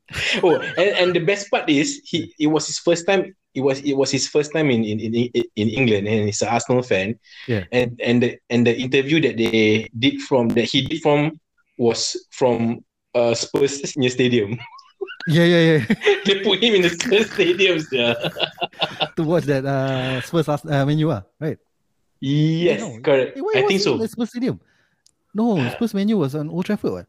oh, 0.42 0.58
and, 0.78 0.90
and 0.98 1.10
the 1.14 1.22
best 1.22 1.52
part 1.52 1.70
is 1.70 2.02
he 2.04 2.34
it 2.40 2.48
was 2.48 2.66
his 2.66 2.80
first 2.80 3.06
time. 3.06 3.36
It 3.56 3.62
was 3.62 3.80
it 3.82 3.94
was 3.98 4.12
his 4.12 4.28
first 4.28 4.54
time 4.54 4.70
in 4.70 4.84
in, 4.86 5.00
in, 5.00 5.30
in 5.56 5.68
England, 5.70 6.08
and 6.08 6.26
he's 6.30 6.42
an 6.42 6.50
Arsenal 6.50 6.84
fan. 6.84 7.18
Yeah. 7.48 7.66
And 7.72 8.00
and 8.04 8.22
the 8.24 8.38
and 8.50 8.66
the 8.68 8.78
interview 8.78 9.20
that 9.22 9.38
they 9.38 9.90
did 9.98 10.22
from 10.22 10.50
that 10.50 10.66
he 10.66 10.82
did 10.86 11.02
from 11.02 11.40
was 11.78 12.14
from 12.30 12.86
uh, 13.16 13.34
Spurs 13.34 13.82
near 13.98 14.10
stadium. 14.12 14.60
yeah, 15.28 15.44
yeah, 15.46 15.62
yeah. 15.62 15.84
they 16.26 16.44
put 16.46 16.62
him 16.62 16.76
in 16.76 16.82
the 16.84 16.90
Spurs 16.94 17.30
stadiums. 17.34 17.86
Yeah. 17.92 18.14
to 19.18 19.24
watch 19.24 19.46
that 19.46 19.66
uh 19.66 20.22
Spurs 20.22 20.48
Ars- 20.48 20.66
uh, 20.66 20.86
Man 20.86 21.00
U, 21.00 21.12
ah, 21.12 21.24
right? 21.40 21.58
Yes, 22.22 22.82
No. 22.82 23.00
correct. 23.02 23.40
I 23.56 23.62
think 23.66 23.82
so. 23.82 23.98
Spurs 24.06 24.30
Stadium. 24.30 24.60
No, 25.34 25.58
Spurs 25.72 25.94
Man 25.94 26.08
U 26.10 26.18
was 26.20 26.36
on 26.36 26.50
Old 26.50 26.66
Trafford. 26.66 26.92
What? 26.92 27.08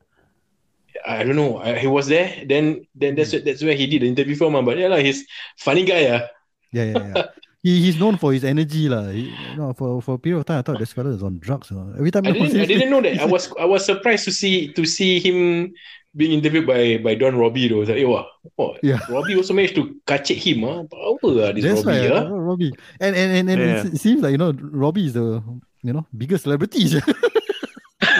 I 1.06 1.22
don't 1.24 1.36
know. 1.36 1.58
I, 1.58 1.78
he 1.78 1.86
was 1.86 2.06
there. 2.08 2.44
Then 2.46 2.86
then 2.94 3.14
that's 3.14 3.32
Hmm. 3.32 3.44
that's 3.44 3.62
where 3.62 3.74
he 3.74 3.86
did 3.86 4.02
the 4.02 4.08
interview 4.08 4.36
from. 4.36 4.54
ah. 4.56 4.62
But 4.62 4.78
yeah, 4.78 4.88
like, 4.88 5.04
he's 5.04 5.24
funny 5.58 5.84
guy. 5.84 6.06
Uh. 6.06 6.26
Yeah, 6.72 6.84
yeah, 6.84 7.12
yeah. 7.14 7.24
he, 7.62 7.80
he's 7.82 7.98
known 7.98 8.16
for 8.16 8.32
his 8.32 8.44
energy 8.44 8.88
lah. 8.88 9.08
He, 9.10 9.34
you 9.34 9.56
know, 9.56 9.72
for 9.74 10.00
for 10.02 10.14
a 10.14 10.18
period 10.18 10.40
of 10.40 10.46
time, 10.46 10.58
I 10.58 10.62
thought 10.62 10.78
this 10.78 10.92
fella 10.92 11.10
is 11.10 11.22
on 11.22 11.38
drugs. 11.40 11.70
You 11.70 11.78
know. 11.78 11.94
Every 11.98 12.10
time 12.10 12.26
I 12.26 12.32
didn't, 12.32 12.56
I 12.60 12.64
didn't 12.66 12.90
know 12.90 13.00
that. 13.02 13.18
I 13.20 13.24
was 13.34 13.50
I 13.58 13.64
was 13.66 13.84
surprised 13.84 14.24
to 14.26 14.32
see 14.32 14.72
to 14.74 14.84
see 14.86 15.18
him 15.20 15.72
being 16.14 16.32
interviewed 16.34 16.66
by 16.66 16.98
by 16.98 17.14
Don 17.14 17.34
Robbie 17.38 17.68
though. 17.70 17.76
I 17.76 17.86
was 17.86 17.88
like, 17.90 18.02
eh, 18.02 18.04
wow, 18.06 18.26
oh, 18.58 18.74
Yeah. 18.82 18.98
Robbie 19.10 19.36
also 19.38 19.54
managed 19.54 19.74
to 19.78 19.94
kacik 20.06 20.38
him. 20.42 20.62
Ah, 20.66 20.82
Power 20.90 21.18
lah 21.22 21.50
this 21.54 21.62
That's 21.66 21.82
Robbie. 21.86 22.06
right, 22.06 22.10
ah. 22.14 22.26
uh, 22.26 22.38
Robbie. 22.38 22.72
And 22.98 23.14
and 23.14 23.30
and, 23.34 23.46
and 23.50 23.60
Yeah. 23.62 23.86
it 23.94 23.98
seems 24.02 24.22
like 24.22 24.34
you 24.34 24.38
know 24.42 24.50
Robbie 24.54 25.06
is 25.06 25.14
the 25.14 25.38
you 25.82 25.92
know 25.94 26.06
biggest 26.14 26.44
celebrity. 26.50 26.86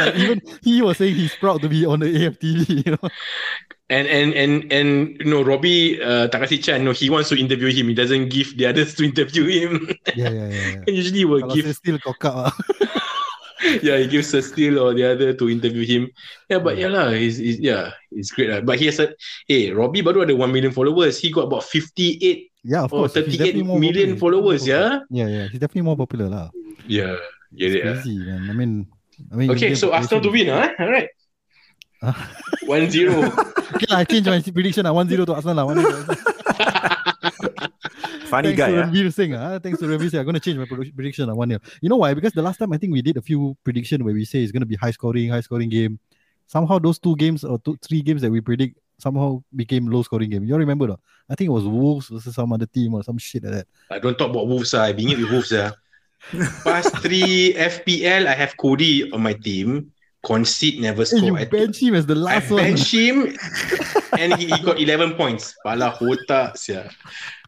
Like 0.07 0.17
even 0.17 0.39
he 0.63 0.81
was 0.83 0.97
saying 0.99 1.15
he's 1.15 1.35
proud 1.37 1.61
to 1.63 1.69
be 1.69 1.85
on 1.85 2.01
the 2.01 2.09
AFTV. 2.09 2.87
You 2.87 2.93
know. 2.97 3.09
And 3.91 4.07
and 4.07 4.31
and 4.39 4.53
and 4.71 4.91
you 5.19 5.27
know 5.27 5.43
Robbie 5.43 5.99
uh, 5.99 6.31
Takashi 6.31 6.63
Chan, 6.63 6.85
no, 6.87 6.93
he 6.95 7.11
wants 7.11 7.29
to 7.31 7.37
interview 7.37 7.75
him. 7.75 7.91
He 7.91 7.95
doesn't 7.99 8.31
give 8.31 8.55
the 8.57 8.71
others 8.71 8.95
to 8.95 9.05
interview 9.05 9.51
him. 9.51 9.91
Yeah, 10.15 10.31
yeah, 10.31 10.49
yeah. 10.49 10.67
yeah. 10.79 10.83
Usually 11.03 11.25
will 11.27 11.43
Kalau 11.43 11.55
give 11.59 11.67
still 11.75 11.99
kokak 11.99 12.35
ah. 12.47 12.55
yeah, 13.83 13.99
he 13.99 14.07
gives 14.07 14.31
a 14.33 14.43
steal 14.47 14.79
or 14.79 14.95
the 14.95 15.05
other 15.05 15.35
to 15.35 15.51
interview 15.51 15.83
him. 15.85 16.03
Yeah, 16.49 16.63
but 16.63 16.79
yeah 16.79 16.87
lah, 16.89 17.11
he's, 17.11 17.37
he's 17.43 17.59
yeah, 17.59 17.91
it's 18.15 18.31
great 18.31 18.49
lah. 18.55 18.63
But 18.63 18.79
he 18.79 18.87
has 18.87 19.03
a 19.03 19.11
hey, 19.51 19.75
Robbie 19.75 20.07
baru 20.07 20.23
ada 20.23 20.39
1 20.39 20.49
million 20.55 20.71
followers. 20.71 21.19
He 21.19 21.35
got 21.35 21.51
about 21.51 21.67
58 21.67 22.47
Yeah, 22.63 22.85
of 22.87 22.93
or 22.93 23.09
course. 23.09 23.19
he's 23.19 23.25
38 23.27 23.39
definitely 23.43 23.67
more 23.67 23.81
million 23.81 24.15
popular. 24.15 24.21
followers, 24.39 24.63
yeah? 24.69 25.01
Yeah, 25.11 25.29
yeah. 25.29 25.47
He's 25.49 25.59
definitely 25.61 25.89
more 25.89 25.97
popular 25.97 26.29
lah. 26.29 26.47
Yeah. 26.87 27.17
Yeah, 27.51 27.67
It's 27.67 27.75
yeah. 27.75 27.83
crazy, 27.99 28.17
man. 28.23 28.47
I 28.47 28.55
mean, 28.55 28.87
I 29.33 29.35
mean. 29.37 29.51
Okay, 29.53 29.75
so 29.75 29.93
Arsenal 29.93 30.23
to 30.25 30.31
win, 30.31 30.49
huh? 30.49 30.69
All 30.79 30.91
right. 30.91 31.09
Ah. 32.03 32.17
1-0. 32.65 32.89
Okay, 33.77 33.87
lah, 33.93 33.99
I 34.01 34.05
change 34.09 34.25
my 34.27 34.41
prediction 34.41 34.85
lah. 34.89 34.93
1-0 34.97 35.27
to 35.27 35.35
Arsenal 35.37 35.57
lah. 35.57 35.65
1-0 35.69 35.85
to 35.85 36.17
Funny 38.31 38.55
Thanks 38.55 38.59
guy. 38.59 38.71
to 38.71 38.79
ah. 38.79 38.87
Ranveer 38.87 39.13
Singh. 39.13 39.35
ah. 39.35 39.59
Thanks 39.59 39.79
to 39.81 39.87
Ranveer 39.87 40.11
Singh. 40.11 40.21
I'm 40.21 40.27
going 40.27 40.39
to 40.39 40.41
change 40.41 40.57
my 40.59 40.67
prediction 40.67 41.29
at 41.29 41.37
1 41.37 41.49
0. 41.49 41.61
You 41.83 41.89
know 41.89 41.97
why? 41.97 42.15
Because 42.15 42.33
the 42.33 42.43
last 42.43 42.59
time 42.59 42.73
I 42.73 42.79
think 42.79 42.93
we 42.93 43.03
did 43.03 43.17
a 43.17 43.23
few 43.23 43.57
prediction 43.65 44.05
where 44.05 44.15
we 44.15 44.25
say 44.25 44.43
it's 44.43 44.53
going 44.53 44.63
to 44.63 44.67
be 44.71 44.77
high 44.77 44.93
scoring, 44.93 45.29
high 45.31 45.41
scoring 45.43 45.69
game. 45.69 45.99
Somehow 46.47 46.79
those 46.79 46.99
two 46.99 47.15
games 47.17 47.45
or 47.45 47.59
two, 47.59 47.77
three 47.83 48.03
games 48.03 48.23
that 48.23 48.31
we 48.31 48.41
predict 48.41 48.79
somehow 48.99 49.43
became 49.55 49.87
low 49.91 50.03
scoring 50.03 50.31
game. 50.31 50.45
You 50.45 50.55
all 50.55 50.61
remember? 50.61 50.87
though? 50.87 51.01
I 51.29 51.35
think 51.35 51.49
it 51.49 51.53
was 51.53 51.65
Wolves 51.65 52.09
versus 52.09 52.35
some 52.35 52.53
other 52.53 52.67
team 52.67 52.95
or 52.95 53.03
some 53.03 53.19
shit 53.19 53.43
like 53.45 53.53
that. 53.53 53.67
I 53.91 53.99
don't 53.99 54.17
talk 54.17 54.31
about 54.31 54.47
Wolves. 54.47 54.75
ah. 54.75 54.85
I 54.85 54.93
bingit 54.93 55.19
with 55.19 55.31
Wolves. 55.31 55.53
ah. 55.53 55.73
Past 56.65 56.97
three 57.03 57.55
FPL, 57.55 58.27
I 58.27 58.35
have 58.35 58.57
Coady 58.57 59.11
on 59.13 59.23
my 59.23 59.35
team. 59.35 59.93
Concede 60.23 60.81
never 60.81 61.03
Hey, 61.09 61.17
score. 61.17 61.33
you 61.33 61.37
I, 61.37 61.45
bench 61.47 61.81
him 61.81 61.95
as 61.95 62.05
the 62.05 62.15
I 62.15 62.37
last 62.39 62.51
one. 62.51 62.61
bench 62.61 62.93
him 62.93 63.33
and 64.17 64.33
he, 64.33 64.47
he 64.47 64.59
got 64.61 64.79
11 64.79 65.15
points. 65.17 65.55
Pala 65.65 65.97
otak 65.97 66.57
sia. 66.61 66.91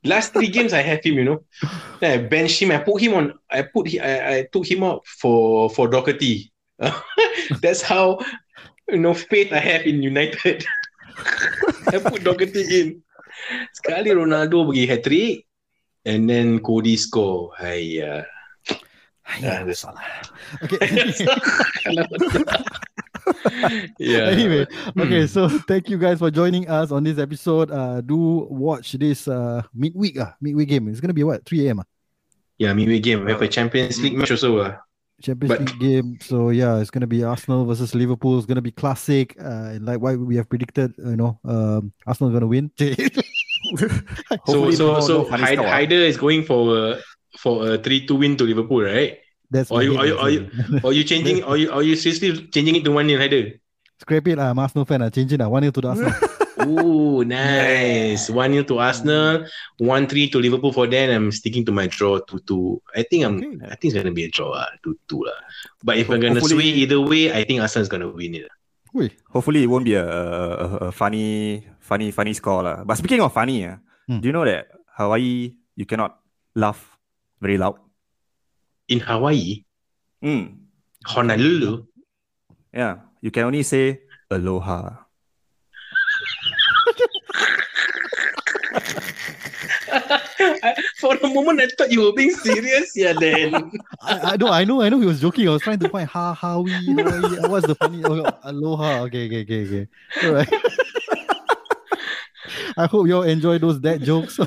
Last 0.04 0.32
three 0.32 0.48
games 0.48 0.72
I 0.72 0.80
have 0.80 1.04
him, 1.04 1.14
you 1.20 1.24
know. 1.24 1.44
Then 2.00 2.18
I 2.18 2.22
bench 2.26 2.56
him. 2.62 2.72
I 2.72 2.78
put 2.78 3.00
him 3.00 3.14
on. 3.14 3.34
I 3.50 3.62
put. 3.62 3.86
he- 3.88 4.00
I, 4.00 4.38
I 4.40 4.48
took 4.50 4.64
him 4.66 4.82
out 4.82 5.04
for 5.06 5.68
for 5.70 5.86
Doherty. 5.86 6.50
That's 7.62 7.82
how 7.84 8.18
you 8.88 8.98
know 8.98 9.14
faith 9.14 9.52
I 9.52 9.60
have 9.60 9.84
in 9.86 10.02
United. 10.02 10.64
I 11.92 11.98
put 12.00 12.24
Doherty 12.24 12.64
in. 12.80 13.04
Sekali 13.76 14.10
Ronaldo 14.16 14.64
pergi 14.66 14.88
hat 14.88 15.04
trick, 15.04 15.44
and 16.08 16.24
then 16.26 16.58
Coady 16.64 16.96
score. 16.96 17.52
Hayya. 17.60 18.24
Yeah, 19.40 19.64
that's- 19.64 19.84
Okay. 20.62 20.78
yeah. 23.98 24.28
anyway, 24.34 24.66
okay, 24.98 25.20
Hmm. 25.22 25.26
so 25.26 25.48
thank 25.68 25.88
you 25.88 25.98
guys 25.98 26.18
for 26.18 26.30
joining 26.30 26.68
us 26.68 26.90
on 26.90 27.04
this 27.04 27.18
episode. 27.18 27.70
Uh, 27.70 28.00
do 28.00 28.46
watch 28.50 28.92
this 28.92 29.28
uh 29.28 29.62
midweek 29.74 30.18
uh, 30.18 30.32
midweek 30.40 30.68
game. 30.68 30.88
It's 30.88 31.00
gonna 31.00 31.14
be 31.14 31.24
what 31.24 31.44
3 31.46 31.66
a.m. 31.68 31.80
Uh, 31.80 31.84
Yeah, 32.58 32.72
midway 32.74 32.98
game. 33.00 33.24
We 33.24 33.32
have 33.32 33.42
a 33.42 33.48
Champions 33.48 34.00
League 34.02 34.14
match 34.14 34.30
also. 34.30 34.58
Uh. 34.58 34.76
Champions 35.22 35.48
But- 35.54 35.60
League 35.60 35.80
game. 35.80 36.18
So 36.20 36.50
yeah, 36.50 36.78
it's 36.78 36.90
gonna 36.90 37.06
be 37.06 37.22
Arsenal 37.24 37.64
versus 37.64 37.94
Liverpool. 37.94 38.36
It's 38.38 38.46
gonna 38.46 38.60
be 38.62 38.72
classic. 38.72 39.36
Uh, 39.40 39.78
like 39.80 40.00
why 40.00 40.16
we 40.16 40.36
have 40.36 40.48
predicted, 40.48 40.92
you 40.98 41.16
know, 41.16 41.38
um, 41.44 41.92
Arsenal 42.06 42.32
gonna 42.32 42.46
win. 42.50 42.70
So 42.76 42.86
so 44.46 44.64
no- 44.68 45.00
so 45.00 45.22
no 45.22 45.24
funny 45.24 45.44
Hyde- 45.44 45.58
score. 45.58 45.68
Hyder 45.68 45.94
is 46.02 46.16
going 46.16 46.42
for 46.42 46.76
a 46.76 46.98
for 47.38 47.66
a 47.74 47.78
three 47.78 48.06
two 48.06 48.16
win 48.16 48.36
to 48.36 48.44
Liverpool, 48.44 48.82
right? 48.82 49.18
That's 49.52 49.70
Are 49.70 49.82
you- 49.84 49.92
hate 49.96 50.00
are 50.00 50.06
you- 50.08 50.18
are 50.18 50.30
you- 50.30 50.44
answer. 50.48 50.80
Or 50.84 50.92
you 50.92 51.04
changing? 51.04 51.44
Are 51.44 51.56
you 51.56 51.68
are 51.72 51.82
you 51.84 51.96
seriously 51.96 52.48
changing 52.48 52.76
it 52.80 52.84
to 52.84 52.92
one 52.92 53.08
0 53.08 53.20
Hyder? 53.20 53.60
Scrape 54.00 54.28
it, 54.34 54.38
I'm 54.40 54.58
Arsenal 54.58 54.84
fan. 54.84 55.02
I 55.02 55.10
change 55.12 55.32
it. 55.32 55.40
Uh, 55.40 55.48
one 55.48 55.62
0 55.62 55.70
to 55.76 55.80
the 55.80 55.88
Arsenal. 55.92 56.14
Ooh, 56.62 57.24
nice. 57.24 58.30
One 58.30 58.52
0 58.52 58.64
to 58.70 58.78
Arsenal, 58.78 59.46
one 59.78 60.06
three 60.06 60.28
to 60.30 60.38
Liverpool 60.38 60.72
for 60.72 60.86
then, 60.86 61.10
I'm 61.10 61.30
sticking 61.32 61.64
to 61.66 61.72
my 61.72 61.86
draw 61.86 62.18
two 62.24 62.40
two. 62.46 62.80
I 62.94 63.02
think 63.04 63.24
I'm. 63.24 63.36
Okay. 63.38 63.66
I 63.66 63.74
think 63.76 63.92
it's 63.92 63.98
gonna 63.98 64.12
be 64.14 64.24
a 64.24 64.30
draw, 64.30 64.52
uh, 64.56 64.66
two 64.82 64.96
two 65.08 65.24
lah. 65.26 65.36
But 65.84 65.98
if 65.98 66.08
I'm 66.08 66.20
gonna 66.20 66.40
Hopefully- 66.40 66.72
sway 66.72 66.80
either 66.86 67.00
way, 67.00 67.32
I 67.32 67.44
think 67.44 67.60
Arsenal's 67.60 67.88
gonna 67.92 68.08
win 68.08 68.34
it. 68.36 68.48
Ui. 68.94 69.08
Hopefully 69.32 69.64
it 69.64 69.70
won't 69.72 69.84
be 69.88 69.94
a, 69.96 70.04
a, 70.04 70.66
a 70.88 70.92
funny, 70.92 71.64
funny, 71.80 72.10
funny 72.12 72.32
score. 72.36 72.62
lah. 72.62 72.84
But 72.84 72.96
speaking 73.00 73.20
of 73.20 73.32
funny, 73.32 73.64
ah, 73.66 73.76
Hmm. 74.08 74.20
do 74.20 74.28
you 74.28 74.34
know 74.34 74.44
that 74.44 74.68
Hawaii 74.98 75.54
you 75.76 75.86
cannot 75.86 76.18
laugh 76.54 76.91
very 77.42 77.58
loud? 77.58 77.76
In 78.88 79.00
Hawaii, 79.00 79.64
Mm. 80.22 80.54
Honolulu. 81.04 81.82
Yeah, 82.72 82.98
you 83.20 83.32
can 83.32 83.42
only 83.50 83.64
say 83.64 83.98
aloha. 84.30 85.02
For 91.02 91.16
a 91.16 91.28
moment, 91.28 91.60
I 91.60 91.66
thought 91.76 91.90
you 91.90 92.02
were 92.02 92.12
being 92.12 92.30
serious. 92.30 92.96
Yeah, 92.96 93.12
then. 93.18 93.70
I, 94.00 94.32
I 94.32 94.36
know, 94.36 94.48
I 94.48 94.64
know, 94.64 94.80
I 94.80 94.88
know. 94.88 95.00
He 95.00 95.06
was 95.06 95.20
joking. 95.20 95.48
I 95.48 95.52
was 95.52 95.62
trying 95.62 95.80
to 95.80 95.88
find 95.88 96.08
ha 96.08 96.34
Hawaii, 96.34 96.86
Hawaii. 96.86 97.48
What's 97.50 97.66
the 97.66 97.74
funny? 97.74 98.04
Oh, 98.04 98.30
aloha. 98.44 99.02
Okay, 99.10 99.26
okay, 99.26 99.42
okay, 99.42 99.66
okay. 99.66 99.88
All 100.24 100.32
right. 100.34 100.48
I 102.76 102.86
hope 102.86 103.06
you 103.08 103.16
all 103.16 103.22
enjoy 103.24 103.58
those 103.58 103.80
dad 103.80 104.02
jokes. 104.04 104.38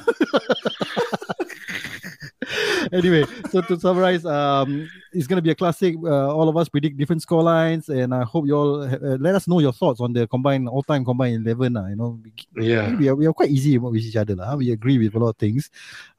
Anyway, 2.96 3.24
so 3.52 3.62
to 3.62 3.80
summarize, 3.80 4.26
um, 4.26 4.89
it's 5.14 5.28
gonna 5.28 5.41
be 5.41 5.52
a 5.52 5.56
classic. 5.56 5.96
Uh, 6.02 6.32
all 6.34 6.48
of 6.48 6.56
us 6.58 6.70
predict 6.70 6.98
different 6.98 7.22
score 7.22 7.43
lines, 7.43 7.89
and 7.89 8.14
I 8.16 8.24
hope 8.24 8.48
you 8.48 8.56
all 8.56 8.84
uh, 8.84 9.18
let 9.20 9.36
us 9.36 9.48
know 9.48 9.60
your 9.60 9.74
thoughts 9.74 10.00
on 10.00 10.14
the 10.14 10.28
combined 10.28 10.68
all-time 10.68 11.04
combined 11.06 11.46
eleven. 11.46 11.76
Uh, 11.78 11.88
you 11.88 11.96
know, 11.96 12.20
we, 12.24 12.32
Yeah. 12.72 12.96
we 12.96 13.08
are 13.10 13.16
we 13.16 13.26
are 13.28 13.34
quite 13.34 13.52
easy 13.52 13.78
with 13.78 13.96
each 14.02 14.16
other. 14.16 14.36
lah. 14.36 14.56
We 14.56 14.72
agree 14.72 14.98
with 14.98 15.14
a 15.16 15.20
lot 15.20 15.30
of 15.30 15.38
things, 15.38 15.70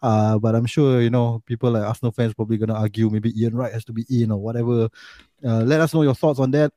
uh, 0.02 0.38
but 0.38 0.54
I'm 0.54 0.66
sure 0.66 1.00
you 1.00 1.10
know 1.10 1.42
people 1.46 1.70
like 1.72 1.84
Arsenal 1.84 2.12
fans 2.12 2.34
probably 2.34 2.56
gonna 2.58 2.74
argue 2.78 3.10
maybe 3.10 3.32
Ian 3.40 3.56
Wright 3.56 3.72
has 3.72 3.84
to 3.86 3.92
be 3.92 4.04
in 4.08 4.30
or 4.30 4.38
whatever. 4.38 4.88
Uh, 5.44 5.62
let 5.64 5.80
us 5.80 5.92
know 5.94 6.02
your 6.02 6.14
thoughts 6.14 6.38
on 6.40 6.50
that, 6.52 6.72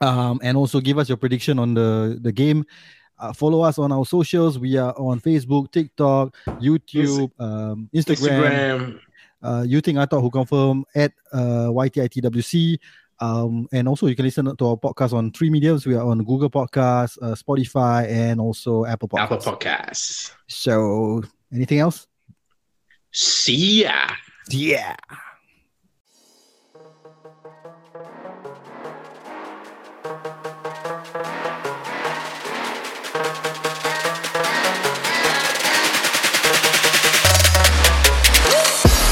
um, 0.00 0.40
and 0.42 0.56
also 0.56 0.80
give 0.80 0.98
us 0.98 1.08
your 1.08 1.18
prediction 1.18 1.58
on 1.58 1.74
the 1.74 2.18
the 2.22 2.32
game. 2.32 2.64
Uh, 3.16 3.32
follow 3.32 3.62
us 3.62 3.78
on 3.78 3.92
our 3.92 4.04
socials. 4.04 4.58
We 4.58 4.76
are 4.76 4.92
on 4.98 5.20
Facebook, 5.20 5.70
TikTok, 5.70 6.34
YouTube, 6.58 7.30
um, 7.38 7.88
Instagram. 7.94 8.42
Instagram. 8.42 8.98
Uh, 9.44 9.62
you 9.66 9.80
think 9.80 9.98
I 9.98 10.06
thought 10.06 10.22
who 10.22 10.30
confirm 10.30 10.84
at 10.94 11.12
uh, 11.32 11.68
YTITWC. 11.68 12.78
Um, 13.20 13.68
and 13.72 13.86
also 13.86 14.06
you 14.06 14.16
can 14.16 14.24
listen 14.24 14.44
to 14.56 14.66
our 14.66 14.76
podcast 14.76 15.12
on 15.12 15.30
three 15.32 15.50
mediums. 15.50 15.86
We 15.86 15.94
are 15.94 16.02
on 16.02 16.24
Google 16.24 16.50
Podcasts, 16.50 17.18
uh, 17.22 17.34
Spotify, 17.34 18.08
and 18.08 18.40
also 18.40 18.84
Apple 18.86 19.08
Podcasts. 19.08 19.22
Apple 19.22 19.38
Podcasts. 19.38 20.32
So 20.48 21.22
anything 21.52 21.78
else? 21.78 22.06
See 23.12 23.84
ya. 23.84 24.10
Yeah. 24.50 24.96